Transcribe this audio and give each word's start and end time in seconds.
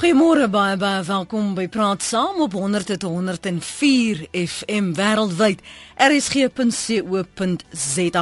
Goeiemôre 0.00 0.46
baie 0.48 0.78
baie 0.80 1.02
welkom 1.04 1.50
by 1.52 1.66
Praat 1.68 2.00
Saam 2.00 2.38
op 2.40 2.54
100.104 2.56 4.30
FM 4.32 4.94
wêreldwyd. 4.96 5.60
rsg.co.za. 6.00 7.02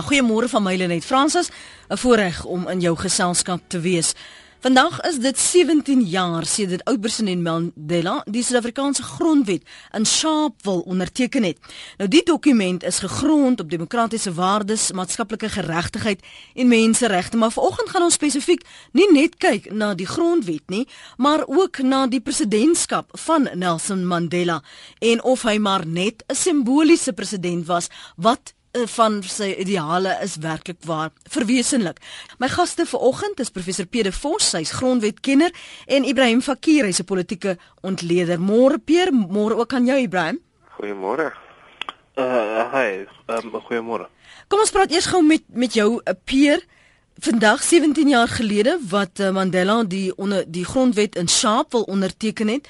Goeiemôre 0.08 0.48
van 0.50 0.62
my 0.66 0.74
Lenet 0.74 1.06
Fransis, 1.06 1.50
'n 1.88 1.96
voorreg 1.96 2.44
om 2.44 2.68
in 2.68 2.80
jou 2.80 2.96
geselskap 2.98 3.60
te 3.68 3.80
wees. 3.80 4.14
Vandag 4.58 5.00
is 5.06 5.20
dit 5.22 5.38
17 5.38 6.00
jaar 6.02 6.46
sedert 6.46 6.82
oud-president 6.90 7.42
Mandela 7.42 8.24
die 8.26 8.40
Suid-Afrikaanse 8.42 9.04
grondwet 9.06 9.62
in 9.94 10.06
Sharpeville 10.06 10.82
onderteken 10.84 11.46
het. 11.46 11.60
Nou 11.96 12.08
die 12.10 12.24
dokument 12.26 12.82
is 12.82 12.98
gegrond 12.98 13.60
op 13.60 13.70
demokratiese 13.70 14.32
waardes, 14.34 14.88
maatskaplike 14.92 15.48
geregtigheid 15.48 16.26
en 16.54 16.68
menseregte, 16.68 17.36
maar 17.36 17.54
vanoggend 17.54 17.94
gaan 17.94 18.08
ons 18.08 18.18
spesifiek 18.18 18.66
nie 18.98 19.06
net 19.12 19.38
kyk 19.38 19.70
na 19.70 19.92
die 19.94 20.10
grondwet 20.10 20.66
nie, 20.66 20.88
maar 21.16 21.46
ook 21.46 21.78
na 21.78 22.08
die 22.10 22.20
presidentskap 22.20 23.14
van 23.28 23.46
Nelson 23.54 24.02
Mandela 24.06 24.58
en 24.98 25.22
of 25.22 25.46
hy 25.46 25.58
maar 25.62 25.86
net 25.86 26.26
'n 26.26 26.34
simboliese 26.34 27.12
president 27.12 27.66
was 27.66 27.86
wat 28.16 28.57
van 28.86 29.22
sy 29.22 29.54
ideale 29.58 30.18
is 30.22 30.36
werklik 30.42 30.78
waar 30.86 31.10
verwesenlik. 31.30 31.98
My 32.38 32.48
gaste 32.48 32.86
vanoggend 32.86 33.40
is 33.40 33.50
professor 33.50 33.86
Pede 33.86 34.12
Vos, 34.12 34.52
hy's 34.52 34.70
grondwetkenner 34.78 35.50
en 35.86 36.04
Ibrahim 36.04 36.42
Fakir, 36.42 36.84
hy's 36.84 37.00
'n 37.00 37.04
politieke 37.04 37.58
ontleder. 37.82 38.38
Môre 38.38 38.78
Peer, 38.78 39.12
môre 39.12 39.56
ook 39.56 39.72
aan 39.72 39.86
jou 39.86 39.98
Ibrahim. 39.98 40.40
Goeiemôre. 40.78 41.32
Uh 42.16 42.72
hi, 42.72 43.06
um, 43.26 43.50
goeiemôre. 43.50 44.06
Kom 44.48 44.60
ons 44.60 44.70
praat 44.70 44.90
eers 44.90 45.06
gou 45.06 45.22
met 45.22 45.42
met 45.48 45.72
jou 45.72 46.00
Peer. 46.24 46.64
Vandag 47.20 47.62
17 47.62 48.08
jaar 48.08 48.28
gelede 48.28 48.78
wat 48.88 49.18
Mandela 49.32 49.84
die 49.84 50.16
onder 50.16 50.44
die 50.46 50.64
grondwet 50.64 51.16
in 51.16 51.28
Sharpeville 51.28 51.86
onderteken 51.86 52.48
het. 52.48 52.68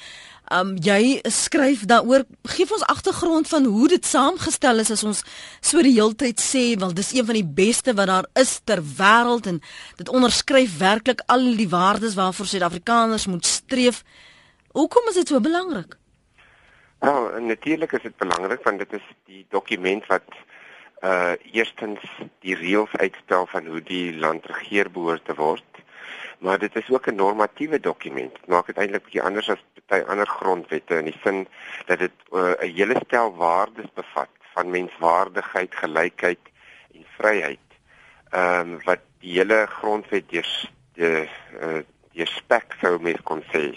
Um 0.49 0.77
jy 0.81 1.21
skryf 1.29 1.83
daaroor 1.91 2.23
gee 2.49 2.65
ons 2.73 2.85
agtergrond 2.89 3.49
van 3.51 3.67
hoe 3.69 3.89
dit 3.93 4.07
saamgestel 4.07 4.81
is 4.81 4.91
as 4.95 5.05
ons 5.05 5.21
so 5.61 5.83
die 5.85 5.93
heeltyd 5.93 6.41
sê 6.41 6.63
wel 6.81 6.95
dis 6.97 7.13
een 7.13 7.27
van 7.29 7.37
die 7.37 7.45
beste 7.45 7.93
wat 7.99 8.09
daar 8.09 8.29
is 8.41 8.55
ter 8.65 8.81
wêreld 8.81 9.51
en 9.51 9.61
dit 10.01 10.09
onderskryf 10.09 10.79
werklik 10.81 11.21
al 11.27 11.45
die 11.59 11.69
waardes 11.69 12.17
waarvoor 12.17 12.49
Suid-Afrikaners 12.49 13.27
moet 13.29 13.45
streef. 13.45 14.03
Hoekom 14.73 15.13
is 15.13 15.21
dit 15.21 15.29
so 15.29 15.41
belangrik? 15.41 15.99
Nou, 17.05 17.41
natuurlik 17.45 17.93
is 17.93 18.09
dit 18.09 18.17
belangrik 18.17 18.65
want 18.65 18.79
dit 18.79 18.93
is 18.93 19.05
die 19.27 19.45
dokument 19.51 20.07
wat 20.09 20.29
uh 21.05 21.37
eerstens 21.53 22.01
die 22.41 22.57
reëls 22.57 22.97
uitstel 22.97 23.45
van 23.47 23.67
hoe 23.67 23.83
die 23.85 24.17
land 24.17 24.47
regeer 24.49 24.89
behoort 24.91 25.29
te 25.29 25.37
word 25.37 25.69
maar 26.39 26.59
dit 26.59 26.77
is 26.77 26.91
ook 26.91 27.07
'n 27.07 27.15
normatiewe 27.15 27.81
dokument. 27.81 28.33
Dit 28.33 28.47
maak 28.47 28.67
dit 28.67 28.77
eintlik 28.77 29.03
bietjie 29.03 29.23
anders 29.23 29.51
as 29.51 29.65
baie 29.89 30.05
ander 30.07 30.29
grondwette 30.29 30.99
in 31.01 31.09
die 31.11 31.19
sin 31.23 31.47
dat 31.87 31.99
dit 31.99 32.13
uh, 32.33 32.41
'n 32.41 32.65
uh, 32.65 32.75
hele 32.77 32.97
stel 33.07 33.35
waardes 33.37 33.91
bevat 33.95 34.33
van 34.55 34.71
menswaardigheid, 34.71 35.75
gelykheid 35.75 36.43
en 36.95 37.05
vryheid. 37.17 37.67
Ehm 38.31 38.61
um, 38.61 38.81
wat 38.85 39.05
die 39.21 39.39
hele 39.39 39.67
grondwet 39.67 40.29
deur 40.31 40.51
die 40.95 42.25
uh, 42.25 42.27
spek 42.27 42.77
sou 42.81 42.99
mens 43.01 43.23
kon 43.23 43.43
sê. 43.53 43.73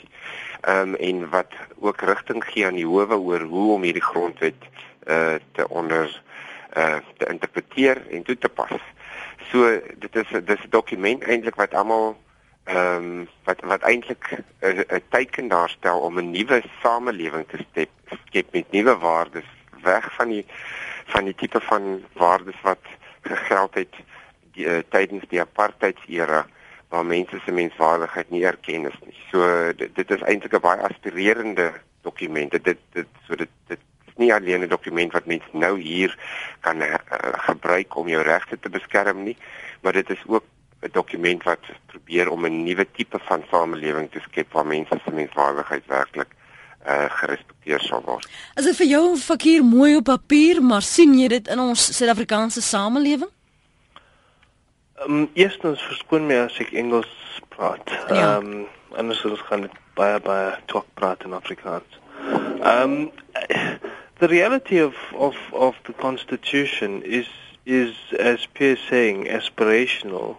Ehm 0.62 0.94
um, 0.94 0.96
en 0.96 1.30
wat 1.30 1.54
ook 1.80 2.02
rigting 2.02 2.44
gee 2.46 2.66
aan 2.66 2.80
die 2.80 2.88
howe 2.88 3.18
oor 3.18 3.42
hoe 3.42 3.74
om 3.74 3.84
hierdie 3.88 4.10
grondwet 4.12 4.68
uh, 5.08 5.36
te 5.52 5.70
onder 5.70 6.22
uh, 6.78 6.98
te 7.18 7.26
interpreteer 7.26 8.08
en 8.10 8.24
toe 8.24 8.38
te 8.38 8.50
pas. 8.50 8.74
So 9.52 9.80
dit 9.98 10.16
is 10.16 10.28
dit 10.30 10.50
is 10.50 10.66
'n 10.66 10.70
dokument 10.70 11.24
eintlik 11.24 11.56
wat 11.56 11.74
almal 11.74 12.18
ehm 12.64 12.96
um, 12.96 13.28
wat 13.44 13.60
wat 13.62 13.82
eintlik 13.82 14.38
'n 14.60 15.04
teken 15.10 15.48
daarstel 15.48 16.00
om 16.00 16.20
'n 16.20 16.32
nuwe 16.32 16.64
samelewing 16.82 17.48
te 17.48 17.58
skep, 17.70 17.90
skep 18.26 18.48
met 18.52 18.72
nuwe 18.72 18.98
waardes 18.98 19.50
weg 19.82 20.14
van 20.16 20.28
die 20.28 20.46
van 21.06 21.24
die 21.24 21.36
tipe 21.36 21.62
van 21.62 22.06
waardes 22.14 22.62
wat 22.62 22.84
gegeld 23.22 23.74
het 23.74 23.96
die, 24.52 24.66
uh, 24.66 24.80
tydens 24.90 25.24
die 25.30 25.42
apartheidsera 25.42 26.46
waar 26.90 27.06
mense 27.06 27.40
se 27.46 27.52
menswaardigheid 27.52 28.30
nie 28.30 28.46
erken 28.46 28.86
is 28.86 29.00
nie. 29.06 29.16
So 29.32 29.72
dit, 29.76 29.96
dit 29.96 30.12
is 30.12 30.22
eintlik 30.22 30.54
'n 30.54 30.60
baie 30.60 30.82
aspirerende 30.82 31.72
dokument. 32.02 32.52
Dit 32.52 32.78
dit 32.92 33.08
so 33.28 33.36
dit 33.36 33.50
dit 33.68 33.80
is 34.08 34.14
nie 34.16 34.34
alleen 34.34 34.64
'n 34.64 34.68
dokument 34.68 35.12
wat 35.12 35.26
mense 35.26 35.52
nou 35.52 35.80
hier 35.80 36.18
kan 36.60 36.82
uh, 36.82 36.94
gebruik 37.48 37.96
om 37.96 38.08
jou 38.08 38.24
regte 38.24 38.60
te 38.60 38.70
beskerm 38.70 39.24
nie, 39.24 39.38
maar 39.82 39.94
dit 39.94 40.10
is 40.10 40.24
ook 40.28 40.44
'n 40.82 40.92
dokument 40.92 41.44
wat 41.44 41.60
probeer 41.86 42.30
om 42.30 42.46
'n 42.46 42.64
nuwe 42.64 42.88
tipe 42.92 43.20
van 43.20 43.44
samelewing 43.52 44.12
te 44.12 44.20
skep 44.20 44.54
waar 44.54 44.66
mense 44.66 45.00
se 45.06 45.12
menswaardigheid 45.12 45.86
werklik 45.86 46.32
uh 46.88 47.10
gerespekteer 47.10 47.80
sal 47.80 48.02
word. 48.06 48.28
As 48.56 48.66
dit 48.66 48.76
vir 48.76 48.88
jou 48.88 49.18
fakir 49.18 49.64
mooi 49.64 49.96
op 49.96 50.04
papier, 50.04 50.62
maar 50.64 50.82
sien 50.82 51.14
jy 51.20 51.28
dit 51.28 51.48
in 51.48 51.60
ons 51.60 51.98
Suid-Afrikaanse 51.98 52.62
samelewing? 52.62 53.30
Ehm 55.02 55.14
um, 55.14 55.30
eerstens 55.34 55.82
verskoon 55.82 56.26
my 56.28 56.40
as 56.46 56.58
ek 56.60 56.74
Engels 56.74 57.14
praat. 57.50 57.90
Ehm 58.10 58.16
ja. 58.16 58.36
um, 58.38 58.68
anders 58.98 59.22
sou 59.22 59.32
ons 59.32 59.46
gaan 59.50 59.70
baie 59.96 60.20
baie 60.20 60.58
talk 60.66 60.86
praat 60.94 61.24
in 61.24 61.34
Afrikaans. 61.34 62.00
Ehm 62.62 62.82
um, 62.82 63.12
the 64.22 64.28
reality 64.28 64.82
of 64.82 64.96
of 65.14 65.38
of 65.52 65.76
the 65.84 65.94
constitution 65.94 67.04
is 67.04 67.30
is 67.64 67.94
as 68.20 68.48
Pierre 68.54 68.78
saying 68.90 69.30
aspirational. 69.30 70.38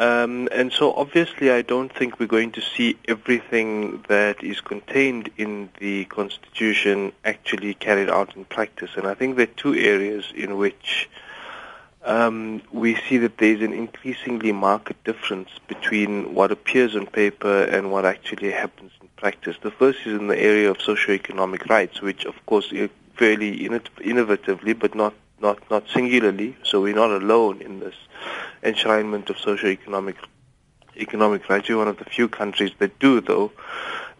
Um, 0.00 0.48
and 0.50 0.72
so 0.72 0.94
obviously 0.94 1.50
I 1.50 1.60
don't 1.60 1.94
think 1.94 2.18
we're 2.18 2.34
going 2.38 2.52
to 2.52 2.62
see 2.62 2.96
everything 3.06 4.02
that 4.08 4.42
is 4.42 4.62
contained 4.62 5.28
in 5.36 5.68
the 5.78 6.06
Constitution 6.06 7.12
actually 7.22 7.74
carried 7.74 8.08
out 8.08 8.34
in 8.34 8.46
practice. 8.46 8.92
And 8.96 9.06
I 9.06 9.12
think 9.12 9.36
there 9.36 9.44
are 9.44 9.58
two 9.58 9.74
areas 9.74 10.24
in 10.34 10.56
which 10.56 11.10
um, 12.02 12.62
we 12.72 12.94
see 12.94 13.18
that 13.18 13.36
there's 13.36 13.60
an 13.60 13.74
increasingly 13.74 14.52
marked 14.52 15.04
difference 15.04 15.50
between 15.68 16.32
what 16.32 16.50
appears 16.50 16.96
on 16.96 17.04
paper 17.04 17.64
and 17.64 17.92
what 17.92 18.06
actually 18.06 18.52
happens 18.52 18.92
in 19.02 19.08
practice. 19.16 19.56
The 19.60 19.70
first 19.70 19.98
is 20.06 20.18
in 20.18 20.28
the 20.28 20.38
area 20.38 20.70
of 20.70 20.78
socioeconomic 20.78 21.68
rights, 21.68 22.00
which 22.00 22.24
of 22.24 22.34
course 22.46 22.72
fairly 23.16 23.58
innovatively 23.68 24.78
but 24.78 24.94
not, 24.94 25.12
not, 25.40 25.58
not 25.70 25.84
singularly, 25.92 26.56
so 26.62 26.80
we're 26.80 26.94
not 26.94 27.10
alone 27.10 27.60
in 27.60 27.80
this 27.80 27.94
enshrinement 28.62 29.30
of 29.30 29.38
socio-economic 29.38 30.16
economic 30.96 31.48
rights. 31.48 31.68
We're 31.68 31.78
one 31.78 31.88
of 31.88 31.98
the 31.98 32.04
few 32.04 32.28
countries 32.28 32.72
that 32.78 32.98
do, 32.98 33.20
though. 33.20 33.52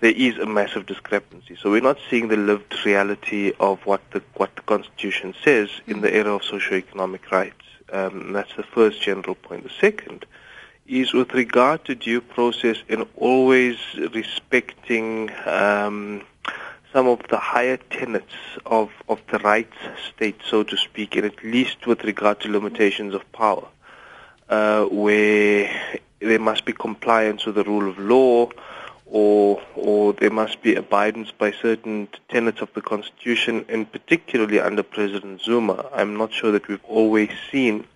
There 0.01 0.13
is 0.13 0.39
a 0.39 0.47
massive 0.47 0.87
discrepancy. 0.87 1.57
So 1.61 1.71
we're 1.71 1.83
not 1.83 1.99
seeing 2.09 2.29
the 2.29 2.37
lived 2.37 2.75
reality 2.87 3.53
of 3.61 3.85
what 3.85 4.01
the 4.13 4.23
what 4.35 4.57
the 4.57 4.63
Constitution 4.63 5.35
says 5.45 5.69
in 5.87 6.01
the 6.01 6.13
area 6.13 6.33
of 6.33 6.43
socio-economic 6.43 7.31
rights. 7.31 7.67
Um, 7.93 8.33
that's 8.33 8.55
the 8.57 8.63
first 8.63 9.03
general 9.03 9.35
point. 9.35 9.65
The 9.65 9.77
second 9.79 10.25
is 10.87 11.13
with 11.13 11.33
regard 11.35 11.85
to 11.85 11.95
due 11.95 12.21
process 12.21 12.79
and 12.89 13.07
always 13.17 13.77
respecting 14.15 15.31
um, 15.45 16.23
some 16.93 17.07
of 17.07 17.21
the 17.29 17.39
higher 17.39 17.77
tenets 17.77 18.35
of, 18.67 18.91
of 19.09 19.21
the 19.31 19.39
rights 19.39 19.77
state, 20.15 20.41
so 20.45 20.63
to 20.63 20.77
speak, 20.77 21.17
and 21.17 21.25
at 21.25 21.43
least 21.45 21.87
with 21.87 22.03
regard 22.05 22.41
to 22.41 22.49
limitations 22.49 23.15
of 23.15 23.31
power 23.33 23.67
uh, 24.51 24.85
where 24.87 25.71
there 26.19 26.39
must 26.39 26.65
be 26.65 26.73
compliance 26.73 27.47
with 27.47 27.55
the 27.55 27.65
rule 27.65 27.89
of 27.89 27.99
law 27.99 28.49
or 29.07 29.61
or 29.75 30.13
there 30.13 30.31
must 30.31 30.63
be 30.63 30.75
abidance 30.75 31.31
by 31.33 31.51
certain 31.51 32.09
tenets 32.29 32.61
of 32.61 32.73
the 32.75 32.83
constitution 32.83 33.65
and 33.69 33.91
particularly 33.91 34.61
under 34.61 34.83
President 34.83 35.41
Zuma 35.41 35.87
I'm 35.93 36.17
not 36.17 36.33
sure 36.33 36.53
that 36.53 36.69
we've 36.69 36.85
always 36.85 37.31
seen 37.51 37.87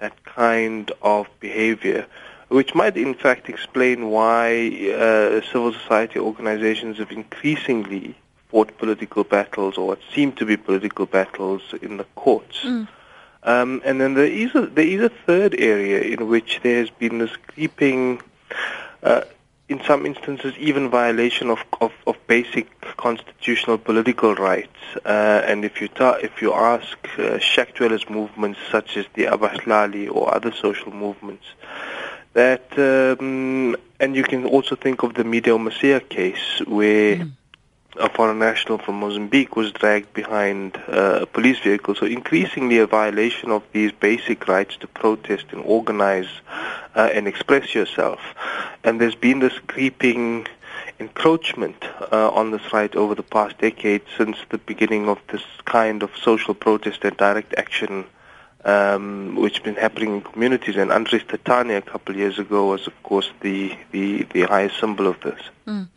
that 0.00 0.24
kind 0.24 0.92
of 1.02 1.26
behavior 1.40 2.06
which 2.48 2.74
might 2.74 2.96
in 2.96 3.14
fact 3.14 3.48
explain 3.48 4.10
why 4.10 4.68
uh, 4.92 5.40
civil 5.50 5.72
society 5.72 6.18
organizations 6.18 6.98
have 6.98 7.10
increasingly 7.10 8.14
fought 8.52 8.76
political 8.76 9.24
battles 9.24 9.78
or 9.78 9.88
what 9.88 9.98
seem 10.14 10.30
to 10.32 10.44
be 10.44 10.56
political 10.56 11.06
battles 11.06 11.62
in 11.80 11.96
the 11.96 12.04
courts. 12.14 12.58
Mm. 12.62 12.86
Um, 13.44 13.82
and 13.84 14.00
then 14.00 14.14
there 14.14 14.26
is 14.26 14.54
a, 14.54 14.66
there 14.66 14.86
is 14.86 15.00
a 15.00 15.08
third 15.08 15.58
area 15.58 16.00
in 16.02 16.28
which 16.28 16.60
there 16.62 16.78
has 16.78 16.90
been 16.90 17.18
this 17.18 17.34
creeping, 17.48 18.20
uh, 19.02 19.22
in 19.68 19.82
some 19.84 20.04
instances, 20.06 20.54
even 20.58 20.90
violation 20.90 21.48
of, 21.50 21.60
of, 21.80 21.92
of 22.06 22.14
basic 22.26 22.68
constitutional 22.98 23.78
political 23.78 24.34
rights. 24.34 24.78
Uh, 25.04 25.42
and 25.46 25.64
if 25.64 25.80
you 25.80 25.88
ta- 25.88 26.20
if 26.22 26.42
you 26.42 26.52
ask 26.52 26.98
uh, 27.18 27.38
Shack 27.38 27.74
dwellers 27.74 28.08
movements 28.08 28.60
such 28.70 28.96
as 28.96 29.06
the 29.14 29.24
Abahlali 29.24 30.14
or 30.14 30.32
other 30.32 30.52
social 30.52 30.92
movements, 30.92 31.46
that 32.34 32.66
um, 32.78 33.76
and 33.98 34.14
you 34.14 34.22
can 34.22 34.44
also 34.44 34.76
think 34.76 35.02
of 35.02 35.14
the 35.14 35.24
Media 35.24 35.54
Masia 35.54 36.06
case 36.06 36.60
where. 36.66 37.16
Mm 37.16 37.32
a 37.96 38.08
foreign 38.08 38.38
national 38.38 38.78
from 38.78 39.00
Mozambique 39.00 39.56
was 39.56 39.72
dragged 39.72 40.12
behind 40.14 40.76
uh, 40.88 41.20
a 41.22 41.26
police 41.26 41.58
vehicle. 41.58 41.94
So 41.94 42.06
increasingly 42.06 42.78
a 42.78 42.86
violation 42.86 43.50
of 43.50 43.62
these 43.72 43.92
basic 43.92 44.48
rights 44.48 44.76
to 44.78 44.86
protest 44.86 45.46
and 45.50 45.62
organize 45.64 46.28
uh, 46.94 47.10
and 47.12 47.28
express 47.28 47.74
yourself. 47.74 48.20
And 48.84 49.00
there's 49.00 49.14
been 49.14 49.40
this 49.40 49.58
creeping 49.66 50.46
encroachment 50.98 51.84
uh, 52.12 52.30
on 52.30 52.50
this 52.50 52.72
right 52.72 52.94
over 52.94 53.14
the 53.14 53.22
past 53.22 53.58
decade 53.58 54.02
since 54.16 54.38
the 54.50 54.58
beginning 54.58 55.08
of 55.08 55.18
this 55.28 55.42
kind 55.64 56.02
of 56.02 56.10
social 56.16 56.54
protest 56.54 57.04
and 57.04 57.16
direct 57.16 57.54
action 57.56 58.04
um, 58.64 59.34
which 59.36 59.54
has 59.54 59.62
been 59.62 59.76
happening 59.76 60.14
in 60.14 60.22
communities. 60.22 60.76
And 60.76 60.92
Andres 60.92 61.22
Tatania 61.22 61.78
a 61.78 61.82
couple 61.82 62.14
of 62.14 62.18
years 62.18 62.38
ago 62.38 62.66
was, 62.66 62.86
of 62.86 63.02
course, 63.02 63.30
the, 63.40 63.76
the, 63.90 64.26
the 64.32 64.42
highest 64.42 64.78
symbol 64.78 65.06
of 65.06 65.20
this. 65.20 65.40
Mm. 65.66 65.88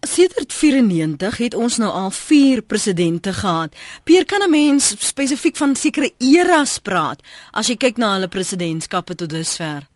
Sedert 0.00 0.52
94 0.52 1.36
het 1.38 1.54
ons 1.54 1.78
nou 1.78 1.90
al 1.90 2.10
4 2.10 2.62
presidente 2.62 3.32
gehad. 3.32 3.74
Pier 4.04 4.24
kan 4.24 4.42
'n 4.42 4.50
mens 4.50 4.94
spesifiek 5.06 5.56
van 5.56 5.76
sekere 5.76 6.10
eras 6.18 6.78
praat 6.78 7.22
as 7.52 7.66
jy 7.66 7.76
kyk 7.76 7.96
na 7.96 8.12
hulle 8.12 8.28
presidentskappe 8.28 9.14
tot 9.14 9.30
dusver. 9.30 9.86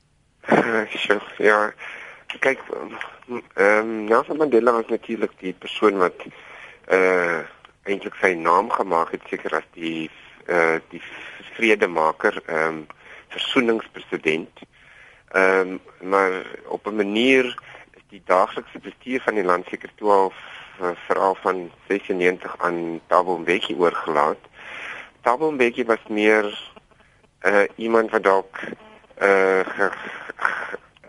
ja. 1.39 1.73
Kyk, 2.41 2.59
ehm 3.55 3.79
um, 3.79 4.05
Nelson 4.05 4.37
Mandela 4.37 4.73
was 4.73 4.87
natuurlik 4.89 5.33
die 5.39 5.53
persoon 5.53 5.99
wat 5.99 6.15
uh 6.91 7.43
eintlik 7.83 8.15
sy 8.21 8.35
naam 8.35 8.71
gemaak 8.71 9.11
het 9.11 9.23
seker 9.31 9.55
as 9.57 9.67
die 9.73 10.11
uh 10.47 10.79
die 10.89 11.03
vredemaker, 11.55 12.43
ehm 12.47 12.67
um, 12.67 12.87
versoeningspresident. 13.29 14.61
Ehm 15.33 15.61
um, 15.61 15.81
maar 16.01 16.33
op 16.65 16.87
'n 16.87 16.97
manier 16.97 17.45
is 17.91 18.03
die 18.09 18.23
daaglikse 18.25 18.79
bestuur 18.79 19.21
van 19.21 19.35
die 19.35 19.45
land 19.45 19.67
seker 19.69 19.91
toe 19.95 20.11
al 20.11 20.33
veral 21.07 21.35
van 21.35 21.71
96 21.89 22.55
aan 22.59 23.01
Thabo 23.07 23.39
Mbeki 23.39 23.75
oorgelaat. 23.75 24.39
Thabo 25.21 25.51
Mbeki 25.51 25.85
was 25.85 26.05
meer 26.09 26.73
uh 27.43 27.65
iemand 27.77 28.11
wat 28.11 28.23
dalk 28.23 28.59
uh 29.23 29.61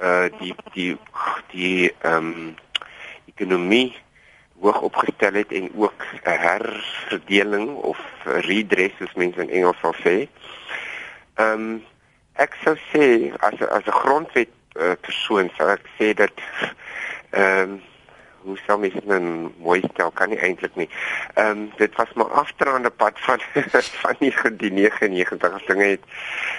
uh 0.01 0.25
die 0.39 0.55
die 0.73 0.97
die 1.51 1.93
ehm 2.01 2.15
um, 2.15 2.55
ekonomie 3.25 3.95
hoog 4.61 4.81
opgestel 4.81 5.33
het 5.33 5.51
en 5.51 5.71
ook 5.75 5.93
'n 6.23 6.39
herverdeling 6.47 7.69
of 7.69 7.99
redress 8.23 8.97
soos 8.97 9.13
mense 9.13 9.41
in 9.41 9.49
Engels 9.49 9.79
sal 9.81 9.95
sê. 10.03 10.27
Ehm 11.35 11.53
um, 11.53 11.83
ek 12.33 12.57
sou 12.63 12.75
sê 12.93 13.33
as 13.39 13.61
as 13.61 13.85
'n 13.85 13.99
grondwet 14.03 14.49
uh, 14.75 14.93
persoon 15.01 15.51
sou 15.57 15.69
ek 15.69 15.85
sê 15.97 16.13
dat 16.13 16.35
ehm 17.29 17.69
um, 17.69 17.81
hoe 18.41 18.57
sou 18.65 18.79
mens 18.79 18.93
dit 18.93 19.05
nou 19.05 19.51
mooi 19.57 19.81
stel 19.93 20.11
kan 20.11 20.29
nie 20.29 20.39
eintlik 20.39 20.75
nie. 20.75 20.89
Ehm 21.33 21.49
um, 21.49 21.71
dit 21.77 21.95
was 21.95 22.13
maar 22.13 22.31
afdraande 22.43 22.89
pad 22.89 23.19
van 23.19 23.39
van 24.03 24.15
die, 24.19 24.33
die 24.57 24.71
99 24.71 25.65
dinge 25.65 25.83
het 25.83 26.03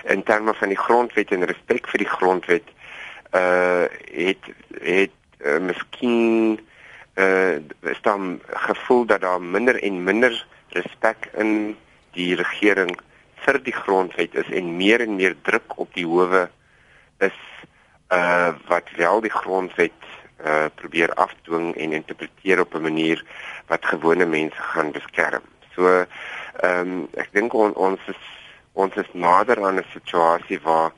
in 0.04 0.22
terme 0.22 0.54
van 0.54 0.68
die 0.68 0.78
grondwet 0.78 1.30
en 1.30 1.44
respek 1.44 1.88
vir 1.88 1.98
die 1.98 2.12
grondwet 2.18 2.68
uh 3.32 3.86
het 4.12 4.44
het 4.82 5.16
uh, 5.46 5.58
miskien 5.58 6.60
uh 7.14 7.60
is 7.80 8.00
dan 8.02 8.40
gevoel 8.46 9.04
dat 9.06 9.20
daar 9.20 9.42
minder 9.42 9.82
en 9.82 10.04
minder 10.04 10.46
respek 10.68 11.28
in 11.36 11.76
die 12.12 12.34
regering 12.36 12.96
vir 13.44 13.58
die 13.62 13.74
grondwet 13.74 14.34
is 14.34 14.48
en 14.48 14.76
meer 14.76 15.00
en 15.00 15.16
meer 15.16 15.36
druk 15.42 15.76
op 15.76 15.92
die 15.94 16.06
howe 16.06 16.48
is 17.18 17.38
uh 18.08 18.52
wat 18.68 18.88
wel 18.96 19.20
die 19.20 19.34
grondwet 19.34 20.08
uh 20.44 20.66
probeer 20.74 21.12
afdwing 21.14 21.74
en 21.76 21.92
interpreteer 21.92 22.60
op 22.60 22.74
'n 22.74 22.82
manier 22.82 23.24
wat 23.66 23.86
gewone 23.86 24.26
mense 24.26 24.62
gaan 24.72 24.92
beskerm. 24.92 25.42
So 25.74 25.88
ehm 25.88 26.80
um, 26.80 27.08
ek 27.16 27.32
dink 27.32 27.54
on, 27.54 27.74
ons 27.74 28.00
is 28.06 28.22
ons 28.72 28.94
is 28.96 29.08
nader 29.12 29.64
aan 29.64 29.78
'n 29.78 29.92
situasie 29.92 30.60
waar 30.60 30.92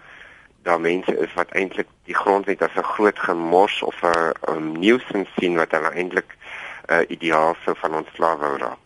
daar 0.64 0.80
mense 0.80 1.16
is 1.18 1.34
wat 1.34 1.50
eintlik 1.50 1.88
die 2.08 2.16
grondwet 2.16 2.62
as 2.62 2.76
'n 2.76 2.92
groot 2.94 3.18
gemors 3.18 3.82
of 3.82 3.96
'n 4.02 4.72
nuisance 4.80 5.30
sien 5.36 5.56
wat 5.60 5.70
hulle 5.76 5.90
eintlik 5.90 6.30
'n 6.34 6.92
uh, 6.94 7.04
ideaal 7.08 7.54
sou 7.64 7.76
van 7.76 7.94
ontslae 7.94 8.36
wou 8.36 8.56
raak. 8.58 8.83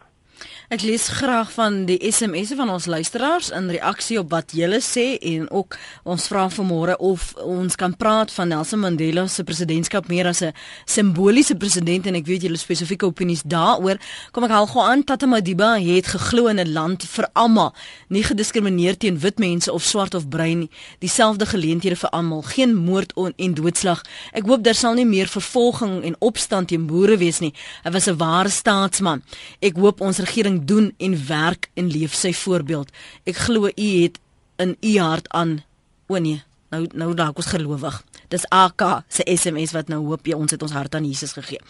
Ek 0.68 0.82
lees 0.84 1.06
graag 1.16 1.48
van 1.54 1.86
die 1.88 1.96
SMS'e 2.12 2.52
van 2.58 2.68
ons 2.68 2.84
luisteraars 2.92 3.46
in 3.56 3.70
reaksie 3.72 4.18
op 4.20 4.34
wat 4.34 4.50
julle 4.52 4.82
sê 4.84 5.14
en 5.30 5.46
ook 5.48 5.78
ons 6.04 6.26
vra 6.28 6.42
vanmôre 6.52 6.98
of 7.00 7.30
ons 7.40 7.76
kan 7.80 7.94
praat 7.96 8.28
van 8.36 8.50
Nelson 8.52 8.82
Mandela 8.82 9.24
se 9.32 9.46
presidentskap 9.48 10.10
meer 10.12 10.28
as 10.28 10.42
'n 10.42 10.52
simboliese 10.84 11.56
president 11.56 12.06
en 12.06 12.14
ek 12.14 12.26
weet 12.26 12.42
julle 12.42 12.60
spesifieke 12.60 13.06
opinies 13.06 13.42
daaroor. 13.42 13.96
Kom 14.32 14.44
ek 14.44 14.50
haal 14.50 14.66
gou 14.66 14.82
aan 14.82 15.04
Tata 15.04 15.26
Madiba 15.26 15.80
het 15.80 16.06
geglo 16.06 16.48
in 16.48 16.60
'n 16.60 16.72
land 16.72 17.02
vir 17.02 17.28
almal, 17.32 17.74
nie 18.08 18.22
gediskrimineer 18.22 18.98
teen 18.98 19.18
wit 19.18 19.38
mense 19.38 19.72
of 19.72 19.82
swart 19.82 20.14
of 20.14 20.28
bruin 20.28 20.58
nie, 20.58 20.70
dieselfde 20.98 21.46
geleenthede 21.46 21.96
vir 21.96 22.10
almal, 22.10 22.42
geen 22.42 22.74
moord 22.74 23.12
en 23.36 23.54
doodslag. 23.54 24.04
Ek 24.32 24.46
hoop 24.46 24.62
daar 24.62 24.74
sal 24.74 24.94
nie 24.94 25.06
meer 25.06 25.28
vervolging 25.28 26.04
en 26.04 26.16
opstand 26.18 26.68
teen 26.68 26.86
boere 26.86 27.16
wees 27.16 27.38
nie. 27.40 27.54
Hy 27.84 27.90
was 27.90 28.06
'n 28.06 28.18
ware 28.18 28.50
staatsman. 28.50 29.22
Ek 29.60 29.76
hoop 29.76 30.00
ons 30.00 30.18
regering 30.18 30.57
doen 30.64 30.94
en 30.96 31.26
werk 31.26 31.70
en 31.74 31.90
leef 31.90 32.14
sy 32.14 32.32
voorbeeld. 32.32 32.90
Ek 33.24 33.36
glo 33.36 33.68
u 33.68 33.88
het 34.02 34.18
in 34.56 34.76
u 34.80 34.98
hart 34.98 35.28
aan 35.28 35.62
o 36.06 36.18
nee, 36.18 36.42
nou 36.70 36.86
nou 36.92 37.14
dalk 37.14 37.36
ons 37.36 37.50
gelowig. 37.52 38.04
Dis 38.28 38.46
AK 38.52 38.84
se 39.08 39.24
SMS 39.36 39.72
wat 39.76 39.88
nou 39.88 40.04
hoop 40.06 40.26
jy 40.26 40.36
ons 40.36 40.52
het 40.52 40.62
ons 40.62 40.72
hart 40.72 40.94
aan 40.94 41.06
Jesus 41.08 41.32
gegee. 41.32 41.60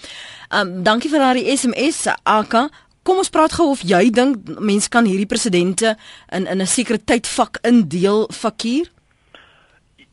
Um 0.55 0.83
dankie 0.83 1.11
vir 1.11 1.23
daardie 1.23 1.57
SMS 1.57 2.07
AK. 2.23 2.69
Kom 3.03 3.23
ons 3.23 3.31
praat 3.33 3.55
gou 3.57 3.71
of 3.73 3.83
jy 3.87 4.11
dink 4.11 4.51
mense 4.59 4.91
kan 4.93 5.07
hierdie 5.09 5.29
presidente 5.29 5.97
in 6.33 6.47
in 6.47 6.63
'n 6.63 6.67
sekere 6.67 6.99
tydvak 7.05 7.59
indeel 7.63 8.29
fakir? 8.33 8.91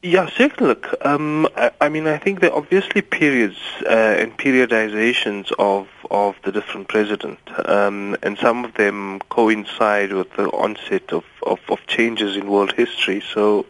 Yeah, 0.05 0.29
certainly. 0.29 0.75
Um, 1.01 1.47
I, 1.57 1.71
I, 1.81 1.89
mean, 1.89 2.05
I 2.05 2.19
think 2.19 2.39
there 2.39 2.51
are 2.51 2.57
obviously 2.57 3.01
periods 3.01 3.57
uh, 3.81 3.89
and 3.89 4.37
periodizations 4.37 5.51
of, 5.57 5.87
of 6.11 6.35
the 6.43 6.51
different 6.51 6.89
presidents, 6.89 7.41
um, 7.65 8.15
and 8.21 8.37
some 8.37 8.65
of 8.65 8.75
them 8.75 9.19
coincide 9.29 10.13
with 10.13 10.31
the 10.33 10.45
onset 10.49 11.11
of, 11.11 11.23
of, 11.41 11.59
of, 11.69 11.87
changes 11.87 12.37
in 12.37 12.47
world 12.47 12.73
history. 12.73 13.23
So, 13.33 13.65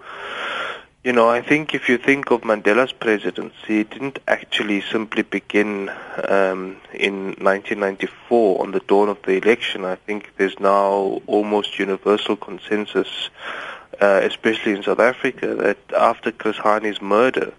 you 1.05 1.13
know, 1.13 1.29
I 1.29 1.41
think 1.41 1.73
if 1.73 1.87
you 1.87 1.97
think 1.97 2.29
of 2.31 2.41
Mandela's 2.41 2.91
presidency, 2.91 3.79
it 3.79 3.91
didn't 3.91 4.19
actually 4.27 4.81
simply 4.81 5.23
begin 5.23 5.87
um, 6.27 6.81
in 6.93 7.27
1994 7.39 8.61
on 8.61 8.71
the 8.73 8.81
dawn 8.81 9.07
of 9.07 9.21
the 9.21 9.37
election. 9.37 9.85
I 9.85 9.95
think 9.95 10.33
there's 10.35 10.59
now 10.59 11.21
almost 11.27 11.79
universal 11.79 12.35
consensus 12.35 13.29
uh, 14.01 14.21
especially 14.23 14.73
in 14.73 14.83
South 14.83 14.99
Africa, 14.99 15.55
that 15.55 15.77
after 15.95 16.31
Chris 16.31 16.57
Hani's 16.57 17.01
murder 17.01 17.53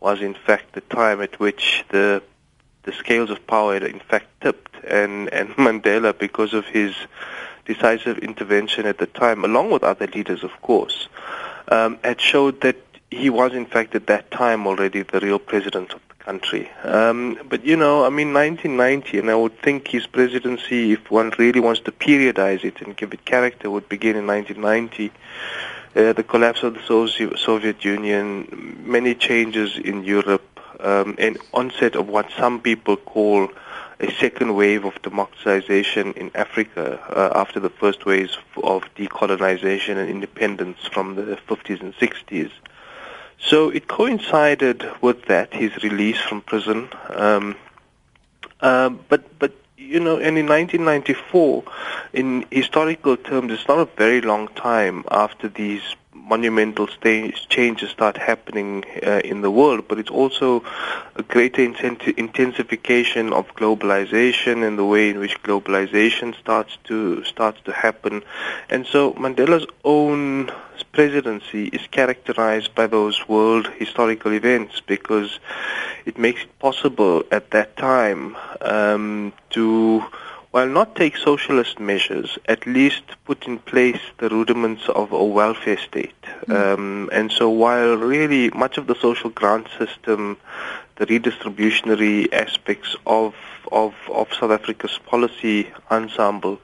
was 0.00 0.20
in 0.20 0.34
fact 0.34 0.72
the 0.72 0.80
time 0.82 1.20
at 1.20 1.38
which 1.40 1.84
the 1.88 2.22
the 2.82 2.92
scales 2.92 3.30
of 3.30 3.44
power 3.46 3.74
had 3.74 3.82
in 3.82 4.00
fact 4.00 4.26
tipped, 4.40 4.74
and 4.84 5.28
and 5.32 5.50
Mandela, 5.56 6.16
because 6.16 6.54
of 6.54 6.66
his 6.66 6.94
decisive 7.64 8.18
intervention 8.18 8.86
at 8.86 8.98
the 8.98 9.06
time, 9.06 9.44
along 9.44 9.70
with 9.70 9.82
other 9.82 10.06
leaders, 10.06 10.44
of 10.44 10.52
course, 10.62 11.08
um, 11.68 11.98
had 12.04 12.20
showed 12.20 12.60
that 12.60 12.76
he 13.10 13.28
was 13.30 13.52
in 13.52 13.66
fact 13.66 13.94
at 13.94 14.06
that 14.06 14.30
time 14.30 14.66
already 14.66 15.02
the 15.02 15.20
real 15.20 15.38
president 15.38 15.92
of 15.92 16.00
the 16.08 16.24
country. 16.24 16.70
Um, 16.82 17.38
but 17.48 17.64
you 17.64 17.76
know, 17.76 18.04
I 18.04 18.10
mean, 18.10 18.32
1990, 18.32 19.18
and 19.18 19.30
I 19.30 19.34
would 19.34 19.60
think 19.60 19.88
his 19.88 20.06
presidency, 20.06 20.92
if 20.92 21.10
one 21.10 21.32
really 21.38 21.60
wants 21.60 21.80
to 21.82 21.92
periodize 21.92 22.64
it 22.64 22.80
and 22.82 22.96
give 22.96 23.12
it 23.12 23.24
character, 23.24 23.70
would 23.70 23.88
begin 23.88 24.16
in 24.16 24.26
1990 24.26 25.12
uh, 25.96 26.12
the 26.12 26.22
collapse 26.22 26.62
of 26.62 26.74
the 26.74 27.34
Soviet 27.36 27.84
Union, 27.84 28.82
many 28.84 29.14
changes 29.14 29.78
in 29.78 30.04
Europe, 30.04 30.60
um, 30.80 31.14
and 31.18 31.38
onset 31.54 31.96
of 31.96 32.08
what 32.08 32.30
some 32.36 32.60
people 32.60 32.96
call 32.96 33.48
a 33.98 34.12
second 34.12 34.54
wave 34.54 34.84
of 34.84 35.00
democratization 35.00 36.12
in 36.12 36.30
Africa 36.34 37.00
uh, 37.08 37.38
after 37.38 37.60
the 37.60 37.70
first 37.70 38.04
waves 38.04 38.36
of 38.62 38.82
decolonization 38.94 39.96
and 39.96 40.10
independence 40.10 40.78
from 40.92 41.14
the 41.16 41.38
50s 41.48 41.80
and 41.80 41.94
60s. 41.94 42.50
So 43.40 43.70
it 43.70 43.88
coincided 43.88 44.84
with 45.00 45.26
that, 45.26 45.54
his 45.54 45.82
release 45.82 46.20
from 46.20 46.42
prison. 46.42 46.88
Um, 47.08 47.56
uh, 48.60 48.90
but 48.90 49.38
but 49.38 49.52
you 49.86 50.00
know, 50.00 50.16
and 50.16 50.36
in 50.36 50.46
1994, 50.46 51.64
in 52.12 52.44
historical 52.50 53.16
terms, 53.16 53.52
it's 53.52 53.68
not 53.68 53.78
a 53.78 53.84
very 53.96 54.20
long 54.20 54.48
time 54.48 55.04
after 55.10 55.48
these 55.48 55.82
monumental 56.14 56.88
changes 57.48 57.90
start 57.90 58.16
happening 58.16 58.84
uh, 59.06 59.20
in 59.24 59.42
the 59.42 59.50
world, 59.50 59.86
but 59.86 59.98
it's 59.98 60.10
also 60.10 60.64
a 61.14 61.22
greater 61.22 61.62
intensification 61.62 63.32
of 63.32 63.46
globalization 63.54 64.66
and 64.66 64.76
the 64.76 64.84
way 64.84 65.10
in 65.10 65.20
which 65.20 65.40
globalization 65.44 66.36
starts 66.36 66.78
to 66.84 67.22
starts 67.24 67.60
to 67.64 67.72
happen. 67.72 68.22
And 68.68 68.86
so 68.86 69.12
Mandela's 69.12 69.66
own 69.84 70.50
presidency 70.96 71.66
is 71.66 71.86
characterized 71.98 72.74
by 72.74 72.86
those 72.86 73.28
world 73.28 73.66
historical 73.76 74.32
events 74.32 74.80
because 74.86 75.38
it 76.06 76.16
makes 76.16 76.40
it 76.44 76.58
possible 76.58 77.22
at 77.30 77.50
that 77.50 77.76
time 77.76 78.34
um, 78.62 79.30
to 79.50 80.02
while 80.52 80.66
not 80.66 80.96
take 80.96 81.14
socialist 81.18 81.78
measures, 81.78 82.38
at 82.46 82.66
least 82.66 83.02
put 83.26 83.46
in 83.46 83.58
place 83.58 84.00
the 84.16 84.30
rudiments 84.30 84.88
of 84.88 85.12
a 85.12 85.22
welfare 85.22 85.76
state. 85.76 86.22
Mm. 86.46 86.54
Um, 86.56 87.10
and 87.12 87.30
so 87.30 87.50
while 87.50 87.96
really 87.98 88.48
much 88.64 88.78
of 88.78 88.86
the 88.86 88.94
social 88.94 89.28
grant 89.28 89.68
system, 89.78 90.38
the 90.96 91.04
redistributionary 91.04 92.32
aspects 92.32 92.96
of, 93.06 93.34
of, 93.70 93.92
of 94.10 94.32
South 94.32 94.50
Africa's 94.50 94.98
policy 95.04 95.68
ensemble 95.90 96.58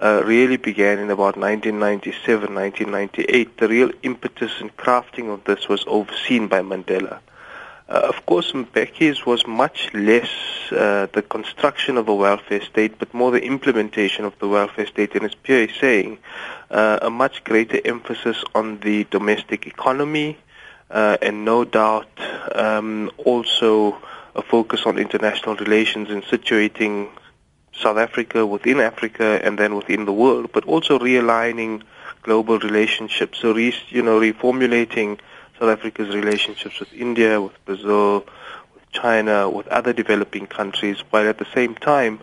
uh, 0.00 0.22
really 0.24 0.56
began 0.56 0.98
in 0.98 1.10
about 1.10 1.36
1997, 1.36 2.54
1998, 2.54 3.58
the 3.58 3.68
real 3.68 3.90
impetus 4.02 4.60
and 4.60 4.74
crafting 4.76 5.32
of 5.32 5.44
this 5.44 5.68
was 5.68 5.84
overseen 5.86 6.48
by 6.48 6.60
Mandela. 6.60 7.18
Uh, 7.88 8.02
of 8.08 8.24
course, 8.24 8.52
Mbeki's 8.52 9.26
was 9.26 9.46
much 9.46 9.92
less 9.92 10.30
uh, 10.70 11.08
the 11.12 11.22
construction 11.22 11.96
of 11.96 12.08
a 12.08 12.14
welfare 12.14 12.62
state, 12.62 12.98
but 12.98 13.12
more 13.12 13.32
the 13.32 13.42
implementation 13.42 14.24
of 14.24 14.38
the 14.38 14.48
welfare 14.48 14.86
state. 14.86 15.14
And 15.16 15.24
as 15.24 15.34
Pierre 15.34 15.64
is 15.64 15.76
saying, 15.80 16.18
uh, 16.70 17.00
a 17.02 17.10
much 17.10 17.42
greater 17.42 17.80
emphasis 17.84 18.44
on 18.54 18.78
the 18.78 19.04
domestic 19.10 19.66
economy, 19.66 20.38
uh, 20.90 21.16
and 21.20 21.44
no 21.44 21.64
doubt 21.64 22.08
um, 22.54 23.10
also 23.18 23.98
a 24.36 24.42
focus 24.42 24.86
on 24.86 24.96
international 24.96 25.56
relations 25.56 26.10
and 26.10 26.22
situating 26.22 27.08
South 27.80 27.96
Africa 27.96 28.46
within 28.46 28.80
Africa 28.80 29.40
and 29.42 29.58
then 29.58 29.74
within 29.74 30.04
the 30.04 30.12
world, 30.12 30.50
but 30.52 30.64
also 30.64 30.98
realigning 30.98 31.82
global 32.22 32.58
relationships. 32.58 33.38
So, 33.38 33.52
re, 33.52 33.74
you 33.88 34.02
know, 34.02 34.20
reformulating 34.20 35.18
South 35.58 35.68
Africa's 35.68 36.14
relationships 36.14 36.80
with 36.80 36.92
India, 36.92 37.40
with 37.40 37.64
Brazil, 37.64 38.26
with 38.74 38.90
China, 38.92 39.48
with 39.48 39.66
other 39.68 39.92
developing 39.92 40.46
countries, 40.46 40.98
while 41.10 41.28
at 41.28 41.38
the 41.38 41.46
same 41.54 41.74
time 41.74 42.20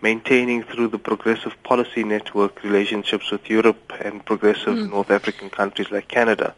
maintaining 0.00 0.62
through 0.62 0.88
the 0.88 0.98
progressive 0.98 1.60
policy 1.62 2.04
network 2.04 2.62
relationships 2.62 3.30
with 3.30 3.48
Europe 3.50 3.92
and 4.00 4.24
progressive 4.24 4.76
mm. 4.76 4.90
North 4.90 5.10
African 5.10 5.50
countries 5.50 5.90
like 5.90 6.08
Canada. 6.08 6.54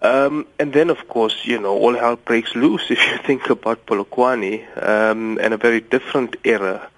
Um, 0.00 0.46
and 0.60 0.72
then, 0.72 0.90
of 0.90 1.08
course, 1.08 1.44
you 1.44 1.58
know, 1.58 1.76
all 1.76 1.94
hell 1.94 2.16
breaks 2.16 2.54
loose 2.54 2.84
if 2.90 3.04
you 3.06 3.18
think 3.18 3.50
about 3.50 3.86
Polokwane 3.86 4.64
um, 4.86 5.38
and 5.40 5.52
a 5.52 5.56
very 5.56 5.80
different 5.80 6.36
era 6.44 6.88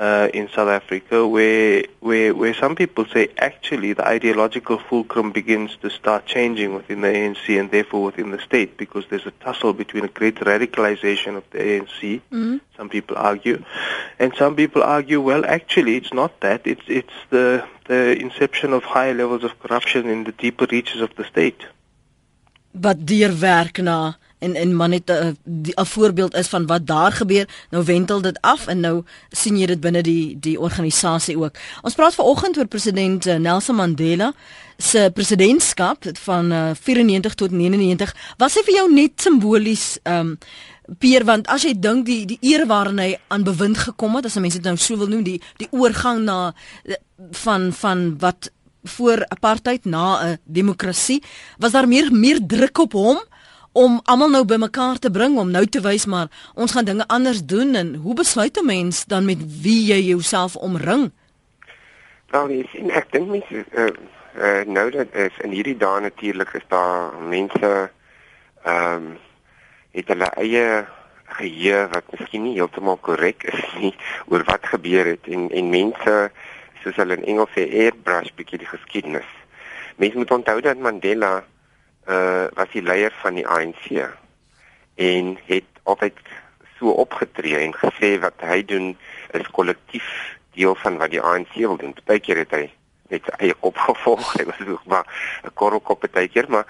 uh, 0.00 0.30
in 0.32 0.48
South 0.48 0.68
Africa, 0.68 1.28
where, 1.28 1.84
where 2.00 2.34
where 2.34 2.54
some 2.54 2.74
people 2.74 3.04
say 3.04 3.28
actually 3.36 3.92
the 3.92 4.06
ideological 4.08 4.78
fulcrum 4.78 5.30
begins 5.30 5.76
to 5.82 5.90
start 5.90 6.24
changing 6.24 6.74
within 6.74 7.02
the 7.02 7.08
ANC 7.08 7.60
and 7.60 7.70
therefore 7.70 8.04
within 8.04 8.30
the 8.30 8.40
state, 8.40 8.78
because 8.78 9.04
there's 9.10 9.26
a 9.26 9.30
tussle 9.44 9.74
between 9.74 10.06
a 10.06 10.08
great 10.08 10.36
radicalization 10.36 11.36
of 11.36 11.44
the 11.50 11.58
ANC. 11.58 12.00
Mm-hmm. 12.00 12.56
Some 12.78 12.88
people 12.88 13.18
argue, 13.18 13.62
and 14.18 14.34
some 14.34 14.56
people 14.56 14.82
argue, 14.82 15.20
well, 15.20 15.44
actually, 15.44 15.96
it's 15.96 16.14
not 16.14 16.40
that. 16.40 16.66
It's 16.66 16.86
it's 16.88 17.18
the 17.28 17.62
the 17.84 18.18
inception 18.18 18.72
of 18.72 18.84
higher 18.84 19.12
levels 19.12 19.44
of 19.44 19.60
corruption 19.60 20.08
in 20.08 20.24
the 20.24 20.32
deeper 20.32 20.66
reaches 20.70 21.02
of 21.02 21.14
the 21.16 21.24
state. 21.24 21.66
But 22.74 23.04
dear 23.04 23.32
na 23.82 24.14
en 24.40 24.54
en 24.54 24.76
maar 24.76 24.88
net 24.88 25.10
'n 25.10 25.12
eh, 25.12 25.82
'n 25.82 25.86
voorbeeld 25.86 26.34
is 26.34 26.48
van 26.48 26.66
wat 26.66 26.86
daar 26.86 27.12
gebeur. 27.12 27.48
Nou 27.70 27.84
wentel 27.84 28.20
dit 28.20 28.40
af 28.40 28.66
en 28.66 28.80
nou 28.80 29.04
sien 29.30 29.58
jy 29.58 29.66
dit 29.66 29.80
binne 29.80 30.02
die 30.02 30.36
die 30.40 30.60
organisasie 30.60 31.38
ook. 31.38 31.54
Ons 31.82 31.94
praat 31.94 32.14
vanoggend 32.14 32.58
oor 32.58 32.66
president 32.66 33.26
eh, 33.26 33.36
Nelson 33.36 33.74
Mandela 33.74 34.32
se 34.76 35.10
presidentskap 35.14 36.04
van 36.12 36.52
uh, 36.52 36.70
eh, 36.70 36.76
94 36.80 37.34
tot 37.34 37.50
99. 37.50 38.14
Was 38.36 38.54
hy 38.54 38.62
vir 38.64 38.74
jou 38.74 38.92
net 38.92 39.12
simbolies 39.20 39.98
um 40.02 40.38
Pier 40.98 41.24
want 41.24 41.46
as 41.46 41.62
jy 41.62 41.78
dink 41.78 42.06
die 42.06 42.24
die 42.26 42.38
eer 42.40 42.66
waarin 42.66 42.98
hy 42.98 43.18
aan 43.28 43.44
bewind 43.44 43.78
gekom 43.78 44.16
het 44.16 44.24
as 44.24 44.34
mense 44.34 44.58
dit 44.58 44.66
nou 44.66 44.76
so 44.76 44.96
wil 44.96 45.06
noem 45.06 45.22
die 45.22 45.40
die 45.56 45.68
oorgang 45.70 46.24
na 46.24 46.54
van 47.30 47.72
van 47.72 48.18
wat 48.18 48.50
voor 48.96 49.24
apartheid 49.28 49.84
na 49.84 50.18
'n 50.24 50.38
demokrasie 50.44 51.22
was 51.58 51.72
daar 51.72 51.88
meer 51.88 52.12
meer 52.12 52.40
druk 52.46 52.78
op 52.78 52.92
hom 52.92 53.18
om 53.72 54.00
almal 54.04 54.30
nou 54.30 54.44
bymekaar 54.44 54.98
te 54.98 55.10
bring 55.10 55.38
om 55.38 55.50
nou 55.50 55.66
te 55.66 55.80
wys 55.80 56.06
maar 56.06 56.28
ons 56.54 56.72
gaan 56.72 56.84
dinge 56.84 57.06
anders 57.06 57.44
doen 57.44 57.74
en 57.74 57.94
hoe 57.94 58.14
besluit 58.14 58.56
'n 58.56 58.66
mens 58.66 59.04
dan 59.04 59.24
met 59.24 59.62
wie 59.62 59.92
jy 59.92 60.00
jouself 60.00 60.56
omring? 60.56 61.10
Wel, 62.30 62.50
jy 62.50 62.68
sien 62.72 62.90
ek 62.90 63.12
dink 63.12 63.28
mense 63.28 63.64
uh, 63.72 63.86
uh, 64.38 64.62
nou 64.66 64.90
dat 64.90 65.06
is 65.12 65.34
in 65.42 65.50
hierdie 65.50 65.76
dae 65.76 66.00
natuurlik 66.00 66.52
is 66.52 66.66
daar 66.68 67.12
mense 67.22 67.90
ehm 68.64 68.94
um, 68.94 69.18
het 69.90 70.06
hulle 70.08 70.28
eie 70.38 70.86
geheue 71.24 71.88
wat 71.90 72.04
miskien 72.14 72.42
nie 72.42 72.54
heeltemal 72.54 72.96
korrek 72.96 73.42
is 73.42 73.64
nie 73.80 73.94
oor 74.30 74.44
wat 74.46 74.66
gebeur 74.72 75.06
het 75.06 75.26
en 75.26 75.48
en 75.50 75.70
mense 75.70 76.30
soos 76.82 76.96
hulle 76.96 77.16
in 77.18 77.26
Engels 77.34 77.52
sê 77.56 77.66
airbrush 77.84 78.30
bietjie 78.36 78.60
die 78.62 78.70
geskiedenis. 78.70 79.30
Mense 79.96 80.16
moet 80.16 80.30
onthou 80.30 80.60
dat 80.64 80.78
Mandela 80.78 81.42
uh 82.10 82.46
was 82.58 82.70
die 82.72 82.82
leier 82.82 83.14
van 83.22 83.34
die 83.38 83.46
ANC 83.46 83.86
en 84.94 85.38
het 85.46 85.68
altyd 85.82 86.18
so 86.78 86.90
opgetree 86.90 87.56
en 87.60 87.74
gesê 87.76 88.16
wat 88.20 88.42
hy 88.50 88.64
doen 88.64 88.92
is 89.36 89.50
kollektief 89.56 90.08
deel 90.56 90.74
van 90.82 90.98
wat 90.98 91.12
die 91.14 91.22
ANC 91.22 91.54
wil 91.54 91.76
doen. 91.76 91.94
Partykeer 91.94 92.42
het 92.42 92.54
hy 92.56 92.64
net 93.10 93.26
sy 93.26 93.36
eie 93.46 93.56
kop 93.64 93.78
gevolg. 93.88 94.32
Hy 94.38 94.46
was 94.50 94.60
ook 94.66 94.86
maar 94.90 95.06
'n 95.44 95.54
korrelkop 95.54 96.00
partykeer, 96.00 96.48
maar 96.48 96.66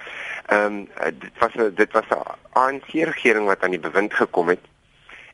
ehm 0.46 0.66
um, 0.66 1.18
dit 1.18 1.38
was 1.38 1.56
a, 1.56 1.70
dit 1.82 1.92
was 1.92 2.08
'n 2.10 2.22
ANC 2.52 2.90
regering 2.92 3.46
wat 3.46 3.62
aan 3.62 3.76
die 3.76 3.86
bewind 3.88 4.14
gekom 4.14 4.48
het. 4.48 4.64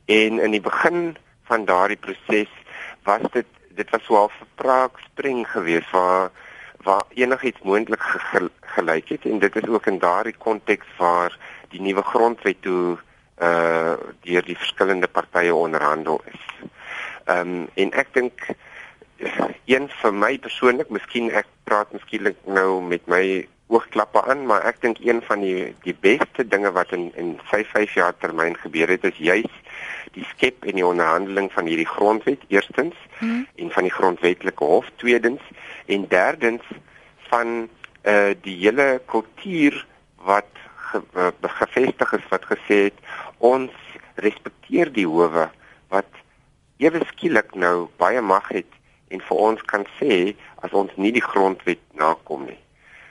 En 0.07 0.39
in 0.39 0.51
die 0.51 0.61
begin 0.61 1.17
van 1.45 1.65
daardie 1.65 1.97
proses 1.99 2.53
was 3.03 3.23
dit 3.33 3.47
dit 3.77 3.91
was 3.91 4.05
so 4.05 4.25
'n 4.25 4.31
spraakspring 4.55 5.51
geweest 5.51 5.91
waar 5.91 6.31
waar 6.87 7.03
enigiets 7.19 7.63
moontlik 7.67 8.03
ge 8.03 8.49
gelyk 8.77 9.09
het 9.09 9.25
en 9.27 9.39
dit 9.43 9.57
is 9.57 9.69
ook 9.69 9.87
in 9.91 9.99
daardie 9.99 10.35
konteks 10.39 10.87
waar 10.99 11.39
die 11.75 11.81
nuwe 11.81 12.03
grondwet 12.03 12.63
toe 12.63 12.99
uh 13.43 13.95
deur 14.25 14.45
die 14.45 14.57
verskillende 14.57 15.09
partye 15.09 15.55
onderhandel 15.55 16.23
is. 16.33 16.45
Ehm 17.25 17.41
um, 17.41 17.69
en 17.75 17.93
ek 17.93 18.15
dink 18.15 18.47
een 19.65 19.89
vir 20.01 20.15
my 20.15 20.39
persoonlik, 20.39 20.89
miskien 20.95 21.31
ek 21.31 21.49
praat 21.65 21.93
miskien 21.93 22.31
nou 22.45 22.81
met 22.83 23.07
my 23.11 23.23
oogklappe 23.67 24.23
aan, 24.31 24.47
maar 24.47 24.65
ek 24.71 24.81
dink 24.81 25.01
een 25.03 25.23
van 25.27 25.43
die 25.43 25.75
die 25.83 25.97
beste 26.01 26.47
dinge 26.49 26.71
wat 26.73 26.93
in 26.97 27.11
in 27.15 27.35
5 27.51 27.75
5 27.75 27.95
jaar 27.99 28.15
termyn 28.23 28.57
gebeur 28.63 28.95
het 28.95 29.05
is 29.11 29.19
juis 29.19 29.53
die 30.15 30.27
skep 30.35 30.65
en 30.65 30.79
die 30.79 30.87
onderhandeling 30.87 31.51
van 31.53 31.67
hierdie 31.67 31.89
grondwet 31.89 32.43
eerstens 32.49 32.95
hmm. 33.19 33.47
en 33.57 33.71
van 33.71 33.89
die 33.89 33.95
grondwetlike 33.95 34.65
hof 34.65 34.91
tweedens 35.03 35.43
en 35.87 36.09
derdens 36.09 36.63
van 37.31 37.69
uh 38.07 38.35
die 38.43 38.57
hele 38.61 39.01
kultuur 39.11 39.87
wat 40.29 40.51
ge, 40.91 41.03
uh, 41.17 41.33
gevestig 41.43 42.13
is 42.13 42.29
wat 42.31 42.45
gesê 42.53 42.83
het 42.89 43.01
ons 43.39 43.73
respekteer 44.23 44.93
die 44.93 45.07
howe 45.07 45.49
wat 45.95 46.23
ewe 46.83 47.03
skielik 47.13 47.55
nou 47.55 47.89
baie 48.01 48.23
mag 48.23 48.49
het 48.55 48.71
en 49.09 49.23
vir 49.29 49.43
ons 49.49 49.63
kan 49.71 49.87
sê 49.99 50.35
as 50.67 50.73
ons 50.73 50.93
nie 50.97 51.13
die 51.15 51.25
grondwet 51.25 51.83
nakom 51.99 52.47
nie. 52.47 52.59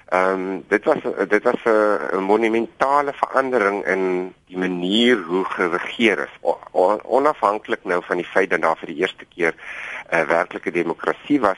Ehm 0.06 0.32
um, 0.32 0.64
dit 0.68 0.84
was 0.84 0.98
dit 1.28 1.44
was 1.44 1.64
'n 1.64 2.18
monumentale 2.18 3.14
verandering 3.14 3.86
in 3.86 4.34
die 4.48 4.58
manier 4.58 5.18
hoe 5.22 5.46
geregeer 5.46 6.20
is. 6.20 6.38
O, 6.72 7.00
onafhanklik 7.04 7.84
nou 7.84 8.04
van 8.06 8.16
die 8.16 8.26
feit 8.26 8.50
dat 8.50 8.62
daar 8.62 8.78
vir 8.78 8.88
die 8.88 8.96
eerste 8.96 9.26
keer 9.26 9.54
'n 9.54 10.16
uh, 10.16 10.20
eh, 10.20 10.28
werklike 10.28 10.72
demokrasie 10.72 11.40
was, 11.40 11.58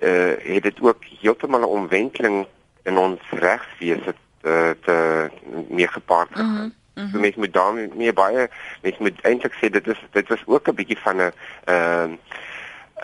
uh, 0.00 0.32
het 0.54 0.62
dit 0.62 0.80
ook 0.80 1.04
heeltemal 1.20 1.60
'n 1.60 1.64
omwenteling 1.64 2.46
in 2.82 2.96
ons 2.96 3.20
regswese 3.30 4.14
te, 4.40 4.76
te 4.84 5.28
meer 5.68 5.88
gepaard 5.88 6.28
gegaan. 6.32 6.46
Mm 6.46 6.56
-hmm. 6.56 6.74
Mm 6.94 7.02
-hmm. 7.02 7.10
So 7.10 7.18
mens 7.18 7.34
moet 7.34 7.52
daarmee 7.52 7.90
meer 7.94 8.12
baie 8.12 8.50
mens 8.82 8.98
moet 8.98 9.20
eintlik 9.20 9.54
sê 9.54 9.70
dit 9.70 9.86
is 9.86 10.04
dit 10.10 10.28
was 10.28 10.42
ook 10.46 10.68
'n 10.68 10.74
bietjie 10.74 10.98
van 10.98 11.16
'n 11.16 11.32
ehm 11.64 12.12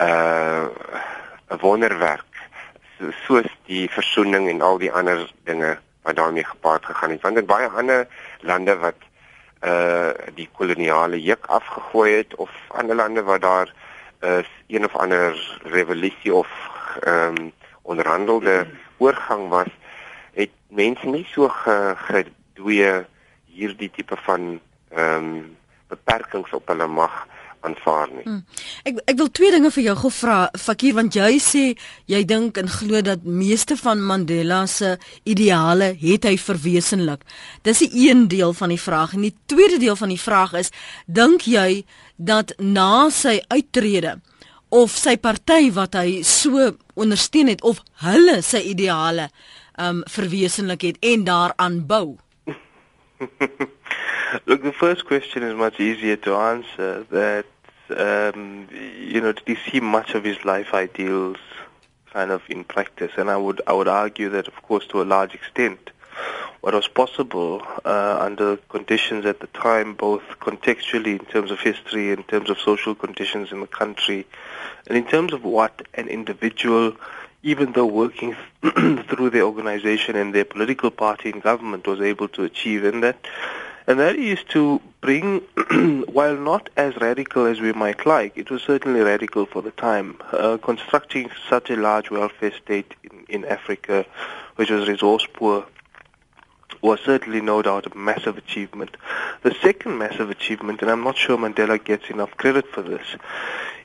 uh 0.00 0.66
'n 1.48 1.58
wonderwerk 1.60 2.24
so, 2.98 3.10
soos 3.26 3.50
die 3.66 3.86
versoening 3.90 4.48
en 4.50 4.62
al 4.62 4.78
die 4.78 4.92
ander 4.92 5.24
dinge 5.48 5.76
wat 6.02 6.16
daarmee 6.16 6.44
gepaard 6.44 6.86
gegaan 6.86 7.10
het. 7.10 7.22
Want 7.22 7.38
in 7.38 7.46
baie 7.46 7.68
ander 7.68 8.06
lande 8.40 8.76
wat 8.76 9.06
uh 9.66 10.10
die 10.34 10.48
koloniale 10.54 11.18
juk 11.22 11.46
afgegooi 11.46 12.12
het 12.12 12.34
of 12.34 12.50
ander 12.68 12.96
lande 12.96 13.22
waar 13.22 13.40
daar 13.40 13.72
uh, 14.20 14.38
een 14.66 14.84
of 14.84 14.96
ander 14.96 15.58
revolusie 15.62 16.34
of 16.34 16.48
ehm 17.00 17.36
um, 17.38 17.52
onderhandelde 17.82 18.66
oorgang 18.96 19.48
was, 19.48 19.70
het 20.32 20.50
mense 20.68 21.06
nie 21.06 21.26
so 21.30 21.48
gedwee 21.48 23.06
hierdie 23.46 23.90
tipe 23.90 24.16
van 24.16 24.60
ehm 24.90 25.24
um, 25.24 25.56
beperkings 25.88 26.52
op 26.52 26.68
hulle 26.68 26.86
mag 26.86 27.26
aanvaar 27.60 28.08
nie. 28.12 28.24
Hmm. 28.24 28.42
Ek 28.88 29.00
ek 29.12 29.16
wil 29.18 29.30
twee 29.34 29.50
dinge 29.54 29.70
vir 29.74 29.84
jou 29.84 29.96
gevra, 30.02 30.38
Fakir, 30.58 30.94
want 30.94 31.16
jy 31.16 31.38
sê 31.42 31.64
jy 32.10 32.22
dink 32.28 32.58
en 32.60 32.70
glo 32.70 33.02
dat 33.04 33.24
meeste 33.24 33.76
van 33.80 34.02
Mandela 34.04 34.64
se 34.66 34.96
ideale 35.24 35.92
het 36.00 36.28
hy 36.28 36.36
verwesenlik. 36.38 37.24
Dis 37.62 37.82
'n 37.82 37.90
een 37.92 38.28
deel 38.28 38.52
van 38.52 38.68
die 38.68 38.80
vraag 38.80 39.14
en 39.14 39.22
die 39.22 39.34
tweede 39.46 39.78
deel 39.78 39.96
van 39.96 40.08
die 40.08 40.20
vraag 40.20 40.52
is, 40.52 40.70
dink 41.06 41.42
jy 41.42 41.84
dat 42.16 42.52
na 42.58 43.10
sy 43.10 43.40
uittrede 43.48 44.20
of 44.68 44.90
sy 44.90 45.16
party 45.16 45.70
wat 45.72 45.94
hy 45.94 46.22
so 46.22 46.76
ondersteun 46.94 47.48
het 47.48 47.62
of 47.62 47.80
hulle 48.04 48.42
sy 48.42 48.58
ideale 48.58 49.30
um 49.78 50.02
verwesenlik 50.10 50.82
het 50.82 50.96
en 51.00 51.24
daaraan 51.24 51.86
bou. 51.86 52.18
Look, 54.46 54.62
the 54.62 54.72
first 54.72 55.06
question 55.06 55.42
is 55.42 55.54
much 55.54 55.80
easier 55.80 56.16
to 56.16 56.34
answer. 56.34 57.04
That 57.10 57.46
um, 57.96 58.68
you 58.70 59.20
know, 59.20 59.32
did 59.32 59.46
he 59.46 59.70
see 59.70 59.80
much 59.80 60.14
of 60.14 60.24
his 60.24 60.44
life 60.44 60.74
ideals 60.74 61.38
kind 62.12 62.30
of 62.30 62.42
in 62.48 62.64
practice? 62.64 63.12
And 63.16 63.30
I 63.30 63.36
would 63.36 63.60
I 63.66 63.72
would 63.72 63.88
argue 63.88 64.28
that, 64.30 64.48
of 64.48 64.62
course, 64.62 64.86
to 64.88 65.02
a 65.02 65.04
large 65.04 65.34
extent, 65.34 65.90
what 66.60 66.74
was 66.74 66.88
possible 66.88 67.62
uh, 67.84 68.18
under 68.20 68.56
conditions 68.68 69.24
at 69.24 69.40
the 69.40 69.46
time, 69.48 69.94
both 69.94 70.22
contextually 70.40 71.18
in 71.18 71.24
terms 71.26 71.50
of 71.50 71.60
history, 71.60 72.10
in 72.10 72.22
terms 72.24 72.50
of 72.50 72.58
social 72.58 72.94
conditions 72.94 73.52
in 73.52 73.60
the 73.60 73.66
country, 73.66 74.26
and 74.86 74.96
in 74.96 75.06
terms 75.06 75.32
of 75.32 75.44
what 75.44 75.82
an 75.94 76.08
individual, 76.08 76.94
even 77.42 77.72
though 77.72 77.86
working 77.86 78.36
through 78.62 79.30
their 79.30 79.44
organization 79.44 80.16
and 80.16 80.34
their 80.34 80.44
political 80.44 80.90
party 80.90 81.30
in 81.30 81.40
government, 81.40 81.86
was 81.86 82.00
able 82.00 82.28
to 82.28 82.42
achieve, 82.44 82.84
and 82.84 83.02
that 83.02 83.24
and 83.88 83.98
that 83.98 84.16
is 84.16 84.44
to 84.50 84.82
bring, 85.00 85.40
while 86.12 86.36
not 86.36 86.68
as 86.76 86.94
radical 86.98 87.46
as 87.46 87.58
we 87.58 87.72
might 87.72 88.04
like, 88.04 88.36
it 88.36 88.50
was 88.50 88.62
certainly 88.62 89.00
radical 89.00 89.46
for 89.46 89.62
the 89.62 89.70
time, 89.70 90.20
uh, 90.32 90.58
constructing 90.58 91.30
such 91.48 91.70
a 91.70 91.76
large 91.76 92.10
welfare 92.10 92.52
state 92.52 92.94
in, 93.02 93.24
in 93.30 93.44
Africa, 93.46 94.04
which 94.56 94.68
was 94.68 94.86
resource 94.86 95.26
poor, 95.32 95.64
was 96.82 97.00
certainly 97.04 97.40
no 97.40 97.62
doubt 97.62 97.86
a 97.86 97.96
massive 97.96 98.38
achievement. 98.38 98.96
The 99.42 99.54
second 99.62 99.98
massive 99.98 100.30
achievement, 100.30 100.82
and 100.82 100.90
I'm 100.90 101.04
not 101.04 101.16
sure 101.16 101.36
Mandela 101.36 101.82
gets 101.82 102.10
enough 102.10 102.36
credit 102.36 102.66
for 102.68 102.82
this, 102.82 103.06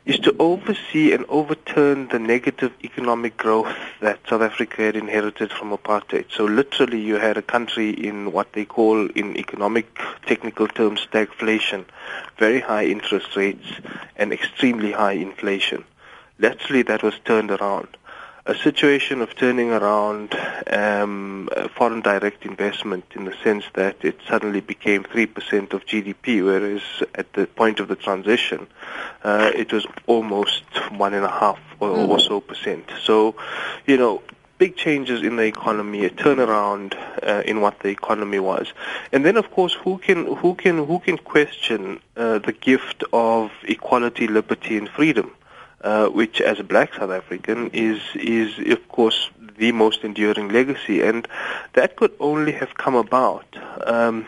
is 0.05 0.19
to 0.19 0.35
oversee 0.37 1.13
and 1.13 1.25
overturn 1.29 2.09
the 2.09 2.19
negative 2.19 2.73
economic 2.83 3.37
growth 3.37 3.73
that 4.01 4.19
South 4.29 4.41
Africa 4.41 4.81
had 4.81 4.95
inherited 4.97 5.51
from 5.51 5.71
apartheid. 5.71 6.25
So 6.29 6.43
literally 6.43 6.99
you 6.99 7.15
had 7.15 7.37
a 7.37 7.41
country 7.41 7.91
in 7.91 8.33
what 8.33 8.51
they 8.51 8.65
call 8.65 9.09
in 9.11 9.37
economic 9.37 9.97
technical 10.25 10.67
terms 10.67 11.07
stagflation, 11.09 11.85
very 12.37 12.59
high 12.59 12.85
interest 12.85 13.35
rates 13.35 13.67
and 14.17 14.33
extremely 14.33 14.91
high 14.91 15.13
inflation. 15.13 15.85
Literally 16.37 16.81
that 16.83 17.01
was 17.01 17.17
turned 17.23 17.51
around 17.51 17.87
a 18.45 18.55
situation 18.55 19.21
of 19.21 19.35
turning 19.35 19.71
around 19.71 20.35
um, 20.67 21.47
foreign 21.75 22.01
direct 22.01 22.45
investment 22.45 23.05
in 23.15 23.23
the 23.23 23.33
sense 23.41 23.63
that 23.73 23.95
it 24.03 24.19
suddenly 24.27 24.59
became 24.59 25.03
3% 25.03 25.71
of 25.71 25.85
GDP, 25.85 26.43
whereas 26.43 26.81
at 27.15 27.31
the 27.33 27.47
point 27.47 27.79
of 27.79 27.87
the 27.87 27.95
transition, 27.95 28.67
uh, 29.23 29.51
it 29.55 29.71
was 29.71 29.85
almost 30.07 30.63
one 30.91 31.13
and 31.13 31.23
a 31.23 31.29
half 31.29 31.59
or, 31.79 31.89
mm. 31.89 32.09
or 32.09 32.19
so 32.19 32.41
percent. 32.41 32.91
So, 33.01 33.35
you 33.85 33.95
know, 33.95 34.21
big 34.57 34.75
changes 34.75 35.21
in 35.21 35.37
the 35.37 35.43
economy, 35.43 36.03
a 36.03 36.09
turnaround 36.09 36.95
uh, 37.25 37.43
in 37.45 37.61
what 37.61 37.79
the 37.79 37.89
economy 37.89 38.39
was, 38.39 38.73
and 39.13 39.25
then 39.25 39.37
of 39.37 39.51
course, 39.51 39.73
who 39.73 39.97
can 39.97 40.35
who 40.35 40.55
can 40.55 40.85
who 40.85 40.99
can 40.99 41.17
question 41.17 41.99
uh, 42.17 42.39
the 42.39 42.51
gift 42.51 43.03
of 43.13 43.51
equality, 43.63 44.27
liberty, 44.27 44.77
and 44.77 44.89
freedom? 44.89 45.33
Uh, 45.83 46.07
which 46.07 46.41
as 46.41 46.59
a 46.59 46.63
black 46.63 46.93
South 46.93 47.11
African 47.11 47.69
is 47.73 47.99
is 48.15 48.57
of 48.71 48.87
course 48.87 49.29
the 49.57 49.71
most 49.71 50.03
enduring 50.03 50.49
legacy, 50.49 51.01
and 51.01 51.27
that 51.73 51.95
could 51.95 52.13
only 52.19 52.51
have 52.53 52.75
come 52.75 52.95
about 52.95 53.45
um, 53.85 54.25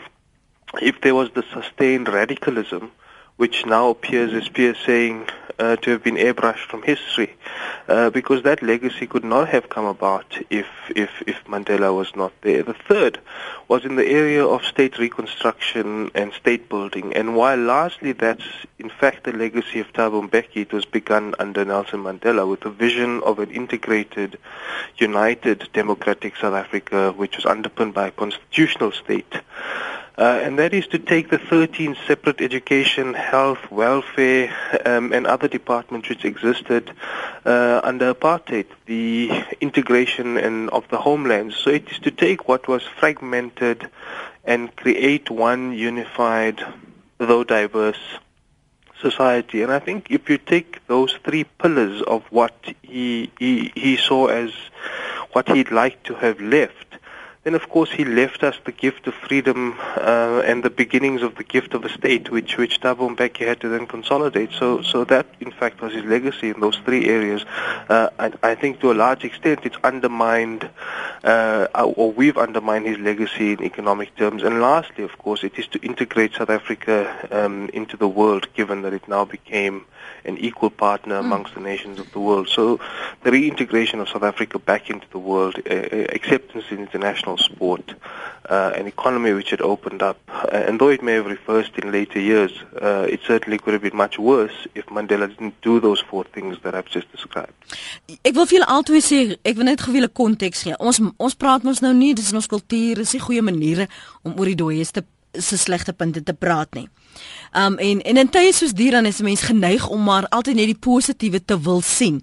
if 0.80 1.00
there 1.00 1.14
was 1.14 1.30
the 1.30 1.44
sustained 1.52 2.08
radicalism 2.08 2.92
which 3.36 3.66
now 3.66 3.90
appears 3.90 4.32
as 4.32 4.48
Pierre 4.48 4.74
saying 4.74 5.28
uh, 5.58 5.76
to 5.76 5.90
have 5.90 6.02
been 6.02 6.16
airbrushed 6.16 6.66
from 6.66 6.82
history, 6.82 7.34
uh, 7.88 8.10
because 8.10 8.42
that 8.42 8.62
legacy 8.62 9.06
could 9.06 9.24
not 9.24 9.48
have 9.48 9.68
come 9.68 9.84
about 9.84 10.38
if, 10.50 10.66
if, 10.94 11.10
if 11.26 11.42
Mandela 11.44 11.94
was 11.96 12.14
not 12.14 12.32
there. 12.42 12.62
The 12.62 12.74
third 12.74 13.18
was 13.68 13.84
in 13.84 13.96
the 13.96 14.06
area 14.06 14.44
of 14.44 14.64
state 14.64 14.98
reconstruction 14.98 16.10
and 16.14 16.32
state 16.32 16.68
building, 16.68 17.14
and 17.14 17.36
while 17.36 17.58
largely 17.58 18.12
that's 18.12 18.44
in 18.78 18.90
fact 18.90 19.24
the 19.24 19.32
legacy 19.32 19.80
of 19.80 19.92
Thabo 19.92 20.28
Mbeki, 20.28 20.62
it 20.62 20.72
was 20.72 20.84
begun 20.84 21.34
under 21.38 21.64
Nelson 21.64 22.00
Mandela 22.00 22.48
with 22.48 22.64
a 22.64 22.70
vision 22.70 23.22
of 23.22 23.38
an 23.38 23.50
integrated, 23.50 24.38
united 24.96 25.68
democratic 25.72 26.36
South 26.36 26.54
Africa, 26.54 27.12
which 27.12 27.36
was 27.36 27.46
underpinned 27.46 27.94
by 27.94 28.08
a 28.08 28.12
constitutional 28.12 28.92
state. 28.92 29.34
Uh, 30.18 30.40
and 30.42 30.58
that 30.58 30.72
is 30.72 30.86
to 30.86 30.98
take 30.98 31.28
the 31.28 31.38
13 31.38 31.94
separate 32.06 32.40
education, 32.40 33.12
health, 33.12 33.70
welfare, 33.70 34.54
um, 34.86 35.12
and 35.12 35.26
other 35.26 35.46
departments 35.46 36.08
which 36.08 36.24
existed 36.24 36.90
uh, 37.44 37.80
under 37.84 38.14
apartheid, 38.14 38.64
the 38.86 39.30
integration 39.60 40.38
and 40.38 40.70
of 40.70 40.88
the 40.88 40.96
homeland. 40.96 41.52
So 41.52 41.68
it 41.70 41.90
is 41.90 41.98
to 41.98 42.10
take 42.10 42.48
what 42.48 42.66
was 42.66 42.82
fragmented 42.82 43.90
and 44.44 44.74
create 44.74 45.30
one 45.30 45.72
unified, 45.72 46.64
though 47.18 47.44
diverse, 47.44 48.00
society. 49.00 49.62
And 49.62 49.70
I 49.70 49.80
think 49.80 50.06
if 50.10 50.30
you 50.30 50.38
take 50.38 50.86
those 50.86 51.12
three 51.24 51.44
pillars 51.44 52.00
of 52.02 52.22
what 52.30 52.54
he 52.82 53.30
he, 53.38 53.70
he 53.74 53.96
saw 53.96 54.28
as 54.28 54.52
what 55.32 55.48
he'd 55.50 55.70
like 55.70 56.02
to 56.04 56.14
have 56.14 56.40
left 56.40 56.85
then, 57.46 57.54
of 57.54 57.68
course, 57.68 57.92
he 57.92 58.04
left 58.04 58.42
us 58.42 58.56
the 58.64 58.72
gift 58.72 59.06
of 59.06 59.14
freedom 59.14 59.76
uh, 59.98 60.42
and 60.44 60.64
the 60.64 60.68
beginnings 60.68 61.22
of 61.22 61.36
the 61.36 61.44
gift 61.44 61.74
of 61.74 61.82
the 61.82 61.88
state, 61.88 62.28
which 62.28 62.56
which 62.56 62.80
Thabo 62.80 63.08
Mbeki 63.14 63.46
had 63.46 63.60
to 63.60 63.68
then 63.68 63.86
consolidate. 63.86 64.50
So, 64.50 64.82
so 64.82 65.04
that 65.04 65.26
in 65.38 65.52
fact 65.52 65.80
was 65.80 65.92
his 65.92 66.04
legacy 66.04 66.48
in 66.48 66.58
those 66.58 66.76
three 66.78 67.06
areas. 67.06 67.44
Uh, 67.88 68.10
I, 68.18 68.32
I 68.42 68.54
think 68.56 68.80
to 68.80 68.90
a 68.90 68.94
large 68.94 69.22
extent 69.24 69.60
it's 69.62 69.76
undermined, 69.84 70.68
uh, 71.22 71.68
or 71.72 72.10
we've 72.10 72.36
undermined 72.36 72.84
his 72.84 72.98
legacy 72.98 73.52
in 73.52 73.62
economic 73.62 74.16
terms. 74.16 74.42
And 74.42 74.60
lastly, 74.60 75.04
of 75.04 75.16
course, 75.16 75.44
it 75.44 75.56
is 75.56 75.68
to 75.68 75.78
integrate 75.86 76.34
South 76.34 76.50
Africa 76.50 76.96
um, 77.30 77.68
into 77.72 77.96
the 77.96 78.08
world, 78.08 78.48
given 78.54 78.82
that 78.82 78.92
it 78.92 79.06
now 79.06 79.24
became 79.24 79.86
an 80.24 80.36
equal 80.38 80.70
partner 80.70 81.20
hmm. 81.20 81.26
amongst 81.26 81.52
mm. 81.52 81.56
the 81.56 81.60
nations 81.60 81.98
of 82.00 82.10
the 82.12 82.20
world. 82.20 82.48
So 82.48 82.80
the 83.22 83.30
reintegration 83.30 84.00
of 84.00 84.08
South 84.08 84.22
Africa 84.22 84.58
back 84.58 84.90
into 84.90 85.06
the 85.10 85.18
world, 85.18 85.56
uh, 85.70 85.72
uh, 85.72 86.06
acceptance 86.10 86.64
in 86.70 86.78
international 86.78 87.35
sport, 87.38 87.94
uh, 88.48 88.72
an 88.74 88.86
economy 88.86 89.32
which 89.32 89.50
had 89.50 89.60
opened 89.60 90.02
up, 90.02 90.18
uh, 90.28 90.48
and 90.52 90.78
though 90.78 90.88
it 90.88 91.02
may 91.02 91.14
have 91.14 91.26
reversed 91.26 91.78
in 91.78 91.92
later 91.92 92.20
years, 92.20 92.52
uh, 92.80 93.06
it 93.08 93.20
certainly 93.26 93.58
could 93.58 93.72
have 93.72 93.82
been 93.82 93.96
much 93.96 94.18
worse 94.18 94.66
if 94.74 94.86
Mandela 94.86 95.28
didn't 95.28 95.60
do 95.62 95.80
those 95.80 96.00
four 96.00 96.24
things 96.24 96.56
that 96.62 96.74
I've 96.74 96.86
just 96.86 97.10
described. 97.12 97.52
Ek 98.22 98.34
wil 98.34 98.46
vir 98.46 98.58
julle 98.58 98.70
altyd 98.70 99.04
sê, 99.04 99.20
ek 99.42 99.56
wil 99.58 99.70
net 99.70 99.82
gou 99.82 99.92
'n 99.92 100.08
konteks 100.08 100.62
gee. 100.62 100.76
Ons 100.78 101.00
ons 101.18 101.34
praat 101.34 101.62
mos 101.62 101.80
nou 101.80 101.92
nie, 101.92 102.14
dis 102.14 102.30
in 102.30 102.36
ons 102.36 102.46
kultuur, 102.46 102.98
is 102.98 103.12
nie 103.12 103.20
goeie 103.20 103.42
maniere 103.42 103.88
om 104.22 104.38
oor 104.38 104.46
die 104.46 104.60
dooies 104.62 104.92
te 104.92 105.02
se 105.40 105.56
slegte 105.56 105.92
punte 105.92 106.22
te 106.22 106.32
praat 106.32 106.74
nie. 106.74 106.88
Um 107.54 107.78
en 107.78 108.00
en 108.02 108.16
in 108.16 108.28
tye 108.28 108.52
soos 108.52 108.72
hier 108.76 108.92
dan 108.92 109.06
is 109.06 109.20
mense 109.20 109.44
geneig 109.44 109.88
om 109.88 110.02
maar 110.02 110.28
altyd 110.28 110.56
net 110.56 110.72
die 110.72 110.82
positiewe 110.88 111.44
te 111.44 111.58
wil 111.60 111.80
sien. 111.80 112.22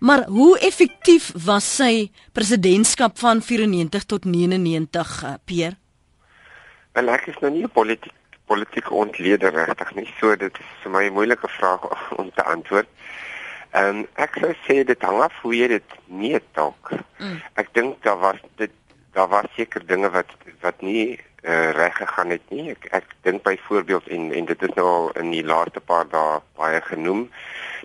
Maar 0.00 0.24
hoe 0.26 0.58
effektief 0.58 1.32
was 1.44 1.76
sy 1.76 2.10
presidentskap 2.32 3.18
van 3.18 3.42
94 3.42 4.04
tot 4.04 4.24
99, 4.24 5.24
uh, 5.24 5.34
Pierre? 5.44 5.76
Wel 6.92 7.08
ek 7.14 7.26
is 7.26 7.38
nou 7.40 7.50
nie 7.52 7.64
'n 7.64 7.70
politiek 7.70 8.14
politieke 8.48 8.94
ontleder 8.94 9.52
regtig 9.52 9.94
nie, 9.94 10.08
so 10.20 10.36
dit 10.36 10.54
is 10.58 10.68
vir 10.82 10.92
my 10.92 11.04
'n 11.08 11.12
moeilike 11.12 11.48
vraag 11.48 11.84
om 12.20 12.30
te 12.34 12.44
antwoord. 12.44 12.88
Ehm 13.70 13.96
um, 13.96 14.06
ek 14.14 14.38
sou 14.40 14.52
sê 14.66 14.84
dit 14.84 15.02
hang 15.02 15.20
af 15.22 15.34
hoe 15.42 15.54
jy 15.56 15.68
dit 15.68 15.96
nie 16.06 16.40
dalk. 16.56 16.92
Mm. 17.18 17.40
Ek 17.54 17.68
dink 17.74 18.02
daar 18.02 18.18
was 18.18 18.40
dit 18.56 18.72
daar 19.12 19.28
was 19.28 19.44
seker 19.56 19.86
dinge 19.86 20.10
wat 20.10 20.30
wat 20.60 20.80
nie 20.80 21.20
uh, 21.42 21.70
reg 21.70 21.96
gegaan 21.96 22.30
het 22.30 22.50
nie. 22.50 22.70
Ek 22.70 22.88
ek 22.90 23.04
dink 23.22 23.42
byvoorbeeld 23.42 24.08
en 24.08 24.32
en 24.32 24.44
dit 24.44 24.62
is 24.62 24.74
nou 24.74 24.86
al 24.86 25.10
in 25.20 25.30
die 25.30 25.44
laaste 25.44 25.80
paar 25.80 26.08
dae 26.08 26.40
baie 26.56 26.80
genoem 26.80 27.28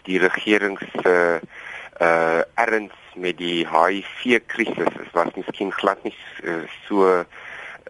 die 0.07 0.19
regering 0.19 0.79
se 0.79 1.13
uh 1.13 1.61
erns 1.99 2.93
met 3.15 3.37
die 3.37 3.67
HIV 3.67 4.39
krisis 4.45 4.93
is 5.01 5.11
was 5.13 5.33
miskien 5.35 5.71
glad 5.71 6.03
nie 6.03 6.15
uh, 6.43 6.63
so 6.87 7.25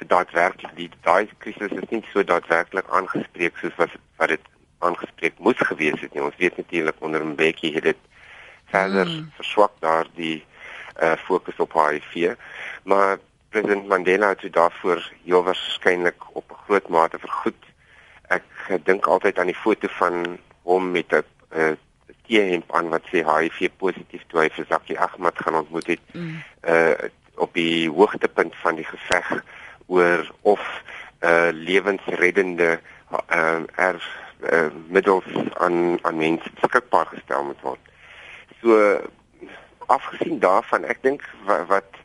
daadwerklik 0.07 0.75
die 0.75 0.89
daai 1.01 1.29
krisis 1.37 1.71
is 1.71 1.89
nie 1.89 2.03
so 2.11 2.23
daadwerklik 2.23 2.89
aangespreek 2.89 3.57
soos 3.57 3.75
wat 3.77 3.95
wat 4.17 4.33
dit 4.35 4.49
aangespreek 4.83 5.37
moes 5.39 5.59
gewees 5.69 5.99
het 6.01 6.13
nie. 6.13 6.23
Ons 6.23 6.39
weet 6.41 6.57
natuurlik 6.57 6.95
onder 6.99 7.25
Mbeki 7.25 7.73
het 7.77 7.83
dit 7.83 8.01
verder 8.71 9.07
mm. 9.07 9.29
verswak 9.37 9.77
daar 9.79 10.09
die 10.15 10.43
uh 11.01 11.15
fokus 11.25 11.61
op 11.63 11.73
HIV. 11.73 12.35
Maar 12.83 13.17
president 13.49 13.87
Mandela 13.87 14.33
het 14.35 14.53
daarvoor 14.53 15.01
heel 15.23 15.43
waarskynlik 15.43 16.35
op 16.35 16.51
'n 16.51 16.63
groot 16.65 16.87
mate 16.89 17.19
vergoed. 17.19 17.63
Ek 18.27 18.43
dink 18.83 19.05
altyd 19.05 19.39
aan 19.39 19.51
die 19.51 19.61
foto 19.65 19.87
van 19.87 20.37
hom 20.61 20.91
met 20.91 21.11
'n 21.11 21.23
uh, 21.55 21.71
T-hemp 22.27 22.71
aan 22.73 22.89
wat 22.89 23.05
sê 23.11 23.23
HIV 23.27 23.69
positief 23.77 24.23
toe 24.27 24.43
hy 24.43 24.49
vir 24.55 24.67
Zaki 24.69 24.95
Ahmad 24.95 25.39
gaan 25.39 25.59
ontmoet 25.63 25.87
het. 25.95 26.07
Mm. 26.13 26.39
Uh 26.61 27.11
op 27.41 27.49
die 27.57 27.89
hoogtepunt 27.89 28.53
van 28.61 28.75
die 28.77 28.85
geveg 28.85 29.29
oor 29.89 30.27
of 30.41 30.61
uh 31.25 31.49
lewensreddende 31.51 32.79
uh 33.09 33.63
er 33.75 33.97
uh, 34.51 34.67
middels 34.87 35.25
aan 35.53 35.97
aan 36.01 36.17
mense 36.17 36.51
beskikbaar 36.59 37.05
gestel 37.05 37.43
moet 37.43 37.61
word. 37.61 37.79
So 38.61 38.77
afgesien 39.87 40.39
daarvan, 40.39 40.85
ek 40.85 41.01
dink 41.03 41.25
wat, 41.47 41.67
wat 41.67 41.99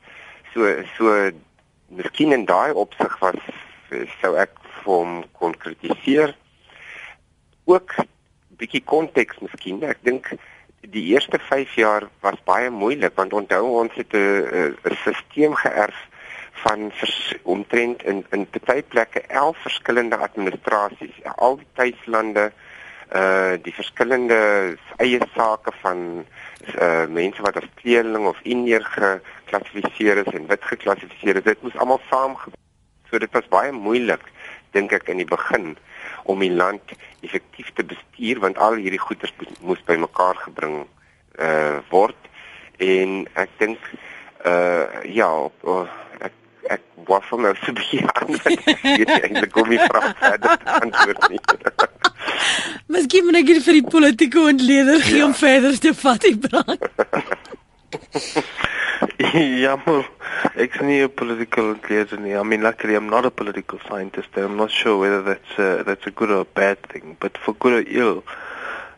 so 0.55 0.73
so 0.97 1.31
miskien 1.89 2.33
in 2.33 2.45
daai 2.49 2.73
opsig 2.73 3.15
was 3.23 3.41
sou 4.21 4.35
ek 4.37 4.55
vir 4.83 4.93
hom 4.93 5.23
konkretiseer. 5.41 6.35
Ook 7.69 7.95
bietjie 8.59 8.83
konteks 8.85 9.41
miskien. 9.45 9.83
Ek 9.87 10.01
dink 10.07 10.33
die 10.81 11.05
eerste 11.13 11.39
5 11.39 11.75
jaar 11.79 12.09
was 12.23 12.39
baie 12.47 12.71
moeilik 12.71 13.17
want 13.19 13.33
onthou 13.33 13.65
ons 13.81 13.95
het 13.99 14.15
'n 14.15 14.95
stelsel 15.03 15.55
geërf 15.65 15.99
van 16.63 16.93
omtrent 17.43 18.03
in 18.03 18.25
in 18.31 18.47
baie 18.65 18.83
plekke 18.83 19.21
11 19.27 19.57
verskillende 19.63 20.17
administrasies, 20.17 21.17
al 21.37 21.57
die 21.57 21.73
tuislande 21.75 22.53
uh 23.15 23.57
die 23.63 23.75
verskillende 23.75 24.77
eie 24.97 25.21
sake 25.35 25.73
van 25.83 26.25
uh 26.81 27.07
mense 27.07 27.43
wat 27.43 27.57
as 27.57 27.69
kleerling 27.75 28.27
of 28.27 28.41
indier 28.43 28.85
geklassifiseer 28.85 30.17
is 30.27 30.33
en 30.35 30.47
wit 30.47 30.65
geklassifiseer 30.65 31.37
is. 31.37 31.45
Dit 31.45 31.63
moes 31.63 31.77
almal 31.77 32.01
saam 32.11 32.37
so 33.11 33.19
dit 33.19 33.33
was 33.33 33.49
baie 33.49 33.73
moeilik 33.73 34.25
dink 34.77 34.93
ek 34.93 35.09
in 35.09 35.23
die 35.23 35.29
begin 35.29 35.77
om 36.29 36.45
die 36.45 36.53
land 36.53 36.95
effektief 37.27 37.73
te 37.75 37.85
bestuur 37.85 38.43
want 38.45 38.61
al 38.61 38.79
hierdie 38.81 39.03
goederes 39.03 39.35
moes 39.61 39.83
bymekaar 39.89 40.37
gebring 40.45 40.85
uh 41.39 41.79
word 41.93 42.31
en 42.85 43.25
ek 43.35 43.57
dink 43.63 43.91
uh 44.47 45.05
ja 45.09 45.31
op, 45.49 45.65
uh, 45.65 45.89
ek 46.69 46.83
waffel 47.09 47.41
nou 47.43 47.55
so 47.63 47.73
baie 47.79 48.05
aan 48.13 48.35
dat 48.37 48.47
ek 48.53 48.83
weet 48.85 49.13
eintlik 49.17 49.57
hoe 49.57 49.67
my 49.69 49.79
vraag 49.85 50.11
verder 50.21 50.67
antwoord 50.79 51.29
nie. 51.33 51.41
Miskien 52.93 53.29
moet 53.29 53.41
ek 53.41 53.53
vir 53.65 53.79
die 53.81 53.87
politieke 53.97 54.45
ontleder 54.53 55.01
gee 55.07 55.23
ja. 55.23 55.29
om 55.29 55.35
verder 55.37 55.79
te 55.85 55.95
vat 56.03 56.27
die 56.27 56.37
brand. 56.45 56.89
ja, 59.65 59.77
maar 59.85 60.05
ek 60.59 60.75
is 60.75 60.83
nie 60.83 61.03
'n 61.03 61.09
political 61.09 61.75
nie. 62.25 62.37
I 62.37 62.43
mean, 62.43 62.63
luckily 62.63 62.95
I'm 62.95 63.09
not 63.09 63.25
a 63.25 63.31
political 63.31 63.79
scientist. 63.89 64.29
And 64.35 64.45
I'm 64.45 64.57
not 64.57 64.71
sure 64.71 64.99
whether 64.99 65.23
that's 65.23 65.59
a, 65.59 65.85
that's 65.85 66.07
a 66.07 66.11
good 66.11 66.31
or 66.31 66.41
a 66.41 66.45
bad 66.45 66.83
thing, 66.91 67.17
but 67.21 67.39
for 67.39 67.55
good 67.55 67.75
or 67.81 67.85
ill, 67.89 68.25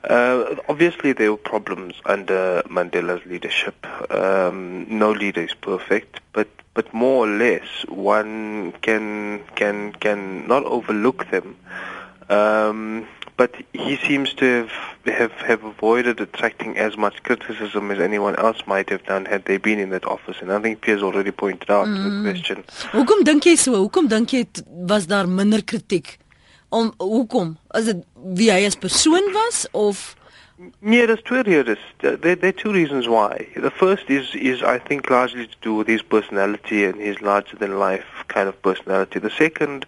Uh, 0.02 0.56
obviously, 0.68 1.12
there 1.12 1.30
were 1.30 1.36
problems 1.36 1.94
under 2.06 2.62
Mandela's 2.70 3.24
leadership. 3.26 3.86
Um, 4.10 4.86
no 4.88 5.10
leader 5.10 5.42
is 5.42 5.52
perfect, 5.52 6.20
but 6.32 6.48
but 6.72 6.92
more 6.94 7.26
or 7.26 7.28
less, 7.28 7.68
one 7.86 8.72
can 8.80 9.42
can 9.56 9.92
can 9.92 10.48
not 10.48 10.64
overlook 10.64 11.30
them. 11.30 11.56
Um, 12.30 13.06
but 13.40 13.52
he 13.72 13.94
seems 14.06 14.28
to 14.40 14.46
have, 14.58 14.72
have 15.20 15.34
have 15.50 15.62
avoided 15.64 16.16
attracting 16.26 16.72
as 16.86 16.92
much 17.04 17.16
criticism 17.28 17.90
as 17.90 17.98
anyone 18.08 18.36
else 18.46 18.60
might 18.72 18.88
have 18.94 19.04
done 19.12 19.24
had 19.32 19.42
they 19.48 19.58
been 19.68 19.78
in 19.84 19.90
that 19.96 20.06
office. 20.16 20.38
And 20.42 20.52
I 20.52 20.58
think 20.64 20.82
Piers 20.82 21.02
already 21.02 21.32
pointed 21.44 21.70
out 21.76 21.86
mm. 21.86 22.00
the 22.04 22.10
question. 22.26 22.56
Hoekom 22.96 23.24
dink 23.28 23.46
jy 23.48 23.54
so? 23.66 23.72
Hoekom 23.84 24.10
dink 24.14 24.34
jy 24.36 24.42
was 24.92 25.06
daar 25.14 25.28
minder 25.40 25.62
kritiek? 25.72 26.18
om 26.70 26.92
hoekom? 26.98 27.56
Is 27.70 27.84
dit 27.90 28.02
wie 28.36 28.50
hy 28.52 28.62
as 28.66 28.78
persoon 28.78 29.32
was 29.34 29.64
of 29.72 30.14
Yeah, 30.82 31.06
there's 31.06 31.22
two 31.22 31.36
areas. 31.36 31.78
There, 32.00 32.16
there 32.16 32.50
are 32.50 32.52
two 32.52 32.70
reasons 32.70 33.08
why. 33.08 33.48
The 33.56 33.70
first 33.70 34.10
is, 34.10 34.34
is 34.34 34.62
I 34.62 34.78
think 34.78 35.08
largely 35.08 35.46
to 35.46 35.56
do 35.62 35.74
with 35.74 35.86
his 35.86 36.02
personality 36.02 36.84
and 36.84 37.00
his 37.00 37.22
larger-than-life 37.22 38.04
kind 38.28 38.46
of 38.46 38.60
personality. 38.60 39.20
The 39.20 39.30
second 39.30 39.86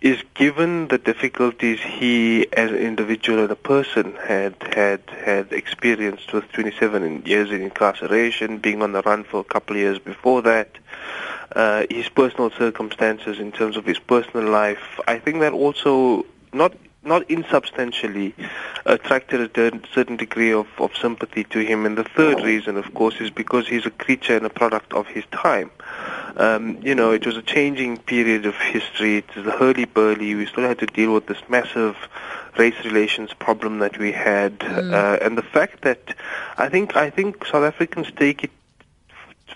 is 0.00 0.20
given 0.34 0.88
the 0.88 0.98
difficulties 0.98 1.78
he, 1.80 2.52
as 2.52 2.72
an 2.72 2.78
individual 2.78 3.38
and 3.42 3.50
a 3.52 3.56
person, 3.56 4.16
had 4.16 4.56
had 4.74 5.02
had 5.24 5.52
experienced 5.52 6.32
with 6.32 6.50
27 6.50 7.22
years 7.24 7.52
in 7.52 7.62
incarceration, 7.62 8.58
being 8.58 8.82
on 8.82 8.90
the 8.90 9.02
run 9.02 9.22
for 9.22 9.38
a 9.38 9.44
couple 9.44 9.76
of 9.76 9.82
years 9.82 10.00
before 10.00 10.42
that, 10.42 10.78
uh, 11.54 11.86
his 11.88 12.08
personal 12.08 12.50
circumstances 12.50 13.38
in 13.38 13.52
terms 13.52 13.76
of 13.76 13.84
his 13.84 14.00
personal 14.00 14.50
life. 14.50 14.98
I 15.06 15.20
think 15.20 15.38
that 15.40 15.52
also 15.52 16.26
not 16.52 16.72
not 17.04 17.28
insubstantially 17.30 18.34
attracted 18.86 19.40
a 19.40 19.80
certain 19.92 20.16
degree 20.16 20.52
of, 20.52 20.66
of 20.78 20.96
sympathy 20.96 21.44
to 21.44 21.58
him. 21.58 21.84
And 21.86 21.98
the 21.98 22.04
third 22.04 22.42
reason, 22.42 22.76
of 22.76 22.94
course, 22.94 23.20
is 23.20 23.30
because 23.30 23.66
he's 23.66 23.86
a 23.86 23.90
creature 23.90 24.36
and 24.36 24.46
a 24.46 24.50
product 24.50 24.92
of 24.92 25.06
his 25.08 25.24
time. 25.32 25.70
Um, 26.36 26.78
you 26.82 26.94
know, 26.94 27.10
it 27.10 27.26
was 27.26 27.36
a 27.36 27.42
changing 27.42 27.98
period 27.98 28.46
of 28.46 28.54
history. 28.56 29.18
It 29.18 29.36
was 29.36 29.44
the 29.44 29.50
hurly-burly. 29.50 30.34
We 30.34 30.46
still 30.46 30.64
had 30.64 30.78
to 30.78 30.86
deal 30.86 31.12
with 31.12 31.26
this 31.26 31.42
massive 31.48 31.96
race 32.56 32.84
relations 32.84 33.32
problem 33.32 33.80
that 33.80 33.98
we 33.98 34.12
had, 34.12 34.58
mm. 34.58 34.92
uh, 34.92 35.24
and 35.24 35.38
the 35.38 35.42
fact 35.42 35.82
that 35.82 36.14
I 36.58 36.68
think 36.68 36.96
I 36.96 37.08
think 37.08 37.46
South 37.46 37.64
Africans 37.64 38.12
take 38.14 38.44
it 38.44 38.50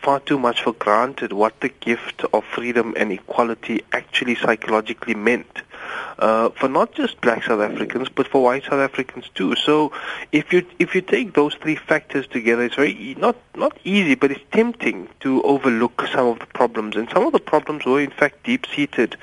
far 0.00 0.20
too 0.20 0.38
much 0.38 0.62
for 0.62 0.72
granted 0.72 1.32
what 1.32 1.60
the 1.60 1.68
gift 1.68 2.24
of 2.32 2.44
freedom 2.44 2.94
and 2.96 3.12
equality 3.12 3.82
actually 3.92 4.34
psychologically 4.34 5.14
meant 5.14 5.62
uh, 6.18 6.50
for 6.50 6.68
not 6.68 6.92
just 6.92 7.20
black 7.20 7.44
South 7.44 7.60
Africans 7.60 8.08
but 8.08 8.26
for 8.26 8.42
white 8.42 8.64
South 8.64 8.74
Africans 8.74 9.28
too. 9.34 9.54
So 9.56 9.92
if 10.32 10.52
you 10.52 10.66
if 10.78 10.94
you 10.94 11.00
take 11.00 11.34
those 11.34 11.54
three 11.54 11.76
factors 11.76 12.26
together, 12.26 12.62
it's 12.62 12.74
very 12.74 13.14
not 13.18 13.36
not 13.54 13.76
easy, 13.84 14.14
but 14.14 14.30
it's 14.30 14.44
tempting 14.52 15.08
to 15.20 15.42
overlook 15.42 16.06
some 16.12 16.26
of 16.26 16.38
the 16.38 16.46
problems, 16.46 16.96
and 16.96 17.08
some 17.10 17.26
of 17.26 17.32
the 17.32 17.40
problems 17.40 17.84
were 17.84 18.00
in 18.00 18.10
fact 18.10 18.44
deep 18.44 18.66
seated, 18.74 19.16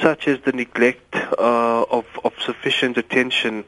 such 0.00 0.28
as 0.28 0.40
the 0.40 0.52
neglect 0.52 1.14
uh, 1.14 1.82
of 1.90 2.06
of 2.24 2.32
sufficient 2.44 2.96
attention 2.96 3.64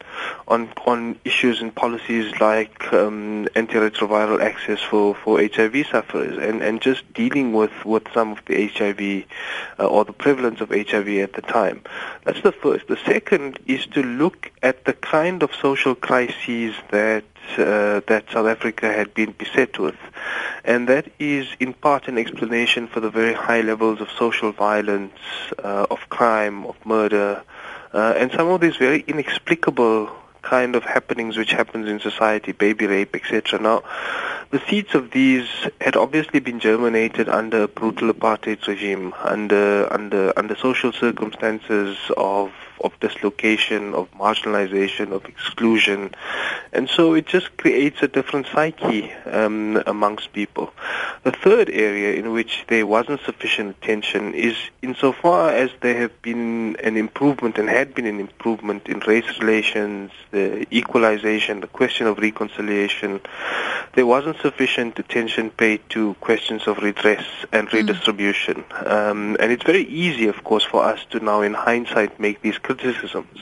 on 0.48 0.70
on 0.86 1.18
issues 1.24 1.60
and 1.60 1.74
policies 1.74 2.32
like 2.40 2.92
um, 2.92 3.46
antiretroviral 3.54 4.40
access 4.42 4.80
for 4.80 5.14
for 5.14 5.40
HIV 5.40 5.86
sufferers, 5.90 6.36
and 6.38 6.62
and 6.62 6.80
just 6.80 7.12
dealing 7.14 7.52
with 7.52 7.72
with 7.84 8.06
some 8.12 8.32
of 8.32 8.44
the 8.46 8.66
HIV 8.68 9.24
uh, 9.78 9.86
or 9.86 10.04
the 10.04 10.12
prevalence 10.12 10.60
of 10.60 10.70
HIV 10.70 11.08
at 11.08 11.32
the 11.34 11.42
time. 11.42 11.82
The 12.40 12.52
first. 12.52 12.86
The 12.88 12.96
second 12.96 13.58
is 13.66 13.86
to 13.88 14.02
look 14.02 14.50
at 14.62 14.84
the 14.84 14.92
kind 14.92 15.42
of 15.42 15.54
social 15.54 15.94
crises 15.94 16.74
that 16.90 17.24
uh, 17.58 18.00
that 18.06 18.24
South 18.32 18.46
Africa 18.46 18.92
had 18.92 19.12
been 19.14 19.32
beset 19.32 19.78
with. 19.78 19.96
And 20.64 20.88
that 20.88 21.10
is 21.18 21.48
in 21.58 21.74
part 21.74 22.08
an 22.08 22.16
explanation 22.16 22.86
for 22.86 23.00
the 23.00 23.10
very 23.10 23.34
high 23.34 23.60
levels 23.60 24.00
of 24.00 24.08
social 24.10 24.52
violence, 24.52 25.18
uh, 25.58 25.86
of 25.90 26.08
crime, 26.08 26.64
of 26.64 26.76
murder, 26.86 27.42
uh, 27.92 28.14
and 28.16 28.30
some 28.30 28.48
of 28.48 28.60
these 28.60 28.76
very 28.76 29.00
inexplicable 29.00 30.08
kind 30.42 30.76
of 30.76 30.84
happenings 30.84 31.36
which 31.36 31.52
happens 31.52 31.88
in 31.88 32.00
society, 32.00 32.52
baby 32.52 32.86
rape, 32.86 33.14
etc. 33.14 33.60
Now, 33.60 33.82
the 34.50 34.60
seeds 34.68 34.94
of 34.94 35.12
these 35.12 35.48
had 35.80 35.96
obviously 35.96 36.40
been 36.40 36.60
germinated 36.60 37.28
under 37.28 37.62
a 37.62 37.68
brutal 37.68 38.12
apartheid 38.12 38.66
regime, 38.66 39.14
under 39.24 39.90
under 39.92 40.32
under 40.36 40.54
social 40.56 40.92
circumstances 40.92 41.96
of 42.16 42.52
of 42.84 42.98
dislocation, 43.00 43.94
of 43.94 44.10
marginalization, 44.12 45.12
of 45.12 45.24
exclusion. 45.24 46.14
And 46.72 46.88
so 46.88 47.14
it 47.14 47.26
just 47.26 47.56
creates 47.56 48.02
a 48.02 48.08
different 48.08 48.46
psyche 48.46 49.12
um, 49.26 49.82
amongst 49.86 50.32
people. 50.32 50.72
The 51.24 51.30
third 51.30 51.70
area 51.70 52.14
in 52.14 52.32
which 52.32 52.64
there 52.66 52.84
wasn't 52.84 53.20
sufficient 53.20 53.76
attention 53.76 54.34
is 54.34 54.56
insofar 54.82 55.50
as 55.50 55.70
there 55.80 55.96
have 56.00 56.20
been 56.20 56.74
an 56.82 56.96
improvement 56.96 57.58
and 57.58 57.68
had 57.68 57.94
been 57.94 58.06
an 58.06 58.18
improvement 58.18 58.88
in 58.88 58.98
race 59.00 59.38
relations, 59.38 60.10
the 60.32 60.66
equalization, 60.76 61.60
the 61.60 61.68
question 61.68 62.08
of 62.08 62.18
reconciliation, 62.18 63.20
there 63.94 64.06
wasn't 64.06 64.36
sufficient 64.40 64.98
attention 64.98 65.50
paid 65.50 65.80
to 65.90 66.14
questions 66.14 66.66
of 66.66 66.78
redress 66.78 67.24
and 67.52 67.68
hmm. 67.68 67.76
redistribution. 67.76 68.64
Mm. 68.64 68.90
Um, 68.90 69.36
and 69.38 69.52
it's 69.52 69.64
very 69.64 69.84
easy, 69.84 70.26
of 70.26 70.42
course, 70.42 70.64
for 70.64 70.82
us 70.82 71.04
to 71.10 71.20
now 71.20 71.42
in 71.42 71.54
hindsight 71.54 72.18
make 72.18 72.42
these 72.42 72.58
criticisms. 72.58 73.38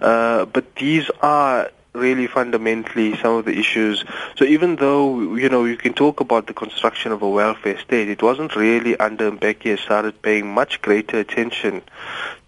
Uh, 0.00 0.46
but 0.46 0.74
these 0.76 1.10
are 1.20 1.70
really 1.92 2.26
fundamentally 2.26 3.16
some 3.16 3.34
of 3.36 3.44
the 3.44 3.58
issues. 3.58 4.04
So 4.36 4.44
even 4.44 4.76
though, 4.76 5.34
you 5.34 5.48
know, 5.48 5.64
you 5.64 5.76
can 5.76 5.92
talk 5.92 6.20
about 6.20 6.46
the 6.46 6.54
construction 6.54 7.12
of 7.12 7.22
a 7.22 7.28
welfare 7.28 7.78
state, 7.78 8.08
it 8.08 8.22
wasn't 8.22 8.54
really 8.56 8.96
under 8.96 9.30
Mbeki 9.30 9.78
started 9.78 10.22
paying 10.22 10.52
much 10.52 10.80
greater 10.82 11.18
attention 11.18 11.82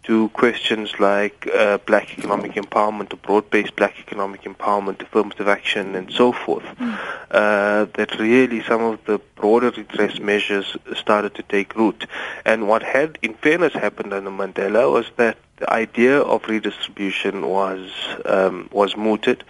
to 0.04 0.28
questions 0.30 0.98
like 0.98 1.48
uh, 1.54 1.78
black 1.78 2.18
economic 2.18 2.52
empowerment, 2.54 3.20
broad-based 3.22 3.76
black 3.76 3.98
economic 4.00 4.42
empowerment, 4.42 5.00
affirmative 5.00 5.46
action, 5.46 5.94
and 5.94 6.10
so 6.12 6.32
forth, 6.32 6.64
mm. 6.64 6.98
uh, 7.30 7.86
that 7.94 8.18
really 8.18 8.62
some 8.64 8.82
of 8.82 9.04
the 9.04 9.20
broader 9.36 9.70
redress 9.70 10.18
measures 10.18 10.76
started 10.94 11.34
to 11.36 11.42
take 11.44 11.76
root. 11.76 12.06
And 12.44 12.66
what 12.66 12.82
had, 12.82 13.16
in 13.22 13.34
fairness, 13.34 13.74
happened 13.74 14.12
under 14.12 14.30
Mandela 14.30 14.92
was 14.92 15.06
that 15.16 15.36
the 15.58 15.72
idea 15.72 16.18
of 16.18 16.44
redistribution 16.48 17.46
was 17.46 17.90
um, 18.24 18.68
was 18.72 18.96
mooted. 18.96 19.44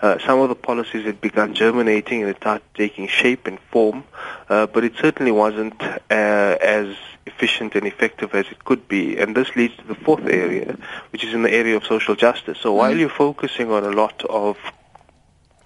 Uh, 0.00 0.18
some 0.18 0.38
of 0.40 0.48
the 0.48 0.54
policies 0.54 1.04
had 1.04 1.20
begun 1.20 1.54
germinating 1.54 2.22
and 2.22 2.30
it 2.30 2.36
started 2.36 2.62
taking 2.74 3.06
shape 3.06 3.46
and 3.46 3.58
form, 3.70 4.04
uh, 4.48 4.66
but 4.66 4.84
it 4.84 4.94
certainly 5.00 5.32
wasn't 5.32 5.80
uh, 5.82 5.94
as 6.10 6.96
efficient 7.26 7.74
and 7.74 7.86
effective 7.86 8.34
as 8.34 8.46
it 8.50 8.64
could 8.64 8.88
be. 8.88 9.18
And 9.18 9.36
this 9.36 9.54
leads 9.56 9.76
to 9.76 9.84
the 9.84 9.94
fourth 9.94 10.26
area, 10.26 10.76
which 11.10 11.24
is 11.24 11.34
in 11.34 11.42
the 11.42 11.52
area 11.52 11.76
of 11.76 11.84
social 11.84 12.16
justice. 12.16 12.58
So 12.58 12.72
while 12.72 12.90
mm-hmm. 12.90 13.00
you're 13.00 13.08
focusing 13.10 13.70
on 13.70 13.84
a 13.84 13.90
lot 13.90 14.24
of 14.24 14.56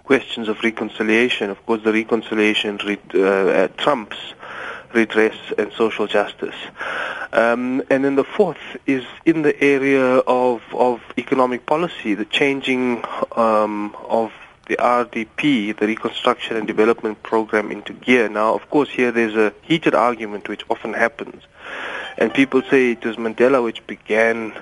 questions 0.05 0.49
of 0.49 0.63
reconciliation, 0.63 1.51
of 1.51 1.65
course, 1.65 1.83
the 1.85 1.93
reconciliation 1.93 2.79
re- 2.85 2.99
uh, 3.15 3.69
trumps 3.77 4.17
redress 4.95 5.37
and 5.59 5.73
social 5.73 6.07
justice. 6.07 6.55
Um, 7.33 7.83
and 7.91 8.05
then 8.05 8.17
the 8.17 8.25
fourth 8.25 8.77
is 8.87 9.05
in 9.25 9.43
the 9.43 9.59
area 9.63 10.19
of, 10.19 10.63
of 10.73 11.01
economic 11.17 11.65
policy, 11.67 12.15
the 12.15 12.27
changing 12.27 13.05
um, 13.37 13.97
of 14.09 14.33
the 14.67 14.77
RDP, 14.77 15.77
the 15.77 15.87
Reconstruction 15.87 16.57
and 16.57 16.67
Development 16.67 17.21
Program, 17.23 17.71
into 17.73 17.93
gear. 17.93 18.29
Now, 18.29 18.55
of 18.55 18.69
course, 18.71 18.91
here 18.91 19.11
there's 19.11 19.35
a 19.35 19.53
heated 19.63 19.95
argument 19.95 20.49
which 20.49 20.65
often 20.71 20.93
happens. 20.93 21.43
And 22.19 22.33
people 22.33 22.63
say 22.63 22.93
it 22.93 23.05
was 23.05 23.17
Mandela 23.17 23.63
which 23.65 23.87
began 23.87 24.53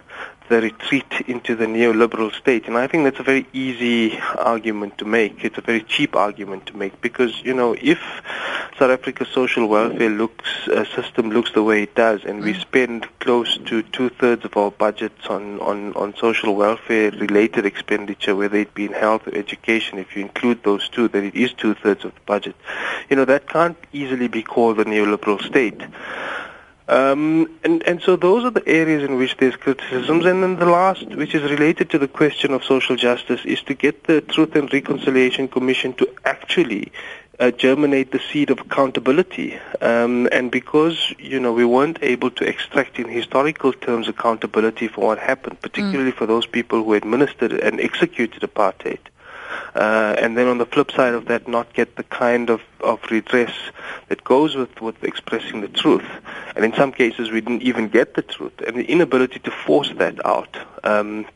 the 0.51 0.61
retreat 0.61 1.13
into 1.29 1.55
the 1.55 1.65
neoliberal 1.65 2.35
state. 2.35 2.67
And 2.67 2.77
I 2.77 2.89
think 2.89 3.05
that's 3.05 3.21
a 3.21 3.23
very 3.23 3.47
easy 3.53 4.19
argument 4.37 4.99
to 4.99 5.05
make. 5.05 5.45
It's 5.45 5.57
a 5.57 5.61
very 5.61 5.81
cheap 5.83 6.17
argument 6.17 6.67
to 6.67 6.77
make 6.77 7.01
because, 7.01 7.41
you 7.43 7.55
know, 7.55 7.77
if 7.81 8.01
South 8.77 8.91
Africa's 8.91 9.29
social 9.29 9.69
welfare 9.69 10.11
looks, 10.11 10.49
uh, 10.67 10.85
system 10.97 11.31
looks 11.31 11.53
the 11.53 11.63
way 11.63 11.85
it 11.85 11.95
does 11.95 12.25
and 12.25 12.43
we 12.43 12.53
mm. 12.53 12.61
spend 12.61 13.07
close 13.21 13.59
to 13.67 13.83
two-thirds 13.83 14.45
of 14.45 14.57
our 14.57 14.73
budgets 14.73 15.27
on, 15.29 15.61
on, 15.61 15.95
on 15.95 16.17
social 16.17 16.57
welfare 16.57 17.13
related 17.13 17.65
expenditure, 17.65 18.35
whether 18.35 18.59
it 18.59 18.75
be 18.75 18.87
in 18.87 18.93
health 18.93 19.29
or 19.29 19.35
education, 19.37 19.99
if 19.99 20.17
you 20.17 20.23
include 20.23 20.65
those 20.65 20.89
two, 20.89 21.07
then 21.07 21.23
it 21.25 21.37
is 21.37 21.53
two-thirds 21.53 22.05
of 22.05 22.13
the 22.13 22.21
budget. 22.27 22.57
You 23.09 23.15
know, 23.15 23.25
that 23.25 23.49
can't 23.49 23.79
easily 23.93 24.27
be 24.27 24.43
called 24.43 24.79
the 24.79 24.85
neoliberal 24.85 25.41
state. 25.41 25.81
Um, 26.91 27.49
and, 27.63 27.85
and 27.85 28.03
so 28.03 28.17
those 28.17 28.45
are 28.45 28.51
the 28.51 28.67
areas 28.67 29.05
in 29.05 29.17
which 29.17 29.37
there's 29.37 29.55
criticisms. 29.55 30.27
And 30.27 30.43
then 30.43 30.57
the 30.57 30.67
last, 30.67 31.07
which 31.07 31.37
is 31.37 31.49
related 31.49 31.89
to 31.91 31.99
the 31.99 32.09
question 32.09 32.53
of 32.53 32.65
social 32.65 32.97
justice, 32.97 33.45
is 33.45 33.63
to 33.63 33.75
get 33.75 34.05
the 34.05 34.21
Truth 34.21 34.57
and 34.57 34.71
Reconciliation 34.73 35.47
Commission 35.47 35.93
to 35.95 36.13
actually 36.25 36.91
uh, 37.39 37.53
germinate 37.53 38.11
the 38.11 38.19
seed 38.19 38.51
of 38.51 38.59
accountability. 38.59 39.57
Um, 39.81 40.29
and 40.33 40.51
because, 40.51 41.15
you 41.21 41.39
know, 41.39 41.53
we 41.53 41.65
weren't 41.65 42.01
able 42.03 42.33
to 42.33 42.45
extract 42.45 42.99
in 42.99 43.09
historical 43.09 43.73
terms 43.73 44.09
accountability 44.09 44.89
for 44.89 45.07
what 45.07 45.19
happened, 45.21 45.61
particularly 45.63 46.11
mm. 46.11 46.17
for 46.17 46.27
those 46.27 46.47
people 46.47 46.83
who 46.83 46.95
administered 46.95 47.53
and 47.53 47.81
executed 47.81 48.43
apartheid, 48.43 48.99
uh, 49.75 50.17
and 50.19 50.37
then 50.37 50.47
on 50.47 50.59
the 50.59 50.67
flip 50.67 50.91
side 50.93 51.15
of 51.15 51.27
that, 51.27 51.49
not 51.49 51.73
get 51.73 51.97
the 51.97 52.03
kind 52.05 52.51
of, 52.51 52.61
of 52.81 53.01
redress 53.11 53.53
that 54.09 54.25
goes 54.25 54.55
with, 54.55 54.81
with 54.81 55.03
expressing 55.05 55.61
the 55.61 55.69
truth. 55.69 56.07
And 56.57 56.65
in 56.65 56.73
some 56.75 56.93
cases, 56.93 57.31
we 57.31 57.41
didn't 57.41 57.63
even 57.63 57.89
get 57.89 58.15
the 58.15 58.23
truth, 58.23 58.61
and 58.67 58.77
the 58.77 58.85
inability 58.85 59.39
to 59.41 59.51
force 59.51 59.93
that 59.97 60.25
out. 60.25 60.57
Um, 60.85 61.27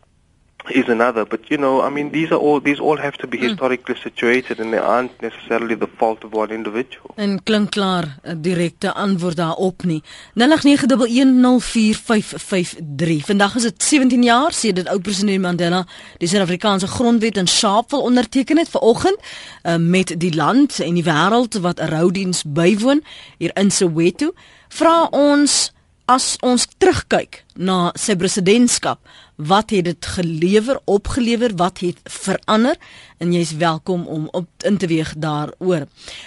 is 0.70 0.88
another. 0.88 1.26
But 1.26 1.40
you 1.48 1.58
know, 1.58 1.82
I 1.82 1.90
mean, 1.90 2.10
these 2.10 2.32
are 2.32 2.38
all 2.38 2.60
these 2.60 2.80
all 2.80 2.96
have 2.96 3.16
to 3.16 3.26
be 3.26 3.38
mm. 3.38 3.48
historically 3.48 3.96
situated, 3.96 4.60
and 4.60 4.72
they 4.72 4.78
aren't 4.78 5.20
necessarily 5.20 5.76
the 5.76 5.88
fault 5.96 6.24
of 6.24 6.32
one 6.32 6.50
individual. 6.50 7.10
En 7.16 7.42
klink 7.42 7.70
klaar 7.70 8.18
'n 8.22 8.40
direkte 8.40 8.92
antwoord 8.92 9.36
daarop 9.36 9.82
nie. 9.82 10.02
0891104553. 10.34 13.24
Vandag 13.24 13.54
is 13.54 13.62
dit 13.62 13.82
17 13.82 14.22
jaar 14.22 14.52
sedit 14.52 14.88
oud 14.88 15.02
president 15.02 15.40
Mandela 15.40 15.86
die 16.18 16.28
Suid-Afrikaanse 16.28 16.86
grondwet 16.86 17.36
in 17.36 17.48
Sharpeville 17.48 18.02
onderteken 18.02 18.58
het 18.58 18.68
vanoggend 18.68 19.18
uh, 19.62 19.76
met 19.76 20.20
die 20.20 20.34
land 20.34 20.80
en 20.80 20.94
die 20.94 21.04
wêreld 21.04 21.60
wat 21.60 21.80
'n 21.80 21.88
roudiens 21.88 22.42
bywoon 22.46 23.04
hier 23.38 23.50
in 23.54 23.70
Soweto. 23.70 24.32
Vra 24.68 25.08
ons 25.10 25.72
as 26.04 26.34
ons 26.44 26.66
terugkyk 26.78 27.42
na 27.56 27.88
sy 27.96 28.16
presidentskap 28.20 29.00
wat 29.36 29.70
het 29.70 29.84
dit 29.84 30.06
gelewer 30.06 30.78
opgelewer 30.84 31.54
wat 31.56 31.78
het 31.78 31.98
verander 32.04 32.76
en 33.18 33.32
jy's 33.32 33.54
welkom 33.56 34.06
om 34.06 34.28
op 34.30 34.46
in 34.62 34.76
te 34.76 34.86
weeg 34.86 35.14
daaroor. 35.18 35.86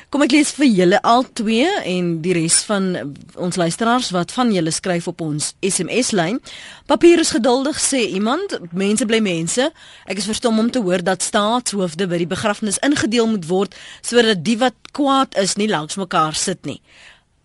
Kom 0.10 0.24
ek 0.26 0.34
lees 0.36 0.52
vir 0.58 0.68
julle 0.68 1.00
al 1.02 1.24
twee 1.38 1.68
en 1.86 2.10
die 2.22 2.36
res 2.36 2.60
van 2.68 2.90
ons 3.36 3.60
luisteraars 3.60 4.12
wat 4.16 4.32
van 4.36 4.52
julle 4.54 4.72
skryf 4.72 5.08
op 5.08 5.22
ons 5.22 5.54
SMS 5.64 6.12
lyn. 6.12 6.40
Papier 6.86 7.20
is 7.24 7.32
geduldig 7.36 7.80
sê 7.80 8.04
iemand, 8.18 8.58
mense 8.72 9.06
bly 9.06 9.20
mense. 9.24 9.70
Ek 10.06 10.20
is 10.20 10.28
verstom 10.28 10.60
om 10.60 10.72
te 10.72 10.84
hoor 10.84 11.04
dat 11.04 11.24
staatshoofde 11.24 12.08
by 12.08 12.24
die 12.24 12.32
begrafnis 12.32 12.82
ingedeel 12.84 13.28
moet 13.28 13.48
word 13.48 13.78
sodat 14.02 14.44
die 14.44 14.58
wat 14.60 14.76
kwaad 14.92 15.38
is 15.40 15.56
nie 15.56 15.70
langs 15.72 16.00
mekaar 16.00 16.36
sit 16.36 16.66
nie. 16.66 16.82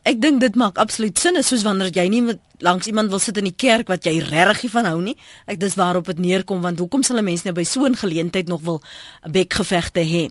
Ek 0.02 0.18
dink 0.18 0.40
dit 0.42 0.56
maak 0.58 0.80
absoluut 0.82 1.18
sin, 1.18 1.38
soos 1.46 1.62
wanneer 1.62 1.92
jy 1.94 2.08
nie 2.10 2.22
langs 2.62 2.86
iemand 2.86 3.10
wil 3.10 3.20
sit 3.22 3.36
in 3.40 3.48
die 3.50 3.56
kerk 3.56 3.90
wat 3.90 4.06
jy 4.06 4.18
regtig 4.30 4.70
van 4.72 4.86
hou 4.88 5.00
nie. 5.02 5.16
Ek 5.50 5.60
dis 5.60 5.74
waarop 5.78 6.06
dit 6.10 6.18
neerkom 6.22 6.62
want 6.62 6.78
hoekom 6.78 7.02
sal 7.02 7.18
'n 7.18 7.24
mens 7.24 7.42
nou 7.44 7.54
by 7.54 7.64
so 7.64 7.84
'n 7.84 7.96
geleentheid 7.96 8.48
nog 8.48 8.62
wil 8.62 8.82
bekgevegte 9.22 10.00
hê? 10.00 10.30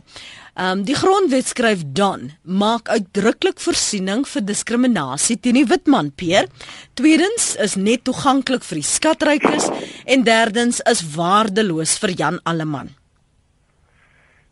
Ehm 0.56 0.80
um, 0.80 0.84
die 0.84 0.96
grondwet 0.96 1.48
skryf 1.48 1.84
dan 1.86 2.32
maak 2.44 2.90
uitdruklik 2.90 3.60
voorsiening 3.60 4.28
vir 4.28 4.42
diskriminasie 4.46 5.40
teen 5.40 5.54
die 5.54 5.66
wit 5.66 5.88
man 5.88 6.12
peer. 6.12 6.48
Tweedens 6.94 7.56
is 7.56 7.76
net 7.76 8.04
toeganklik 8.04 8.64
vir 8.64 8.76
die 8.76 8.90
skatrykes 8.90 9.70
en 10.06 10.24
derdens 10.24 10.80
is 10.80 11.16
waardeloos 11.16 11.98
vir 11.98 12.12
Jan 12.12 12.40
Alleman. 12.44 13.01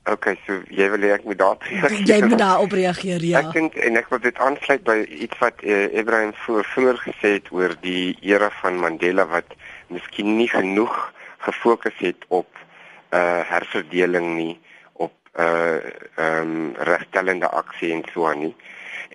Okay, 0.07 0.37
so 0.45 0.61
jy 0.71 0.87
wil 0.93 1.03
hê 1.03 1.11
ek 1.17 1.25
moet 1.27 1.37
daarop 1.37 1.65
reageer. 1.67 2.05
Jy 2.11 2.19
moet 2.23 2.39
daarop 2.39 2.71
reageer, 2.71 3.23
ja. 3.25 3.41
Ek 3.43 3.51
dink 3.53 3.75
en 3.83 3.99
ek 3.99 4.07
wil 4.13 4.21
dit 4.23 4.39
aansluit 4.41 4.83
by 4.87 4.95
iets 5.25 5.41
wat 5.43 5.59
uh, 5.61 5.91
Ibrahim 6.01 6.31
voor 6.45 6.65
vroeër 6.71 7.01
gesê 7.03 7.33
het 7.35 7.51
oor 7.53 7.75
die 7.83 8.15
era 8.25 8.49
van 8.61 8.79
Mandela 8.79 9.27
wat 9.29 9.53
miskien 9.91 10.37
nie 10.37 10.47
genoeg 10.49 10.95
gefokus 11.45 11.99
het 11.99 12.25
op 12.29 12.47
uh 13.13 13.41
herverdeling 13.49 14.33
nie, 14.37 14.55
op 14.93 15.13
uh 15.35 15.77
ehm 16.15 16.55
um, 16.55 16.73
regstellende 16.89 17.49
aksie 17.49 17.91
en 17.93 18.03
so 18.13 18.29
aan 18.29 18.43
nie. 18.47 18.55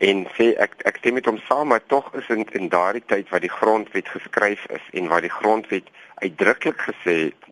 En 0.05 0.27
sê 0.37 0.53
ek 0.59 0.77
ek 0.91 1.01
stem 1.01 1.19
met 1.19 1.31
hom 1.31 1.41
saam, 1.49 1.73
maar 1.73 1.83
tog 1.87 2.13
is 2.19 2.29
in, 2.35 2.45
in 2.59 2.69
daardie 2.69 3.05
tyd 3.07 3.31
wat 3.33 3.43
die 3.47 3.55
grondwet 3.57 4.11
geskryf 4.11 4.67
is 4.75 4.93
en 4.93 5.09
wat 5.09 5.27
die 5.27 5.37
grondwet 5.41 5.91
uitdruklik 6.23 6.87
gesê 6.91 7.17
het 7.31 7.45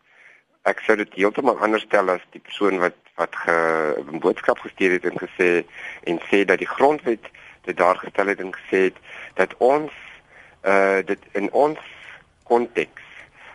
ek 0.68 0.82
sou 0.86 0.96
dit 0.98 1.14
heeltemal 1.18 1.58
anders 1.64 1.86
stel 1.88 2.10
as 2.12 2.22
die 2.34 2.42
persoon 2.42 2.78
wat 2.82 2.98
wat 3.14 3.34
'n 3.46 4.18
boodskap 4.18 4.58
gestuur 4.58 4.90
het 4.90 5.04
en 5.04 5.18
gesê 5.18 5.64
en 6.04 6.20
sê 6.30 6.44
dat 6.44 6.58
die 6.58 6.74
grondwet 6.76 7.24
dit 7.62 7.76
daar 7.76 7.96
gestel 7.96 8.26
het 8.26 8.40
en 8.40 8.54
gesê 8.54 8.78
het 8.88 8.96
dat 9.34 9.54
ons 9.56 9.92
uh 10.62 10.98
dit 11.04 11.18
in 11.32 11.52
ons 11.52 11.78
konteks 12.42 13.02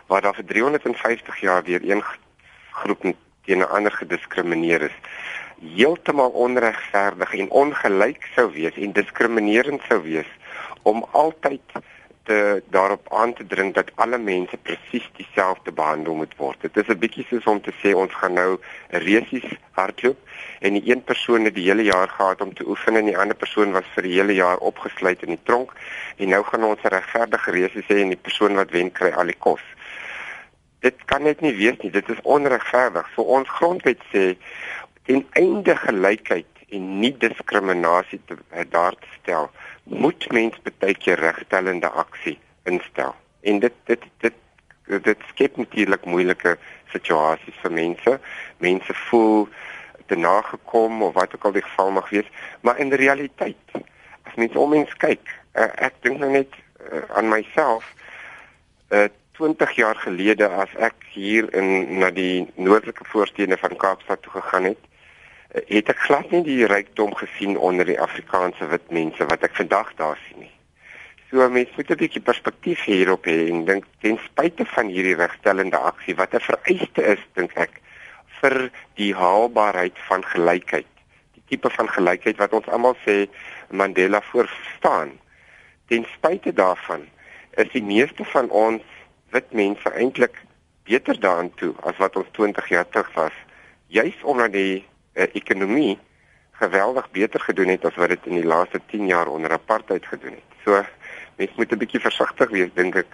waar 0.06 0.20
daar 0.20 0.34
vir 0.34 0.44
350 0.44 1.40
jaar 1.40 1.62
weer 1.62 1.90
een 1.90 2.02
groep 2.70 3.02
teen 3.44 3.58
'n 3.58 3.68
ander 3.68 3.92
gediskrimineer 3.92 4.82
is 4.82 4.96
heeltemal 5.60 6.30
onregverdig 6.30 7.34
en 7.34 7.50
ongelyk 7.50 8.28
sou 8.34 8.52
wees 8.52 8.76
en 8.76 8.92
diskriminerend 8.92 9.82
sou 9.88 10.02
wees 10.02 10.30
om 10.82 11.06
altyd 11.10 11.62
te 12.28 12.62
daarop 12.74 13.06
aan 13.20 13.32
te 13.34 13.46
dring 13.46 13.74
dat 13.74 13.90
alle 13.94 14.18
mense 14.18 14.56
presies 14.56 15.06
dieselfde 15.16 15.72
behandel 15.72 16.14
moet 16.14 16.34
word. 16.36 16.60
Dit 16.60 16.76
is 16.76 16.88
'n 16.88 16.98
bietjie 17.04 17.24
soos 17.28 17.44
om 17.44 17.60
te 17.60 17.72
sê 17.82 17.94
ons 17.94 18.14
gaan 18.20 18.32
nou 18.32 18.60
resies 18.88 19.48
hardloop 19.70 20.18
en 20.60 20.72
die 20.72 20.90
een 20.90 21.04
persoon 21.04 21.44
het 21.44 21.54
die 21.54 21.68
hele 21.70 21.82
jaar 21.82 22.08
gehad 22.08 22.40
om 22.40 22.54
te 22.54 22.66
oefen 22.66 22.96
en 22.96 23.04
die 23.04 23.18
ander 23.18 23.36
persoon 23.36 23.72
was 23.72 23.88
vir 23.94 24.02
die 24.02 24.16
hele 24.20 24.34
jaar 24.34 24.58
opgesluit 24.70 25.22
in 25.22 25.32
die 25.36 25.44
tronk 25.50 25.72
en 26.16 26.28
nou 26.28 26.42
gaan 26.44 26.64
ons 26.64 26.82
'n 26.84 26.94
regverdige 26.98 27.50
resies 27.50 27.88
hê 27.88 27.96
en 28.02 28.14
die 28.16 28.24
persoon 28.28 28.54
wat 28.54 28.70
wen 28.70 28.92
kry 28.92 29.10
al 29.10 29.32
die 29.32 29.40
kos. 29.46 29.64
Dit 30.80 31.04
kan 31.04 31.22
net 31.22 31.40
nie 31.40 31.56
wees 31.56 31.78
nie. 31.82 31.90
Dit 31.90 32.08
is 32.08 32.22
onregverdig. 32.22 33.08
So 33.14 33.22
ons 33.22 33.48
grondwet 33.48 33.98
sê 34.12 34.36
ten 35.02 35.26
einde 35.30 35.76
gelykheid 35.76 36.46
en 36.68 37.00
nie 37.00 37.16
diskriminasie 37.18 38.20
te, 38.26 38.36
daar 38.70 38.92
te 38.92 39.06
stel 39.22 39.50
moet 39.88 40.28
mens 40.32 40.56
baie 40.78 40.94
keer 40.94 41.18
regstellende 41.20 41.88
aksie 41.88 42.38
instel. 42.68 43.14
En 43.40 43.58
dit 43.58 43.74
dit 43.84 44.04
dit 44.24 44.34
dit 45.04 45.24
skep 45.28 45.56
natuurlik 45.56 46.04
moeilike 46.04 46.56
situasies 46.92 47.56
vir 47.62 47.72
mense. 47.72 48.18
Mense 48.64 48.94
voel 49.08 49.48
te 50.08 50.16
nagekom 50.16 51.02
of 51.02 51.14
wat 51.14 51.34
ook 51.34 51.44
al 51.44 51.52
die 51.52 51.62
geval 51.62 51.90
mag 51.90 52.08
wees, 52.10 52.28
maar 52.60 52.78
in 52.78 52.88
die 52.88 53.00
realiteit 53.00 53.76
as 54.22 54.34
mens 54.36 54.56
om 54.56 54.70
mens 54.72 54.92
kyk, 55.00 55.20
uh, 55.54 55.68
ek 55.84 56.00
dink 56.04 56.20
nou 56.20 56.30
net 56.32 56.52
uh, 56.56 57.04
aan 57.16 57.28
myself 57.28 57.84
uh, 58.92 59.08
20 59.38 59.72
jaar 59.78 60.00
gelede 60.02 60.48
as 60.48 60.72
ek 60.82 60.96
hier 61.12 61.46
in 61.56 62.00
na 62.00 62.10
die 62.10 62.48
noordelike 62.56 63.04
voorstede 63.12 63.56
van 63.60 63.76
Kaapstad 63.76 64.22
toe 64.24 64.32
gegaan 64.40 64.72
het, 64.72 64.87
het 65.48 65.88
ek 65.88 66.00
glad 66.04 66.30
nie 66.30 66.42
die 66.44 66.66
rykdom 66.68 67.14
gesien 67.16 67.56
onder 67.56 67.88
die 67.88 68.00
Afrikaanse 68.00 68.68
wit 68.68 68.90
mense 68.92 69.24
wat 69.30 69.44
ek 69.46 69.56
vandag 69.56 69.94
daar 69.96 70.18
sien 70.26 70.44
nie. 70.44 70.54
So 71.30 71.48
mense 71.48 71.72
moet 71.76 71.90
'n 71.90 72.00
bietjie 72.00 72.22
perspektief 72.24 72.84
hierop 72.84 73.24
hê 73.26 73.48
en 73.48 73.64
dink 73.64 73.84
ten 74.00 74.18
spyte 74.24 74.64
van 74.64 74.88
hierdie 74.88 75.16
regstellende 75.16 75.76
aksie 75.76 76.14
wat 76.16 76.34
'n 76.34 76.40
vereiste 76.40 77.02
is 77.02 77.22
dink 77.34 77.56
ek 77.56 77.80
vir 78.40 78.70
die 78.96 79.14
haalbaarheid 79.14 79.96
van 80.08 80.24
gelykheid. 80.24 80.86
Die 81.34 81.42
tipe 81.48 81.70
van 81.70 81.88
gelykheid 81.88 82.36
wat 82.36 82.52
ons 82.52 82.68
almal 82.68 82.96
sê 83.06 83.28
Mandela 83.70 84.20
voorstaan. 84.20 85.18
ten 85.88 86.04
spyte 86.14 86.52
daarvan 86.52 87.08
is 87.56 87.68
die 87.72 87.82
meeste 87.82 88.24
van 88.24 88.50
ons 88.50 88.82
wit 89.30 89.52
mense 89.52 89.90
eintlik 89.90 90.36
beter 90.84 91.20
daaraan 91.20 91.54
toe 91.54 91.74
as 91.82 91.96
wat 91.96 92.16
ons 92.16 92.28
20 92.32 92.68
jaar 92.68 92.88
terug 92.88 93.12
was 93.14 93.32
juis 93.86 94.22
omdat 94.22 94.52
die 94.52 94.84
uh, 95.18 95.26
ekonomie 95.32 95.98
geweldig 96.58 97.10
beter 97.10 97.40
gedoen 97.40 97.68
het 97.68 97.84
as 97.84 97.94
wat 97.94 98.08
dit 98.14 98.26
in 98.26 98.40
die 98.40 98.46
laaste 98.46 98.80
10 98.90 99.06
jaar 99.06 99.26
onder 99.26 99.52
apartheid 99.52 100.06
gedoen 100.06 100.38
het. 100.38 100.58
So 100.64 100.82
mens 101.36 101.54
moet 101.56 101.72
'n 101.72 101.78
bietjie 101.78 102.00
versigtig 102.00 102.50
wees 102.50 102.70
dink 102.74 102.94
ek 102.96 103.10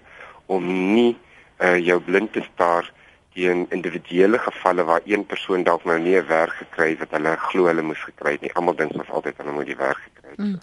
om 0.47 0.65
nie 0.95 1.17
uh, 1.59 1.79
jou 1.79 2.01
blind 2.01 2.33
te 2.33 2.43
staar 2.53 2.93
teen 3.35 3.67
individuele 3.71 4.39
gevalle 4.39 4.85
waar 4.85 5.01
een 5.05 5.27
persoon 5.27 5.63
dalk 5.63 5.85
nou 5.85 5.99
nie 5.99 6.17
'n 6.17 6.27
werk 6.27 6.55
gekry 6.63 6.89
het 6.91 6.99
wat 6.99 7.11
hulle 7.11 7.37
glo 7.37 7.67
hulle 7.67 7.83
moes 7.83 8.03
gekry 8.03 8.33
het 8.33 8.41
nie. 8.41 8.55
Almal 8.55 8.77
dink 8.77 8.93
ons 8.93 9.11
altyd 9.11 9.37
hulle 9.37 9.53
moet 9.53 9.67
die 9.67 9.77
werk 9.77 10.01
gekry 10.07 10.31
het. 10.31 10.39
Mm. 10.39 10.61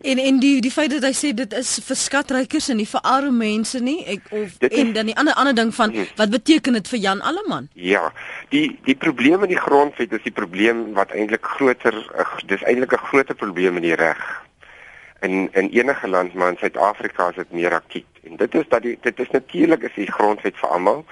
En 0.00 0.18
en 0.18 0.38
die 0.38 0.60
die 0.60 0.70
feit 0.70 0.90
dat 0.90 1.02
hy 1.02 1.12
sê 1.12 1.34
dit 1.34 1.52
is 1.52 1.80
vir 1.84 1.96
skatrykers 1.96 2.68
en 2.68 2.76
nie 2.76 2.86
vir 2.86 3.00
arme 3.00 3.30
mense 3.30 3.80
nie. 3.80 3.98
Ek 4.06 4.30
of 4.30 4.58
dit 4.58 4.72
en 4.72 4.86
is, 4.86 4.94
dan 4.94 5.06
die 5.06 5.16
ander 5.16 5.34
ander 5.34 5.54
ding 5.54 5.74
van 5.74 5.92
mm. 5.94 6.06
wat 6.16 6.30
beteken 6.30 6.72
dit 6.72 6.88
vir 6.88 6.98
Jan 6.98 7.20
Alleman? 7.20 7.68
Ja. 7.72 8.12
Die 8.48 8.78
die 8.84 8.96
probleem 8.96 9.40
met 9.40 9.48
die 9.48 9.60
grondwet 9.60 10.12
is 10.12 10.22
die 10.22 10.34
probleem 10.34 10.92
wat 10.98 11.10
eintlik 11.10 11.44
groter 11.44 11.94
dis 12.46 12.62
eintlik 12.62 12.92
'n 12.92 13.06
groter 13.10 13.34
probleem 13.34 13.76
in 13.76 13.82
die 13.82 13.94
reg 13.94 14.47
in 15.20 15.48
in 15.52 15.68
enige 15.70 16.08
land 16.08 16.34
maar 16.34 16.48
in 16.48 16.56
Suid-Afrika 16.56 17.28
is 17.28 17.34
dit 17.34 17.52
meer 17.52 17.72
akut. 17.72 18.06
En 18.22 18.36
dit 18.36 18.54
is 18.54 18.68
dat 18.68 18.82
die 18.82 18.98
dit 19.00 19.20
is 19.20 19.30
natuurlik 19.30 19.82
is 19.82 19.94
die 19.94 20.12
grondwet 20.12 20.56
vir 20.56 20.68
almal. 20.68 21.04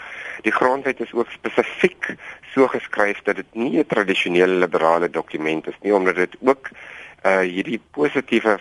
Die 0.42 0.52
grondwet 0.52 1.00
is 1.00 1.12
ook 1.12 1.30
spesifiek 1.30 2.14
so 2.54 2.68
geskryf 2.68 3.22
dat 3.22 3.36
dit 3.36 3.54
nie 3.54 3.78
'n 3.78 3.86
tradisionele 3.86 4.54
liberale 4.54 5.10
dokument 5.10 5.66
is 5.66 5.78
nie 5.80 5.94
omdat 5.94 6.14
dit 6.14 6.36
ook 6.40 6.68
uh 7.24 7.38
hierdie 7.38 7.80
positiewe 7.90 8.58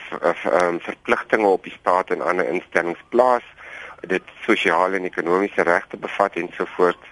um, 0.62 0.80
verpligtinge 0.80 1.48
op 1.48 1.64
die 1.64 1.78
staat 1.80 2.10
en 2.10 2.22
ander 2.22 2.50
instellings 2.50 3.04
plaas 3.10 3.44
dit 4.02 4.24
sosiale 4.42 4.96
en 4.96 5.04
ekonomiese 5.04 5.62
regte 5.62 5.98
bevat 5.98 6.36
en 6.36 6.50
so 6.58 6.66
voort. 6.66 7.04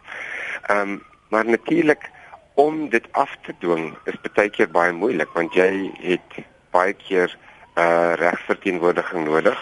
Ehm 0.68 0.80
um, 0.80 1.04
maar 1.30 1.46
natuurlik 1.46 2.10
om 2.54 2.90
dit 2.90 3.08
af 3.12 3.38
te 3.42 3.54
dwing 3.60 3.98
is 4.06 4.34
baie 4.34 4.50
keer 4.50 4.70
baie 4.70 4.92
moeilik 4.92 5.30
want 5.34 5.54
jy 5.54 5.92
het 6.02 6.46
baie 6.72 6.94
keer 6.94 7.30
uh 7.30 7.53
regsverteenwoordiging 8.20 9.26
nodig. 9.26 9.60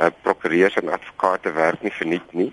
Uh 0.00 0.10
prokureurs 0.22 0.74
en 0.74 0.88
advokate 0.88 1.52
werk 1.52 1.82
nie 1.82 1.92
verniet 1.92 2.32
nie. 2.32 2.52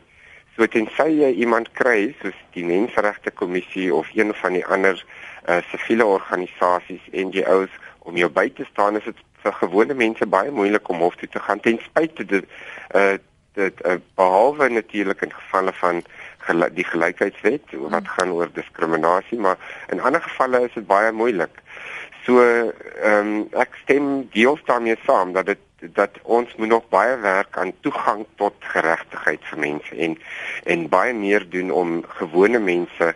So 0.55 0.67
tensy 0.67 1.07
jy 1.21 1.31
iemand 1.41 1.71
kry 1.73 2.11
soos 2.21 2.37
die 2.53 2.65
Menseregte 2.65 3.31
Kommissie 3.31 3.89
of 3.93 4.09
een 4.13 4.33
van 4.43 4.53
die 4.53 4.65
ander 4.65 4.99
uh 5.47 5.57
siviele 5.71 6.05
organisasies, 6.05 7.01
NGOs 7.11 7.73
om 7.99 8.17
jou 8.17 8.29
by 8.29 8.49
te 8.53 8.65
staan, 8.69 8.97
is 8.97 9.05
dit 9.09 9.17
vir 9.41 9.57
gewone 9.57 9.97
mense 9.97 10.25
baie 10.25 10.51
moeilik 10.53 10.89
om 10.89 11.01
hof 11.01 11.17
toe 11.17 11.29
te 11.29 11.41
gaan 11.41 11.59
ten 11.59 11.81
spyte 11.85 12.25
dit 12.25 12.45
uh 12.95 13.17
dit 13.53 13.81
uh, 13.85 13.97
behalwe 14.15 14.69
natuurlik 14.69 15.21
in 15.21 15.33
gevalle 15.33 15.73
van 15.73 15.97
gel 16.45 16.63
die 16.75 16.85
gelykheidswet 16.87 17.73
wat 17.73 18.05
hmm. 18.05 18.13
gaan 18.15 18.31
oor 18.31 18.51
diskriminasie, 18.53 19.39
maar 19.39 19.57
in 19.91 20.01
ander 20.01 20.21
gevalle 20.21 20.63
is 20.67 20.73
dit 20.73 20.87
baie 20.87 21.11
moeilik. 21.11 21.61
So 22.25 22.41
ehm 22.41 23.17
um, 23.17 23.47
ek 23.57 23.77
stem 23.84 24.07
deels 24.34 24.62
daarmee 24.65 24.97
saam 25.05 25.34
dat 25.34 25.45
dit 25.45 25.67
dat 25.81 26.17
ons 26.21 26.55
moet 26.55 26.67
nog 26.67 26.84
baie 26.93 27.15
werk 27.17 27.57
aan 27.57 27.73
toegang 27.81 28.25
tot 28.38 28.53
geregtigheid 28.73 29.41
vir 29.49 29.60
mense 29.60 29.95
en 29.95 30.17
en 30.63 30.89
baie 30.89 31.13
meer 31.13 31.49
doen 31.49 31.71
om 31.71 32.03
gewone 32.19 32.60
mense 32.60 33.13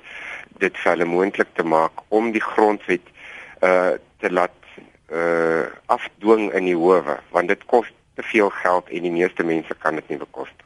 dit 0.57 0.77
vir 0.81 0.91
hulle 0.91 1.05
moontlik 1.05 1.51
te 1.53 1.63
maak 1.63 2.01
om 2.09 2.31
die 2.31 2.41
grondwet 2.41 3.05
uh 3.61 3.93
te 4.23 4.31
laat 4.31 4.57
uh 5.13 5.69
afdwing 5.85 6.49
in 6.57 6.71
die 6.71 6.77
howe 6.77 7.19
want 7.35 7.53
dit 7.53 7.65
kos 7.65 7.91
te 8.15 8.23
veel 8.23 8.49
geld 8.49 8.89
en 8.89 9.05
die 9.05 9.17
meeste 9.21 9.43
mense 9.43 9.75
kan 9.83 9.95
dit 9.95 10.09
nie 10.09 10.17
bekostig. 10.17 10.65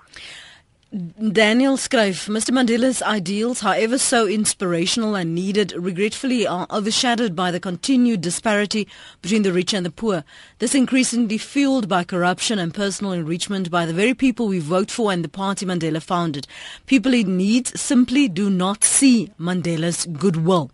Daniel 0.91 1.77
skryf 1.77 2.27
Mr 2.27 2.49
Mandela's 2.49 3.03
ideals 3.03 3.59
however 3.59 3.99
so 3.99 4.25
inspirational 4.25 5.13
and 5.13 5.35
needed 5.35 5.71
regretfully 5.73 6.47
are 6.47 6.65
overshadowed 6.71 7.35
by 7.35 7.51
the 7.51 7.59
continued 7.59 8.21
disparity 8.21 8.87
between 9.21 9.43
the 9.43 9.53
rich 9.53 9.71
and 9.71 9.85
the 9.85 9.91
poor. 9.91 10.23
This 10.57 10.73
increasingly 10.73 11.37
fueled 11.37 11.87
by 11.87 12.03
corruption 12.03 12.57
and 12.57 12.73
personal 12.73 13.11
enrichment 13.11 13.69
by 13.69 13.85
the 13.85 13.93
very 13.93 14.15
people 14.15 14.47
we 14.47 14.57
vote 14.57 14.89
for 14.89 15.11
and 15.11 15.23
the 15.23 15.29
party 15.29 15.63
Mandela 15.63 16.01
founded. 16.01 16.47
People 16.87 17.13
in 17.13 17.37
need 17.37 17.67
simply 17.67 18.27
do 18.27 18.49
not 18.49 18.83
see 18.83 19.31
Mandela's 19.39 20.07
goodwill 20.07 20.71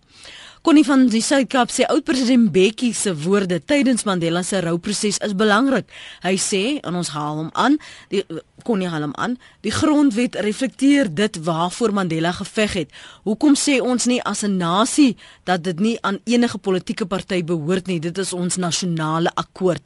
Connie 0.65 0.81
van 0.81 1.03
die 1.13 1.19
Suid-Kaap 1.21 1.69
sê 1.69 1.85
oud-president 1.93 2.47
Bekkie 2.49 2.89
se 2.97 3.11
woorde 3.21 3.59
tydens 3.69 4.01
Mandela 4.07 4.41
se 4.41 4.57
rouproses 4.65 5.19
is 5.21 5.35
belangrik. 5.37 5.85
Hy 6.23 6.33
sê 6.41 6.61
en 6.81 6.97
ons 6.97 7.11
haal 7.13 7.37
hom 7.43 7.51
aan, 7.53 7.75
die 8.09 8.23
Connie 8.65 8.89
haal 8.89 9.05
hom 9.05 9.13
aan, 9.21 9.35
die 9.61 9.75
grondwet 9.75 10.39
reflekteer 10.41 11.11
dit 11.13 11.37
waarvoor 11.45 11.93
Mandela 11.93 12.31
geveg 12.33 12.79
het. 12.79 12.97
Hoekom 13.29 13.53
sê 13.53 13.77
ons 13.77 14.09
nie 14.09 14.17
as 14.25 14.41
'n 14.41 14.57
nasie 14.57 15.15
dat 15.45 15.61
dit 15.63 15.79
nie 15.79 15.97
aan 16.01 16.17
enige 16.25 16.57
politieke 16.57 17.05
party 17.05 17.43
behoort 17.43 17.85
nie? 17.85 17.99
Dit 17.99 18.17
is 18.17 18.33
ons 18.33 18.57
nasionale 18.57 19.29
akkoord. 19.35 19.83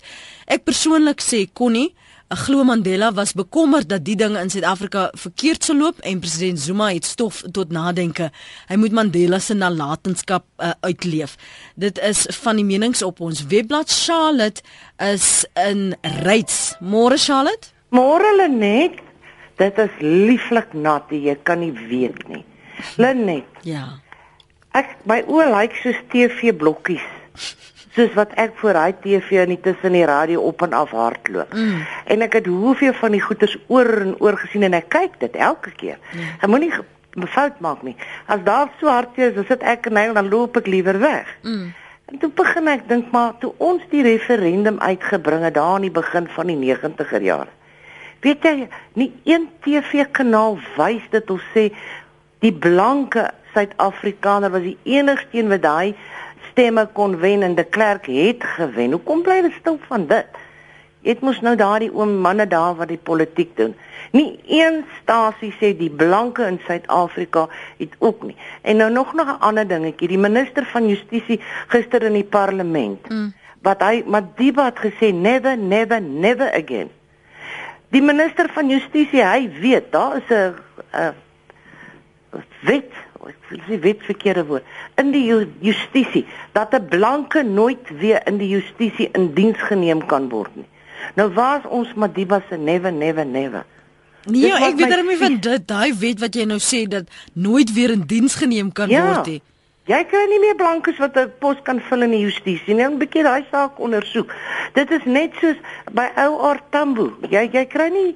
Ek 0.48 0.64
persoonlik 0.64 1.20
sê 1.20 1.44
Connie 1.54 1.94
Glo 2.30 2.64
Mandela 2.64 3.14
was 3.14 3.34
bekommerd 3.34 3.90
dat 3.90 4.04
die 4.06 4.16
dinge 4.16 4.38
in 4.38 4.52
Suid-Afrika 4.54 5.08
verkeerd 5.18 5.64
sou 5.66 5.74
loop 5.78 5.98
en 6.06 6.20
president 6.22 6.60
Zuma 6.62 6.92
het 6.94 7.08
stof 7.10 7.40
tot 7.52 7.72
nadenke. 7.74 8.28
Hy 8.70 8.76
moet 8.78 8.94
Mandela 8.94 9.40
se 9.42 9.56
nalatenskap 9.58 10.46
uh, 10.62 10.76
uitleef. 10.86 11.34
Dit 11.74 11.98
is 12.06 12.28
van 12.44 12.62
die 12.62 12.66
menings 12.68 13.02
op 13.02 13.18
ons 13.26 13.42
webblad 13.50 13.90
Charlotte 13.90 14.62
is 15.02 15.48
in 15.58 15.96
Ryds. 16.22 16.76
Môre 16.86 17.18
Charlotte? 17.18 17.74
Môre 17.90 18.36
Lenet. 18.38 19.02
Dit 19.58 19.82
is 19.82 19.98
lieflik 19.98 20.78
nat, 20.78 21.10
jy 21.10 21.34
kan 21.50 21.64
nie 21.66 21.74
weet 21.74 22.22
nie. 22.30 22.46
Lenet. 23.02 23.50
Ja. 23.66 23.88
Ek 24.78 25.00
my 25.10 25.24
oë 25.26 25.50
lyk 25.50 25.74
like 25.74 25.82
soos 25.82 26.06
TV 26.14 26.54
blokkies 26.54 27.10
soos 27.96 28.14
wat 28.18 28.34
ek 28.38 28.54
voor 28.62 28.78
hy 28.78 28.92
TV 29.02 29.42
en 29.42 29.56
tussen 29.62 29.96
die 29.98 30.06
radio 30.06 30.44
op 30.46 30.62
en 30.62 30.74
af 30.78 30.94
hardloop. 30.94 31.54
Mm. 31.54 31.82
En 32.06 32.22
ek 32.22 32.40
het 32.40 32.46
hoeveel 32.46 32.94
van 32.94 33.16
die 33.16 33.22
goeters 33.22 33.58
oor 33.68 33.90
en 34.04 34.16
oor 34.22 34.38
gesien 34.38 34.68
en 34.68 34.78
ek 34.78 34.90
kyk 34.94 35.20
dit 35.24 35.36
elke 35.36 35.74
keer. 35.78 35.98
Mm. 36.14 36.32
Ek 36.40 36.52
moenie 36.54 36.72
fout 37.34 37.60
maak 37.60 37.82
nie. 37.84 37.96
As 38.30 38.44
daar 38.46 38.70
so 38.80 38.92
hard 38.92 39.18
is, 39.18 39.38
as 39.38 39.50
dit 39.50 39.64
ek 39.66 39.90
en 39.90 39.98
hy 39.98 40.10
dan 40.14 40.30
loop 40.30 40.60
ek 40.62 40.70
liewer 40.70 41.00
weg. 41.02 41.30
Mm. 41.44 41.72
En 42.10 42.22
toe 42.22 42.30
begin 42.34 42.70
ek 42.72 42.88
dink 42.90 43.10
maar 43.14 43.36
toe 43.42 43.52
ons 43.62 43.84
die 43.92 44.04
referendum 44.06 44.80
uitgebring 44.82 45.44
het 45.46 45.58
daar 45.58 45.78
aan 45.78 45.86
die 45.86 45.94
begin 45.94 46.30
van 46.34 46.50
die 46.50 46.58
90er 46.58 47.26
jare. 47.26 47.54
Weet 48.20 48.44
jy, 48.44 48.68
nie 49.00 49.12
een 49.30 49.48
TV-kanaal 49.64 50.58
wys 50.76 51.06
dit 51.14 51.30
of 51.32 51.44
sê 51.54 51.70
die 52.44 52.52
blanke 52.52 53.30
Suid-Afrikaner 53.54 54.52
was 54.54 54.66
die 54.66 54.78
enigste 54.84 55.40
een 55.40 55.50
wat 55.50 55.64
daai 55.64 55.96
stemme 56.52 56.88
kon 56.94 57.18
wen 57.20 57.44
en 57.44 57.56
de 57.56 57.64
Klerk 57.64 58.06
het 58.06 58.44
gewen. 58.44 58.92
Hoekom 58.92 59.22
bly 59.22 59.42
hulle 59.42 59.52
stil 59.60 59.80
van 59.88 60.08
dit? 60.08 60.40
Dit 61.02 61.22
moes 61.24 61.40
nou 61.42 61.56
daardie 61.56 61.92
oom 61.96 62.18
manne 62.20 62.48
daar 62.48 62.76
wat 62.76 62.90
die 62.92 63.00
politiek 63.00 63.56
doen. 63.56 63.76
Nie 64.12 64.40
een 64.48 64.82
stasie 65.02 65.54
sê 65.56 65.72
die 65.78 65.90
blanke 65.90 66.44
in 66.44 66.60
Suid-Afrika 66.66 67.48
het 67.78 67.96
ook 68.00 68.24
nie. 68.24 68.36
En 68.62 68.78
nou 68.78 68.92
nog 68.92 69.14
nog 69.14 69.28
'n 69.28 69.40
ander 69.40 69.68
dingetjie. 69.68 70.08
Die 70.08 70.18
minister 70.18 70.66
van 70.66 70.88
Justisie 70.88 71.40
gister 71.68 72.04
in 72.04 72.14
die 72.14 72.24
parlement 72.24 73.10
mm. 73.10 73.34
wat 73.62 73.82
hy 73.82 74.04
Madiba 74.06 74.66
het 74.66 74.80
gesê 74.80 75.14
never 75.14 75.58
never 75.58 76.02
never 76.02 76.52
again. 76.54 76.90
Die 77.90 78.02
minister 78.02 78.50
van 78.54 78.70
Justisie, 78.70 79.24
hy 79.24 79.50
weet 79.62 79.92
daar 79.92 80.18
is 80.18 80.30
'n 80.30 80.56
'n 80.92 81.14
wet 82.62 82.92
ek 83.30 83.50
wil 83.50 83.62
sê 83.68 83.80
wet 83.84 84.06
verkeerde 84.08 84.46
woord 84.50 84.64
in 85.02 85.12
die 85.16 85.26
justisie 85.62 86.26
dat 86.54 86.74
'n 86.74 86.88
blanke 86.90 87.44
nooit 87.44 87.90
weer 88.02 88.22
in 88.28 88.38
die 88.38 88.50
justisie 88.50 89.10
in 89.14 89.34
diens 89.34 89.62
geneem 89.70 90.06
kan 90.06 90.30
word 90.30 90.56
nie. 90.56 90.70
Nou 91.16 91.30
waar's 91.34 91.66
ons 91.66 91.94
Madiba 91.94 92.42
se 92.50 92.58
never 92.58 92.92
never 92.92 93.26
never. 93.26 93.66
Nee, 94.26 94.52
ek 94.52 94.76
weet 94.76 94.90
daarmee 94.90 95.18
van 95.18 95.40
dit 95.40 95.68
daai 95.68 95.94
wet 96.00 96.20
wat 96.20 96.36
jy 96.36 96.46
nou 96.46 96.60
sê 96.60 96.84
dat 96.88 97.08
nooit 97.34 97.74
weer 97.74 97.92
in 97.92 98.04
diens 98.06 98.36
geneem 98.36 98.72
kan 98.72 98.90
ja, 98.90 99.06
word 99.06 99.26
nie. 99.26 99.42
Jy 99.90 100.04
kry 100.06 100.26
nie 100.30 100.40
meer 100.44 100.56
blankes 100.56 101.00
wat 101.02 101.16
'n 101.18 101.32
pos 101.40 101.58
kan 101.64 101.80
vul 101.82 102.02
in 102.02 102.12
die 102.12 102.26
justisie 102.28 102.76
nie. 102.76 102.86
'n 102.86 103.00
Bietjie 103.00 103.24
daai 103.24 103.46
saak 103.52 103.80
ondersoek. 103.80 104.34
Dit 104.74 104.92
is 104.92 105.06
net 105.06 105.32
soos 105.42 105.58
by 105.92 106.08
ou 106.16 106.42
Artambo. 106.52 107.14
Jy 107.30 107.50
jy 107.54 107.66
kry 107.66 107.90
nie 107.90 108.16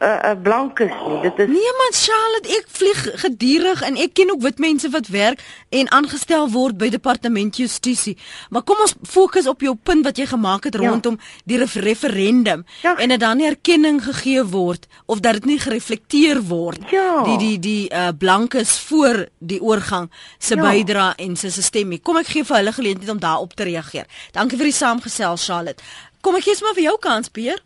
uh, 0.00 0.30
uh, 0.30 0.34
blankes 0.42 0.92
nie. 1.08 1.20
Dit 1.22 1.38
is 1.38 1.50
Nee 1.50 1.72
man, 1.78 1.96
Charlotte, 1.96 2.50
ek 2.58 2.70
vlieg 2.78 3.02
gedurig 3.22 3.82
en 3.86 3.98
ek 4.00 4.14
ken 4.18 4.32
ook 4.34 4.42
wit 4.44 4.62
mense 4.62 4.90
wat 4.94 5.10
werk 5.14 5.42
en 5.74 5.90
aangestel 5.94 6.48
word 6.54 6.78
by 6.80 6.88
departement 6.92 7.56
justisie. 7.60 8.16
Maar 8.50 8.64
kom 8.66 8.80
ons 8.84 8.96
fokus 9.08 9.48
op 9.50 9.64
jou 9.64 9.74
punt 9.76 10.06
wat 10.06 10.18
jy 10.20 10.26
gemaak 10.30 10.68
het 10.68 10.78
ja. 10.78 10.84
rondom 10.88 11.18
die 11.48 11.60
referendum 11.60 12.64
ja. 12.82 12.96
en 12.96 13.14
dit 13.14 13.20
dan 13.20 13.40
nie 13.40 13.48
erkenning 13.50 14.00
gegee 14.04 14.44
word 14.54 14.88
of 15.06 15.20
dat 15.24 15.40
dit 15.40 15.50
nie 15.54 15.58
gereflekteer 15.62 16.42
word 16.48 16.82
ja. 16.92 17.22
die 17.28 17.38
die 17.38 17.58
die 17.64 17.82
uh, 17.90 18.10
blankes 18.18 18.76
voor 18.88 19.26
die 19.38 19.60
oorgang 19.62 20.10
se 20.38 20.56
ja. 20.56 20.62
bydra 20.62 21.12
en 21.18 21.36
se 21.36 21.52
stemmie. 21.54 22.00
Kom 22.02 22.18
ek 22.20 22.32
gee 22.34 22.46
vir 22.46 22.60
hulle 22.60 22.74
geleentheid 22.74 23.12
om 23.12 23.22
daarop 23.22 23.54
te 23.54 23.68
reageer. 23.68 24.08
Dankie 24.32 24.58
vir 24.60 24.70
die 24.70 24.76
saamgesel 24.76 25.38
Charlotte. 25.40 25.84
Kom 26.24 26.36
ek 26.38 26.46
gee 26.48 26.56
sommer 26.56 26.76
vir 26.76 26.88
jou 26.88 26.98
kans, 27.02 27.30
Peer. 27.32 27.60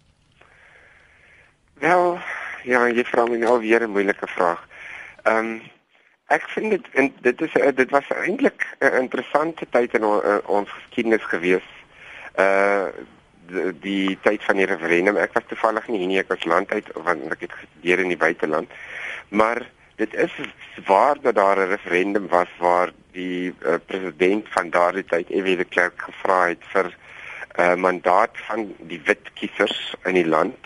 Wel, 1.78 2.18
ja, 2.66 2.86
jy 2.90 3.04
vra 3.06 3.24
my 3.30 3.36
nou 3.38 3.58
weer 3.62 3.82
'n 3.86 3.90
moeilike 3.94 4.26
vraag. 4.26 4.62
Ehm 5.22 5.36
um, 5.36 5.62
ek 6.26 6.48
vind 6.54 6.70
dit 6.70 6.86
en 6.92 7.12
dit 7.20 7.40
is 7.40 7.52
dit 7.74 7.90
was 7.90 8.08
eintlik 8.08 8.66
'n 8.80 8.98
interessante 9.00 9.66
tyd 9.70 9.94
in 9.94 10.04
ons 10.46 10.70
geskiedenis 10.70 11.24
gewees. 11.24 11.68
Uh 12.36 12.86
die, 13.48 13.78
die 13.80 14.18
tyd 14.22 14.44
van 14.44 14.56
die 14.56 14.66
referendum. 14.66 15.16
Ek 15.16 15.32
was 15.32 15.46
toevallig 15.46 15.88
nie 15.88 15.98
hier 15.98 16.08
nie, 16.08 16.18
ek 16.18 16.28
was 16.28 16.44
land 16.44 16.72
uit 16.72 16.88
want 16.94 17.32
ek 17.32 17.40
het 17.40 17.52
gestudeer 17.52 17.98
in 17.98 18.08
die 18.08 18.22
buiteland. 18.26 18.70
Maar 19.28 19.62
dit 19.96 20.14
is 20.14 20.34
waar 20.86 21.16
dat 21.22 21.34
daar 21.34 21.58
'n 21.58 21.70
referendum 21.70 22.28
was 22.28 22.50
waar 22.58 22.90
die 23.12 23.54
uh, 23.62 23.78
president 23.86 24.48
van 24.48 24.70
daardie 24.70 25.04
tyd 25.04 25.26
F.W. 25.26 25.56
de 25.56 25.64
Klerk 25.64 26.02
gevra 26.02 26.48
het 26.48 26.64
vir 26.74 26.86
'n 26.86 27.62
uh, 27.62 27.74
mandaat 27.74 28.34
van 28.34 28.74
die 28.78 29.00
wit 29.04 29.32
kiesers 29.34 29.94
in 30.04 30.14
die 30.14 30.26
land 30.26 30.56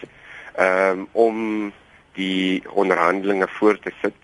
um, 0.59 1.09
om 1.13 1.73
die 2.13 2.63
onderhandelinge 2.69 3.49
voort 3.49 3.83
te 3.83 3.93
sit. 4.03 4.19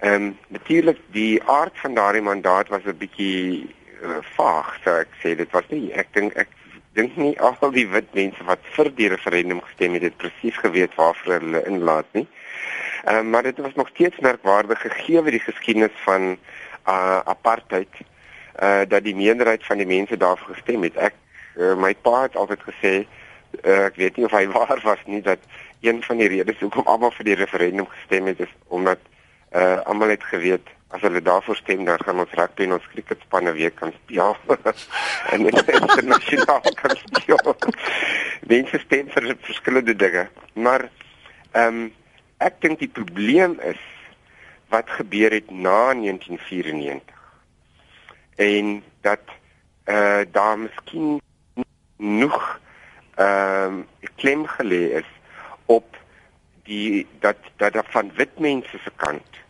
Ehm 0.00 0.14
um, 0.14 0.36
natuurlik 0.48 0.98
die 1.10 1.42
aard 1.42 1.78
van 1.82 1.94
daardie 1.94 2.22
mandaat 2.22 2.68
was 2.68 2.84
'n 2.84 2.98
bietjie 2.98 3.74
uh, 4.02 4.18
vaag, 4.36 4.78
so 4.84 4.90
ek 4.90 5.08
sê 5.22 5.34
dit 5.34 5.50
was 5.50 5.66
nie 5.68 5.92
ek 5.92 6.12
dink 6.12 6.34
ek 6.34 6.48
dink 6.92 7.16
nie 7.16 7.40
al 7.40 7.72
die 7.72 7.88
wit 7.88 8.14
mense 8.14 8.44
wat 8.44 8.62
vir 8.76 8.90
die 8.94 9.08
referendum 9.08 9.60
gestem 9.60 9.92
het, 9.92 10.02
het 10.02 10.16
presies 10.16 10.56
geweet 10.56 10.94
waarvoor 10.94 11.40
hulle 11.40 11.66
inlaat 11.66 12.06
nie. 12.12 12.26
Ehm 13.04 13.16
um, 13.16 13.30
maar 13.30 13.42
dit 13.42 13.58
was 13.58 13.74
nog 13.74 13.88
steeds 13.88 14.18
merkwaardig 14.18 14.80
gegee 14.80 15.20
word 15.22 15.36
die 15.38 15.48
geskiedenis 15.50 15.96
van 16.04 16.38
uh, 16.88 17.18
apartheid 17.24 17.94
uh, 18.62 18.82
dat 18.88 19.02
die 19.04 19.14
meerderheid 19.14 19.66
van 19.66 19.76
die 19.76 19.86
mense 19.86 20.16
daarvoor 20.16 20.54
gestem 20.54 20.82
het. 20.82 20.96
Ek 20.96 21.14
uh, 21.56 21.74
my 21.74 21.94
pa 21.94 22.22
het 22.22 22.36
altyd 22.36 22.62
gesê 22.70 22.94
uh, 23.64 23.84
ek 23.84 23.96
weet 23.96 24.16
nie 24.16 24.26
of 24.28 24.34
hy 24.36 24.46
waar 24.56 24.80
was 24.84 25.04
nie 25.06 25.22
dat 25.22 25.38
een 25.80 26.02
van 26.02 26.18
die 26.18 26.28
redes 26.28 26.58
hoekom 26.60 26.86
almal 26.86 27.14
vir 27.18 27.30
die 27.30 27.38
referendum 27.38 27.86
gestem 27.86 28.26
het 28.26 28.40
is 28.40 28.54
omdat 28.66 28.98
uh, 29.52 29.78
almal 29.84 30.14
het 30.14 30.24
geweet 30.24 30.74
as 30.88 31.02
hulle 31.04 31.20
daarvoor 31.22 31.56
stem 31.56 31.84
dan 31.84 32.00
gaan 32.00 32.20
ons 32.22 32.32
rugby 32.32 32.64
en 32.64 32.72
ons 32.78 32.88
cricketspanne 32.92 33.52
weer 33.52 33.70
kan 33.76 33.92
speel. 34.04 34.36
En 35.32 35.44
internasionaal 35.46 36.64
kan 36.80 36.96
speel. 36.96 37.56
Mense 38.48 38.78
stem 38.78 39.10
vir 39.12 39.34
verskillende 39.44 39.96
dinge, 39.96 40.28
maar 40.54 40.88
ehm 41.52 41.84
um, 41.84 41.86
ek 42.38 42.60
dink 42.62 42.78
die 42.78 42.92
probleem 42.94 43.56
is 43.66 43.80
wat 44.70 44.90
gebeur 44.94 45.32
het 45.34 45.50
na 45.50 45.90
1994 45.98 47.16
en 48.38 48.82
dat 49.02 49.24
eh 49.84 49.94
uh, 49.94 50.22
daar 50.32 50.58
miskien 50.58 51.20
nog 51.96 52.60
ehm 53.18 53.72
um, 53.72 53.86
klem 54.14 54.46
gelê 54.46 54.82
is 55.00 55.08
op 55.66 55.96
die 56.62 57.06
dat 57.20 57.36
dat 57.56 57.72
daar 57.72 57.90
van 57.90 58.12
wit 58.14 58.38
mense 58.38 58.78
se 58.84 58.92
kant 58.96 59.40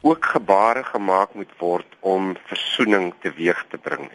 ook 0.00 0.24
gebare 0.24 0.84
gemaak 0.84 1.34
moet 1.34 1.50
word 1.58 1.96
om 2.00 2.36
versoening 2.46 3.14
teweeg 3.20 3.64
te 3.68 3.78
bring. 3.78 4.10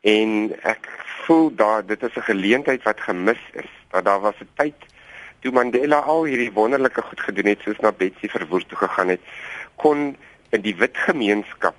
En 0.00 0.52
ek 0.62 0.88
voel 1.24 1.54
daar 1.54 1.86
dit 1.86 2.02
is 2.02 2.16
'n 2.16 2.28
geleentheid 2.32 2.82
wat 2.82 3.00
gemis 3.00 3.42
is. 3.52 3.72
Dat 3.90 4.04
daar 4.04 4.20
was 4.20 4.40
'n 4.40 4.50
tyd 4.54 4.76
toe 5.40 5.52
Mandela 5.52 5.98
al 5.98 6.24
hierdie 6.24 6.52
wonderlike 6.52 7.02
goed 7.02 7.20
gedoen 7.20 7.46
het 7.46 7.60
soos 7.60 7.80
na 7.80 7.92
Betsy 7.92 8.28
verwoes 8.28 8.64
toe 8.66 8.78
gegaan 8.78 9.08
het, 9.08 9.20
kon 9.76 10.16
in 10.50 10.60
die 10.60 10.76
wit 10.76 10.96
gemeenskap 10.96 11.76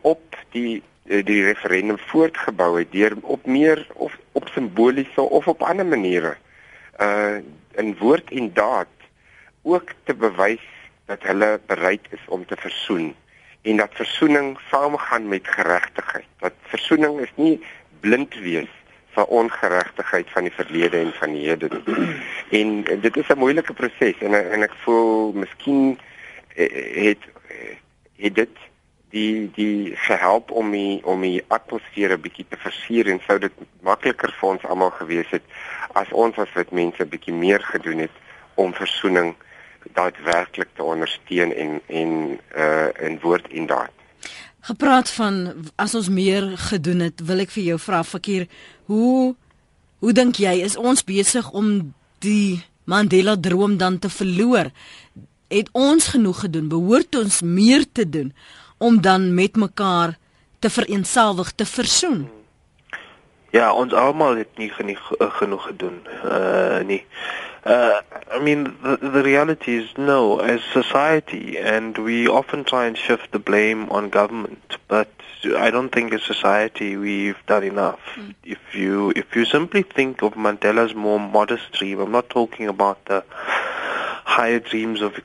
op 0.00 0.36
die 0.50 0.82
Eh, 0.82 0.93
die 1.04 1.44
referendum 1.44 1.98
voortgebou 1.98 2.78
het 2.78 2.92
deur 2.92 3.12
op 3.20 3.46
meer 3.46 3.86
of 3.94 4.16
op 4.32 4.48
simboliese 4.48 5.20
of 5.20 5.48
op 5.48 5.62
ander 5.62 5.86
maniere 5.86 6.36
uh 7.00 7.36
in 7.74 7.96
woord 7.98 8.30
en 8.30 8.52
daad 8.52 8.88
ook 9.62 9.90
te 10.04 10.14
bewys 10.14 10.62
dat 11.04 11.22
hulle 11.22 11.60
bereid 11.66 12.06
is 12.10 12.22
om 12.26 12.46
te 12.46 12.56
versoen 12.56 13.14
en 13.62 13.76
dat 13.76 13.90
versoening 13.92 14.58
saamgaan 14.70 15.28
met 15.28 15.48
geregtigheid. 15.48 16.26
Dat 16.38 16.52
versoening 16.62 17.20
is 17.20 17.32
nie 17.34 17.60
blind 18.00 18.34
wees 18.34 18.70
vir 19.14 19.24
ongeregtigheid 19.24 20.30
van 20.30 20.42
die 20.42 20.52
verlede 20.52 20.98
en 20.98 21.12
van 21.12 21.32
die 21.32 21.48
hede 21.48 21.70
nie. 21.86 22.08
En 22.60 23.00
dit 23.00 23.16
is 23.16 23.28
'n 23.28 23.38
moeilike 23.38 23.72
proses 23.72 24.18
en 24.20 24.34
en 24.52 24.62
ek 24.62 24.74
voel 24.84 25.32
miskien 25.32 25.98
eh, 26.54 27.06
het 27.08 27.22
het 28.16 28.34
dit 28.34 28.56
die 29.14 29.50
die 29.54 29.94
gehelp 30.06 30.50
om 30.50 30.72
die 30.74 30.98
om 31.06 31.22
die 31.22 31.42
atmosfeer 31.54 32.12
'n 32.16 32.20
bietjie 32.20 32.46
te 32.48 32.58
versier 32.66 33.10
en 33.10 33.20
sou 33.26 33.38
dit 33.38 33.52
makliker 33.82 34.34
vir 34.40 34.48
ons 34.48 34.64
almal 34.64 34.90
gewees 34.90 35.30
het 35.30 35.42
as 35.94 36.10
ons 36.12 36.38
as 36.38 36.52
wit 36.54 36.72
mense 36.72 37.06
bietjie 37.06 37.34
meer 37.34 37.62
gedoen 37.62 37.98
het 37.98 38.16
om 38.54 38.74
versoening 38.74 39.34
daadwerklik 39.92 40.68
te 40.74 40.82
ondersteun 40.82 41.52
en 41.52 41.80
en 41.86 42.10
uh 42.56 42.88
in 43.06 43.18
woord 43.22 43.46
en 43.52 43.66
daad. 43.66 43.92
Gepraat 44.60 45.10
van 45.10 45.52
as 45.76 45.94
ons 45.94 46.08
meer 46.08 46.56
gedoen 46.56 47.00
het, 47.00 47.20
wil 47.20 47.38
ek 47.38 47.50
vir 47.50 47.64
jou 47.64 47.78
vra 47.78 48.02
Fakir, 48.02 48.48
hoe 48.86 49.34
hoe 49.98 50.12
dink 50.12 50.36
jy 50.36 50.58
is 50.64 50.76
ons 50.76 51.04
besig 51.04 51.50
om 51.50 51.94
die 52.18 52.62
Mandela 52.84 53.36
droom 53.36 53.76
dan 53.76 53.98
te 53.98 54.08
verloor? 54.08 54.70
Het 55.48 55.68
ons 55.72 56.08
genoeg 56.08 56.40
gedoen? 56.40 56.68
Behoort 56.68 57.16
ons 57.16 57.42
meer 57.42 57.84
te 57.92 58.08
doen? 58.08 58.32
Om 58.84 59.00
dan 59.00 59.34
met 59.34 59.56
mekaar 59.56 60.16
te 60.58 60.70
vereensalwig, 60.70 61.52
te 61.52 61.66
versoen. 61.66 62.28
Ja, 63.50 63.72
ons 63.72 63.92
almal 63.92 64.36
het 64.36 64.58
nie 64.60 64.70
genoeg 64.70 65.02
uh, 65.18 65.30
genoeg 65.40 65.66
gedoen 65.70 66.00
uh 66.24 66.80
nie. 66.84 67.04
Uh 67.66 68.00
I 68.36 68.40
mean 68.42 68.64
the, 68.82 68.98
the 69.00 69.22
reality 69.22 69.76
is 69.82 69.92
no 69.96 70.38
as 70.38 70.64
society 70.72 71.56
and 71.74 71.96
we 71.96 72.30
often 72.30 72.64
try 72.64 72.86
and 72.86 72.98
shift 72.98 73.30
the 73.30 73.38
blame 73.38 73.86
on 73.88 74.10
government 74.10 74.78
but 74.88 75.08
I 75.44 75.70
don't 75.70 75.92
think 75.92 76.12
as 76.12 76.22
society 76.22 76.96
we've 76.96 77.42
done 77.46 77.64
enough. 77.64 78.00
Mm. 78.16 78.34
If 78.42 78.74
you 78.74 79.12
if 79.16 79.36
you 79.36 79.44
simply 79.44 79.82
think 79.82 80.22
of 80.22 80.34
Mandela's 80.34 80.94
more 80.94 81.20
modest 81.20 81.72
dream, 81.72 82.00
I'm 82.00 82.10
not 82.10 82.28
talking 82.28 82.68
about 82.68 83.04
the 83.04 83.22
higher 84.24 84.58
dreams 84.58 85.00
of, 85.00 85.20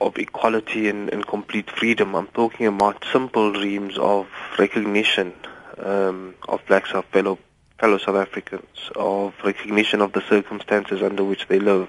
of 0.00 0.18
equality 0.18 0.88
and, 0.88 1.08
and 1.08 1.26
complete 1.26 1.70
freedom. 1.70 2.14
I'm 2.14 2.26
talking 2.28 2.66
about 2.66 3.04
simple 3.12 3.52
dreams 3.52 3.96
of 3.96 4.26
recognition 4.58 5.32
um, 5.78 6.34
of 6.48 6.60
blacks, 6.66 6.90
of 6.92 7.04
fellow 7.06 7.38
fellow 7.78 7.96
South 7.96 8.16
Africans, 8.16 8.90
of 8.94 9.32
recognition 9.42 10.02
of 10.02 10.12
the 10.12 10.20
circumstances 10.28 11.02
under 11.02 11.24
which 11.24 11.48
they 11.48 11.58
live. 11.58 11.88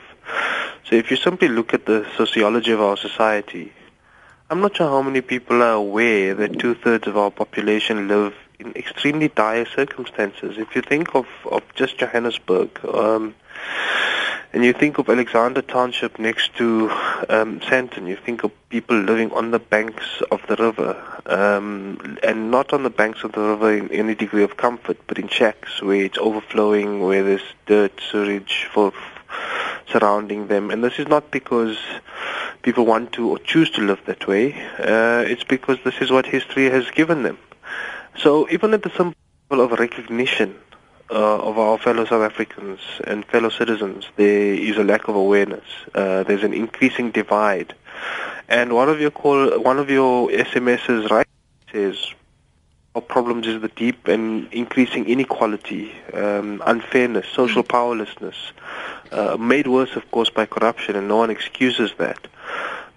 So 0.85 0.95
if 0.95 1.11
you 1.11 1.17
simply 1.17 1.49
look 1.49 1.73
at 1.73 1.85
the 1.85 2.07
sociology 2.15 2.71
of 2.71 2.79
our 2.79 2.95
society, 2.95 3.73
I'm 4.49 4.61
not 4.61 4.77
sure 4.77 4.87
how 4.87 5.01
many 5.01 5.19
people 5.19 5.61
are 5.61 5.73
aware 5.73 6.33
that 6.35 6.59
two-thirds 6.59 7.07
of 7.07 7.17
our 7.17 7.31
population 7.31 8.07
live 8.07 8.33
in 8.59 8.71
extremely 8.75 9.27
dire 9.27 9.65
circumstances. 9.65 10.57
If 10.57 10.75
you 10.75 10.81
think 10.81 11.13
of, 11.13 11.25
of 11.49 11.63
just 11.75 11.97
Johannesburg, 11.97 12.79
um, 12.85 13.35
and 14.53 14.65
you 14.65 14.73
think 14.73 14.97
of 14.97 15.09
Alexander 15.09 15.61
Township 15.61 16.19
next 16.19 16.55
to 16.57 16.89
um, 17.29 17.61
Santon, 17.61 18.05
you 18.05 18.17
think 18.17 18.43
of 18.43 18.51
people 18.69 18.97
living 18.97 19.31
on 19.31 19.51
the 19.51 19.59
banks 19.59 20.21
of 20.29 20.41
the 20.47 20.55
river, 20.57 20.95
um, 21.25 22.17
and 22.21 22.51
not 22.51 22.73
on 22.73 22.83
the 22.83 22.89
banks 22.89 23.23
of 23.23 23.31
the 23.31 23.39
river 23.39 23.77
in 23.77 23.89
any 23.91 24.13
degree 24.13 24.43
of 24.43 24.57
comfort, 24.57 24.97
but 25.07 25.17
in 25.17 25.29
shacks 25.29 25.81
where 25.81 26.03
it's 26.03 26.17
overflowing, 26.17 27.01
where 27.01 27.23
there's 27.23 27.53
dirt, 27.65 27.93
sewage 28.11 28.67
for 28.73 28.91
surrounding 29.89 30.47
them. 30.47 30.69
And 30.69 30.83
this 30.83 30.99
is 30.99 31.07
not 31.07 31.31
because 31.31 31.77
people 32.61 32.85
want 32.85 33.13
to 33.13 33.29
or 33.29 33.39
choose 33.39 33.69
to 33.71 33.81
live 33.81 34.01
that 34.05 34.27
way. 34.27 34.53
Uh, 34.77 35.23
it's 35.27 35.45
because 35.45 35.77
this 35.85 35.95
is 36.01 36.11
what 36.11 36.25
history 36.25 36.69
has 36.69 36.89
given 36.91 37.23
them. 37.23 37.37
So 38.17 38.49
even 38.49 38.73
at 38.73 38.83
the 38.83 38.89
simple 38.89 39.15
level 39.49 39.65
of 39.65 39.79
recognition 39.79 40.59
uh, 41.11 41.39
of 41.39 41.57
our 41.57 41.77
fellow 41.77 42.05
South 42.05 42.23
Africans 42.23 42.79
and 43.05 43.25
fellow 43.25 43.49
citizens, 43.49 44.05
there 44.15 44.53
is 44.53 44.77
a 44.77 44.83
lack 44.83 45.07
of 45.07 45.15
awareness. 45.15 45.65
Uh, 45.93 46.23
there's 46.23 46.43
an 46.43 46.53
increasing 46.53 47.11
divide. 47.11 47.73
And 48.47 48.73
one 48.73 48.89
of 48.89 48.99
your 48.99 49.11
call, 49.11 49.59
one 49.59 49.77
of 49.77 49.89
your 49.89 50.29
SMSs 50.29 51.09
right 51.09 51.27
says 51.71 51.97
our 52.95 53.01
problems 53.01 53.47
is 53.47 53.61
the 53.61 53.69
deep 53.69 54.07
and 54.07 54.51
increasing 54.51 55.05
inequality, 55.05 55.93
um, 56.13 56.61
unfairness, 56.65 57.25
social 57.33 57.63
powerlessness, 57.63 58.35
uh, 59.11 59.37
made 59.37 59.67
worse, 59.67 59.95
of 59.95 60.09
course, 60.11 60.29
by 60.29 60.45
corruption, 60.45 60.95
and 60.95 61.07
no 61.07 61.17
one 61.17 61.29
excuses 61.29 61.91
that. 61.97 62.27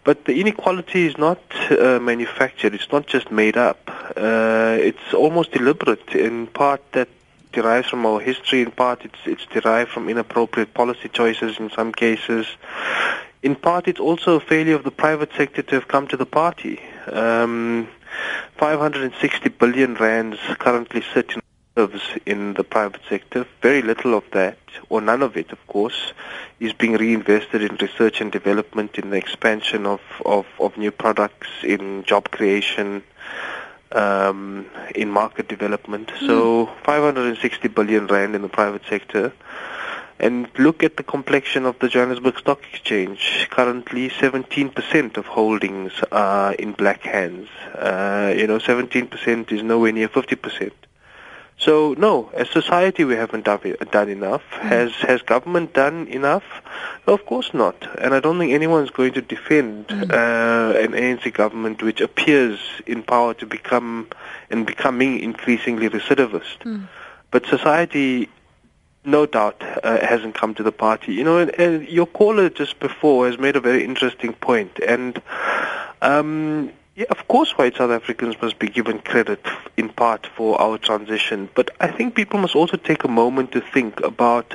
But 0.02 0.24
the 0.26 0.40
inequality 0.40 1.06
is 1.06 1.16
not 1.16 1.40
uh, 1.70 1.98
manufactured. 2.00 2.74
It's 2.74 2.92
not 2.92 3.06
just 3.06 3.30
made 3.30 3.56
up. 3.56 3.78
Uh, 4.16 4.76
it's 4.78 5.14
almost 5.14 5.52
deliberate 5.52 6.14
in 6.14 6.46
part 6.48 6.82
that 6.92 7.08
derives 7.54 7.88
from 7.88 8.04
our 8.06 8.20
history. 8.20 8.62
In 8.62 8.70
part, 8.70 9.04
it's 9.04 9.18
it's 9.24 9.46
derived 9.46 9.90
from 9.90 10.08
inappropriate 10.08 10.74
policy 10.74 11.08
choices 11.08 11.58
in 11.58 11.70
some 11.70 11.92
cases. 11.92 12.46
In 13.42 13.54
part, 13.54 13.88
it's 13.88 14.00
also 14.00 14.36
a 14.36 14.40
failure 14.40 14.74
of 14.74 14.84
the 14.84 14.90
private 14.90 15.30
sector 15.36 15.62
to 15.62 15.74
have 15.74 15.88
come 15.88 16.06
to 16.08 16.16
the 16.16 16.26
party. 16.26 16.80
Um, 17.06 17.88
560 18.56 19.48
billion 19.50 19.94
rands 19.94 20.38
currently 20.58 21.02
sit 21.12 21.32
in 21.32 21.40
in 22.24 22.54
the 22.54 22.62
private 22.62 23.00
sector. 23.08 23.44
Very 23.60 23.82
little 23.82 24.14
of 24.14 24.22
that, 24.30 24.58
or 24.90 25.00
none 25.00 25.22
of 25.22 25.36
it, 25.36 25.50
of 25.50 25.66
course, 25.66 26.12
is 26.60 26.72
being 26.72 26.92
reinvested 26.92 27.62
in 27.62 27.76
research 27.76 28.20
and 28.20 28.30
development, 28.30 28.96
in 28.96 29.10
the 29.10 29.16
expansion 29.16 29.84
of, 29.84 30.00
of, 30.24 30.46
of 30.60 30.78
new 30.78 30.92
products, 30.92 31.48
in 31.64 32.04
job 32.04 32.30
creation, 32.30 33.02
um, 33.92 34.66
in 34.94 35.10
market 35.10 35.48
development. 35.48 36.08
Mm. 36.08 36.26
So 36.26 36.66
560 36.84 37.68
billion 37.68 38.06
rand 38.06 38.34
in 38.34 38.42
the 38.42 38.48
private 38.48 38.82
sector. 38.88 39.32
And 40.20 40.48
look 40.58 40.82
at 40.84 40.96
the 40.96 41.02
complexion 41.02 41.66
of 41.66 41.78
the 41.80 41.88
Johannesburg 41.88 42.38
Stock 42.38 42.60
Exchange. 42.72 43.48
Currently, 43.50 44.10
17% 44.10 45.16
of 45.16 45.26
holdings 45.26 45.92
are 46.12 46.54
in 46.54 46.72
black 46.72 47.02
hands. 47.02 47.48
Uh, 47.74 48.32
you 48.36 48.46
know, 48.46 48.58
17% 48.58 49.52
is 49.52 49.62
nowhere 49.62 49.92
near 49.92 50.08
50%. 50.08 50.70
So 51.58 51.94
no, 51.96 52.30
as 52.34 52.50
society 52.50 53.04
we 53.04 53.14
haven't 53.14 53.44
done 53.44 54.08
enough. 54.08 54.42
Mm. 54.52 54.60
Has 54.60 54.92
has 54.96 55.22
government 55.22 55.72
done 55.72 56.08
enough? 56.08 56.44
No, 57.06 57.14
of 57.14 57.24
course 57.26 57.54
not. 57.54 57.76
And 57.98 58.12
I 58.12 58.20
don't 58.20 58.38
think 58.38 58.52
anyone's 58.52 58.90
going 58.90 59.12
to 59.14 59.22
defend 59.22 59.88
mm. 59.88 60.10
uh, 60.10 60.78
an 60.78 60.92
ANC 60.92 61.32
government 61.32 61.82
which 61.82 62.00
appears 62.00 62.58
in 62.86 63.02
power 63.02 63.34
to 63.34 63.46
become 63.46 64.08
and 64.50 64.66
becoming 64.66 65.20
increasingly 65.20 65.88
recidivist. 65.88 66.58
Mm. 66.64 66.88
But 67.30 67.46
society, 67.46 68.28
no 69.04 69.26
doubt, 69.26 69.62
uh, 69.62 70.04
hasn't 70.04 70.34
come 70.34 70.54
to 70.54 70.62
the 70.62 70.72
party. 70.72 71.14
You 71.14 71.24
know, 71.24 71.38
and, 71.38 71.50
and 71.58 71.88
your 71.88 72.06
caller 72.06 72.50
just 72.50 72.80
before 72.80 73.26
has 73.26 73.38
made 73.38 73.56
a 73.56 73.60
very 73.60 73.84
interesting 73.84 74.32
point, 74.32 74.78
and. 74.80 75.22
Um, 76.02 76.72
yeah, 76.96 77.06
of 77.10 77.26
course, 77.26 77.52
white 77.58 77.76
South 77.76 77.90
Africans 77.90 78.40
must 78.40 78.58
be 78.58 78.68
given 78.68 79.00
credit 79.00 79.44
in 79.76 79.88
part 79.88 80.26
for 80.36 80.60
our 80.60 80.78
transition, 80.78 81.48
but 81.54 81.70
I 81.80 81.88
think 81.88 82.14
people 82.14 82.38
must 82.38 82.54
also 82.54 82.76
take 82.76 83.02
a 83.02 83.08
moment 83.08 83.50
to 83.52 83.60
think 83.60 84.00
about 84.00 84.54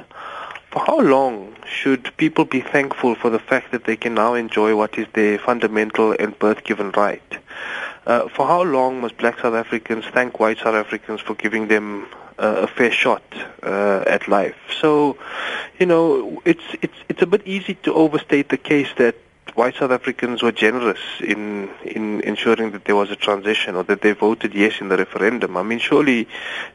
for 0.71 0.79
how 0.85 0.99
long 0.99 1.55
should 1.65 2.15
people 2.17 2.45
be 2.45 2.61
thankful 2.61 3.15
for 3.15 3.29
the 3.29 3.39
fact 3.39 3.71
that 3.71 3.85
they 3.85 3.97
can 3.97 4.13
now 4.13 4.35
enjoy 4.35 4.75
what 4.75 4.97
is 4.97 5.07
their 5.13 5.37
fundamental 5.39 6.15
and 6.17 6.37
birth-given 6.39 6.91
right? 6.91 7.37
Uh, 8.05 8.29
for 8.29 8.47
how 8.47 8.63
long 8.63 9.01
must 9.01 9.17
black 9.17 9.39
South 9.39 9.55
Africans 9.55 10.05
thank 10.05 10.39
white 10.39 10.59
South 10.59 10.75
Africans 10.75 11.21
for 11.21 11.35
giving 11.35 11.67
them 11.67 12.07
uh, 12.37 12.61
a 12.61 12.67
fair 12.67 12.91
shot 12.91 13.23
uh, 13.63 14.03
at 14.07 14.27
life? 14.27 14.55
So, 14.79 15.17
you 15.79 15.85
know, 15.85 16.41
it's 16.45 16.63
it's 16.81 16.97
it's 17.09 17.21
a 17.21 17.27
bit 17.27 17.45
easy 17.45 17.73
to 17.83 17.93
overstate 17.93 18.49
the 18.49 18.57
case 18.57 18.89
that 18.97 19.15
white 19.55 19.75
South 19.75 19.91
Africans 19.91 20.41
were 20.41 20.51
generous 20.51 20.99
in 21.19 21.69
in 21.83 22.21
ensuring 22.21 22.71
that 22.71 22.85
there 22.85 22.95
was 22.95 23.11
a 23.11 23.15
transition 23.15 23.75
or 23.75 23.83
that 23.83 24.01
they 24.01 24.13
voted 24.13 24.53
yes 24.53 24.81
in 24.81 24.89
the 24.89 24.97
referendum. 24.97 25.57
I 25.57 25.63
mean, 25.63 25.79
surely 25.79 26.27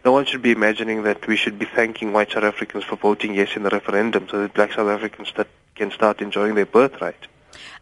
no 0.05 0.13
one 0.13 0.25
should 0.25 0.43
be 0.43 0.53
imagining 0.53 1.03
that 1.05 1.27
we 1.27 1.37
should 1.37 1.59
be 1.59 1.67
thanking 1.67 2.13
white 2.13 2.33
South 2.33 2.45
Africans 2.45 2.85
for 2.85 2.97
voting 2.97 3.35
yes 3.35 3.57
in 3.57 3.63
the 3.63 3.71
referendum 3.71 4.29
so 4.31 4.41
that 4.41 4.55
black 4.55 4.73
South 4.73 4.89
Africans 4.89 5.33
that 5.37 5.49
can 5.75 5.91
start 5.91 6.21
enjoying 6.21 6.55
their 6.55 6.67
birthright. 6.67 7.27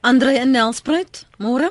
Andre 0.03 0.37
en 0.37 0.53
Nelspruit, 0.53 1.25
môre? 1.39 1.71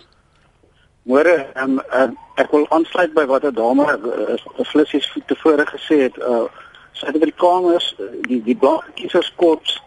Môre, 1.06 1.48
um, 1.56 1.82
uh, 1.92 2.10
ek 2.38 2.52
wil 2.54 2.68
aansluit 2.70 3.14
by 3.14 3.26
wat 3.26 3.44
'n 3.44 3.54
dame 3.54 3.86
uh, 3.86 4.66
Flissies 4.72 5.08
tevore 5.28 5.66
gesê 5.66 6.08
het. 6.08 6.18
Uh, 6.18 6.48
Suid-Afrikaners, 6.94 7.96
die 8.28 8.42
die 8.44 8.56
blanke 8.56 8.92
kieserskorps 9.00 9.80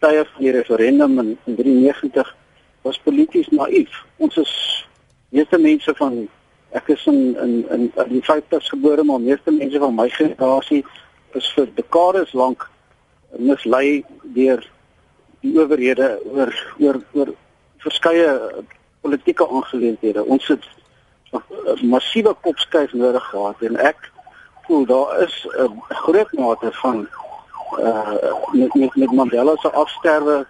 tye 0.00 0.24
van 0.32 0.44
die 0.44 0.52
referendum 0.56 1.18
in, 1.18 1.38
in 1.46 1.56
93 1.56 2.34
was 2.82 2.98
polities 3.04 3.48
naïef. 3.52 3.92
Ons 4.16 4.36
is 4.40 4.52
meeste 5.30 5.58
mense 5.58 5.94
van 6.00 6.22
ek 6.78 6.88
is 6.94 7.06
in 7.10 7.36
in 7.44 7.54
in, 7.76 7.86
in 8.04 8.12
die 8.14 8.24
50s 8.24 8.70
gebore, 8.72 9.04
maar 9.04 9.20
meeste 9.20 9.52
mense 9.52 9.78
van 9.78 9.94
my 9.94 10.08
generasie 10.08 10.84
is 11.38 11.48
vir 11.54 11.68
dekades 11.76 12.32
lank 12.32 12.66
mislei 13.38 14.02
deur 14.36 14.62
die 15.40 15.54
owerhede 15.58 16.16
oor 16.32 16.54
oor 16.78 17.00
oor 17.14 17.34
verskeie 17.84 18.30
politieke 19.00 19.46
aangeleenthede. 19.48 20.24
Ons 20.24 20.48
het 20.48 20.64
'n 21.32 21.86
massiewe 21.86 22.34
kopskuif 22.42 22.92
nodig 22.92 23.24
gehad 23.30 23.62
en 23.62 23.76
ek 23.76 24.10
voel 24.66 24.84
daar 24.86 25.22
is 25.22 25.46
'n 25.58 25.80
groot 25.88 26.32
mate 26.32 26.72
van 26.82 27.08
uh 27.78 28.14
met 28.52 28.74
met, 28.74 28.94
met 28.94 29.12
Mandela 29.12 29.56
se 29.56 29.70
afsterwe 29.70 30.46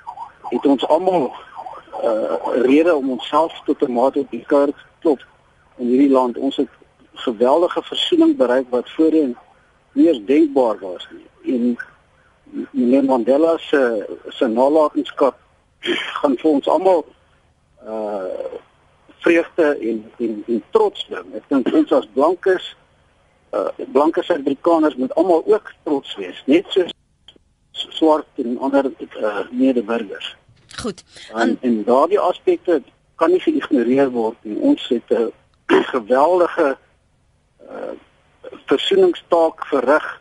het 0.49 0.67
ons 0.67 0.87
almal 0.87 1.33
uh 2.03 2.63
rede 2.63 2.95
om 2.95 3.11
onsself 3.11 3.61
tot 3.65 3.83
'n 3.83 3.93
mate 3.93 4.19
op 4.19 4.31
die 4.31 4.45
kaart 4.47 4.77
klop 5.01 5.21
in 5.77 5.87
hierdie 5.87 6.11
land. 6.11 6.39
Ons 6.39 6.57
het 6.57 6.69
geweldige 7.13 7.83
versoening 7.83 8.37
bereik 8.37 8.67
wat 8.71 8.91
voorheen 8.91 9.37
nie 9.93 10.09
eens 10.09 10.25
denkbaar 10.25 10.79
was 10.79 11.09
nie. 11.11 11.55
En 11.55 11.79
meneer 12.71 13.05
Mandela 13.05 13.59
se 13.59 14.07
se 14.29 14.47
nalatenskap 14.47 15.37
gaan 16.21 16.37
vir 16.37 16.51
ons 16.51 16.69
almal 16.69 17.05
uh 17.87 18.25
vreugde 19.21 19.77
en 19.81 20.13
en, 20.19 20.45
en 20.47 20.63
trots 20.71 21.07
bring. 21.07 21.35
Ek 21.35 21.49
dink 21.49 21.75
ons 21.75 21.93
as 21.93 22.09
blankes 22.13 22.77
uh 23.53 23.69
blanke 23.93 24.23
Suid-Afrikaners 24.23 24.97
moet 24.97 25.15
almal 25.15 25.43
ook 25.47 25.73
trots 25.83 26.15
wees, 26.17 26.43
net 26.47 26.67
soos 26.69 26.93
swart 27.73 28.27
en 28.35 28.59
ander 28.59 28.91
uh, 28.99 29.51
medeburgers. 29.51 30.37
Goed. 30.77 31.05
En, 31.35 31.59
en 31.61 31.85
daardie 31.85 32.19
aspekte 32.19 32.83
kan 33.15 33.31
nie 33.31 33.41
geïgnoreer 33.41 34.11
word 34.11 34.37
nie. 34.43 34.59
Ons 34.59 34.89
het 34.89 35.11
'n 35.11 35.33
geweldige 35.95 36.77
uh, 37.71 37.95
versoeningstaak 38.67 39.67
verrig 39.67 40.21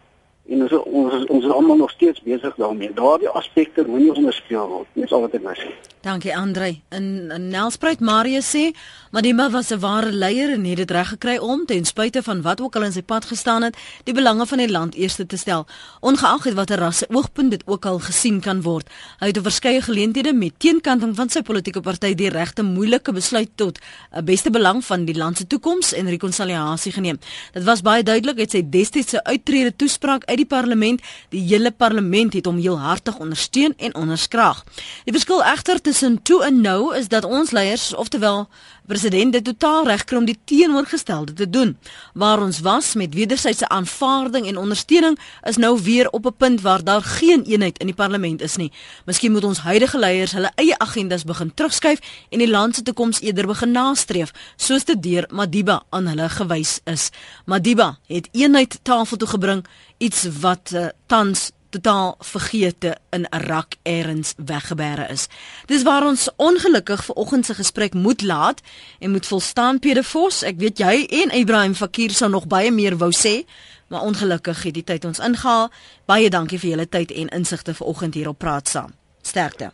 en 0.50 0.62
ons 0.66 0.74
ons 0.86 1.26
ons 1.26 1.46
is 1.46 1.52
almal 1.52 1.78
nog 1.78 1.92
steeds 1.92 2.22
besig 2.26 2.56
daarmee. 2.56 2.94
Daardie 2.94 3.30
aspekte 3.30 3.86
moenie 3.88 4.14
onderspeel 4.14 4.68
word. 4.68 4.88
Dis 4.94 5.14
al 5.14 5.26
wat 5.28 5.38
ek 5.38 5.46
nou 5.46 5.56
sê. 5.58 5.72
Dankie 6.02 6.32
Andre. 6.36 6.78
In, 6.96 7.28
in 7.32 7.48
Nelspruit 7.52 8.00
Marie 8.00 8.40
sê, 8.40 8.70
Madima 9.12 9.50
was 9.52 9.70
'n 9.72 9.80
ware 9.80 10.12
leier 10.12 10.54
en 10.54 10.64
het 10.64 10.78
dit 10.78 10.92
reg 10.92 11.08
gekry 11.08 11.38
om 11.38 11.66
ten 11.66 11.86
spyte 11.86 12.24
van 12.24 12.42
wat 12.42 12.62
ook 12.62 12.76
al 12.76 12.84
in 12.84 12.92
sy 12.92 13.02
pad 13.02 13.26
gestaan 13.26 13.62
het, 13.64 13.78
die 14.04 14.14
belange 14.14 14.46
van 14.46 14.58
die 14.58 14.72
land 14.72 14.96
eerste 14.96 15.26
te 15.26 15.38
stel. 15.38 15.66
Ongeag 16.00 16.44
het 16.44 16.54
watter 16.54 16.80
rasse 16.80 17.06
oogpunt 17.10 17.52
dit 17.52 17.64
ook 17.66 17.86
al 17.86 18.00
gesien 18.00 18.40
kan 18.40 18.62
word. 18.62 18.88
Hy 19.20 19.28
het 19.28 19.38
op 19.38 19.44
verskeie 19.44 19.82
geleenthede 19.82 20.34
met 20.34 20.54
teenkanting 20.58 21.16
van 21.16 21.30
sy 21.30 21.42
politieke 21.42 21.82
party 21.82 22.14
die 22.16 22.30
regte 22.30 22.64
moeilike 22.64 23.12
besluit 23.12 23.50
tot 23.56 23.80
'n 24.16 24.24
beste 24.24 24.50
belang 24.50 24.86
van 24.86 25.06
die 25.06 25.16
land 25.16 25.38
se 25.38 25.48
toekoms 25.48 25.94
en 25.94 26.10
rekonsiliasie 26.10 26.92
geneem. 26.92 27.20
Dit 27.52 27.64
was 27.64 27.82
baie 27.82 28.04
duidelik 28.04 28.40
uit 28.40 28.52
sy 28.52 28.64
destydse 28.70 29.24
uittrede 29.24 29.76
toespraak 29.76 30.26
uit 30.26 30.39
die 30.40 30.48
parlement. 30.48 31.04
Die 31.34 31.44
hele 31.48 31.72
parlement 31.72 32.34
het 32.34 32.48
hom 32.50 32.58
heel 32.62 32.80
hartig 32.80 33.20
ondersteun 33.20 33.76
en 33.78 33.96
onderskraag. 33.96 34.64
Die 35.04 35.16
verskil 35.16 35.44
egter 35.44 35.82
tussen 35.82 36.22
toe 36.22 36.44
en 36.48 36.62
nou 36.62 36.96
is 36.96 37.12
dat 37.12 37.28
ons 37.28 37.52
leiers, 37.52 37.94
oftewel 37.96 38.48
president 38.90 39.34
dit 39.36 39.44
totaal 39.46 39.86
reg 39.88 40.04
kry 40.10 40.18
om 40.18 40.26
die 40.26 40.38
teenoorgestelde 40.50 41.34
te 41.38 41.50
doen. 41.50 41.76
Waar 42.14 42.42
ons 42.42 42.60
was 42.66 42.96
met 42.98 43.14
wederwysige 43.14 43.70
aanvaarding 43.70 44.48
en 44.50 44.58
ondersteuning 44.58 45.18
is 45.50 45.60
nou 45.62 45.76
weer 45.86 46.10
op 46.10 46.26
'n 46.26 46.36
punt 46.38 46.62
waar 46.62 46.84
daar 46.84 47.02
geen 47.02 47.44
eenheid 47.44 47.78
in 47.78 47.86
die 47.86 47.96
parlement 47.96 48.42
is 48.42 48.56
nie. 48.56 48.72
Miskien 49.06 49.32
moet 49.32 49.44
ons 49.44 49.60
huidige 49.60 50.00
leiers 50.00 50.32
hulle 50.32 50.52
eie 50.56 50.78
agendas 50.78 51.24
begin 51.24 51.54
terugskuif 51.54 52.00
en 52.30 52.40
die 52.40 52.50
land 52.50 52.76
se 52.76 52.82
toekoms 52.82 53.22
eerder 53.22 53.48
begin 53.48 53.72
nastreef, 53.72 54.32
soos 54.56 54.86
dit 54.86 55.04
deur 55.04 55.26
Madiba 55.30 55.84
aan 55.90 56.08
hulle 56.08 56.30
gewys 56.30 56.80
is. 56.84 57.10
Madiba 57.46 57.98
het 58.08 58.30
eenheid 58.32 58.80
tafel 58.84 59.18
toe 59.18 59.28
gebring, 59.28 59.66
iets 59.98 60.28
wat 60.40 60.72
uh, 60.74 60.88
tans 61.06 61.52
totaal 61.70 62.16
vergeete 62.20 62.98
in 63.10 63.28
Irak 63.30 63.76
eers 63.84 64.34
weggebere 64.38 65.08
is. 65.10 65.28
Dis 65.66 65.84
waar 65.84 66.06
ons 66.06 66.30
ongelukkig 66.36 67.04
ver 67.06 67.16
oggend 67.16 67.46
se 67.46 67.54
gesprek 67.54 67.94
moet 67.94 68.22
laat 68.22 68.62
en 69.00 69.12
moet 69.12 69.28
volstaan 69.28 69.80
Pede 69.80 70.04
Vos. 70.04 70.44
Ek 70.44 70.58
weet 70.58 70.78
jy 70.78 71.06
en 71.24 71.36
Ibrahim 71.38 71.76
Fakir 71.76 72.12
sou 72.12 72.30
nog 72.30 72.48
baie 72.48 72.72
meer 72.72 72.98
wou 72.98 73.12
sê, 73.16 73.44
maar 73.88 74.02
ongelukkig 74.02 74.64
het 74.64 74.74
die 74.74 74.84
tyd 74.84 75.06
ons 75.06 75.20
ingehaal. 75.20 75.70
Baie 76.06 76.30
dankie 76.30 76.60
vir 76.60 76.76
julle 76.76 76.90
tyd 76.90 77.12
en 77.12 77.30
insigte 77.42 77.74
ver 77.74 77.86
oggend 77.86 78.14
hier 78.14 78.30
op 78.30 78.40
Praat 78.40 78.68
Saam. 78.68 78.94
Sterkte. 79.22 79.72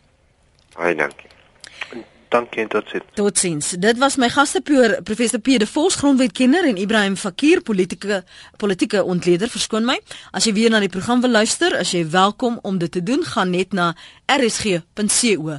Baie 0.76 0.94
dankie. 0.94 1.35
Dankie 2.28 2.62
en 2.62 2.68
totsiens. 2.68 3.04
Totsiens. 3.14 3.70
Dit 3.78 3.98
was 3.98 4.16
my 4.16 4.28
gaste 4.28 4.60
professor 5.04 5.40
Pierre 5.40 5.66
Vos, 5.66 5.94
grondwetkenner 5.94 6.64
en 6.66 6.76
Ibrahim 6.76 7.16
Fakir, 7.16 7.62
politieke 7.62 8.24
politieke 8.56 9.04
ontleder, 9.04 9.48
verskoon 9.48 9.84
my. 9.84 10.00
As 10.30 10.44
jy 10.44 10.52
weer 10.56 10.70
na 10.70 10.80
die 10.82 10.88
program 10.92 11.20
wil 11.20 11.30
luister, 11.30 11.76
as 11.78 11.90
jy 11.94 12.08
welkom 12.10 12.58
om 12.62 12.78
dit 12.78 12.92
te 12.92 13.02
doen, 13.02 13.24
gaan 13.24 13.50
net 13.50 13.72
na 13.72 13.94
rsg.co.za. 14.26 15.56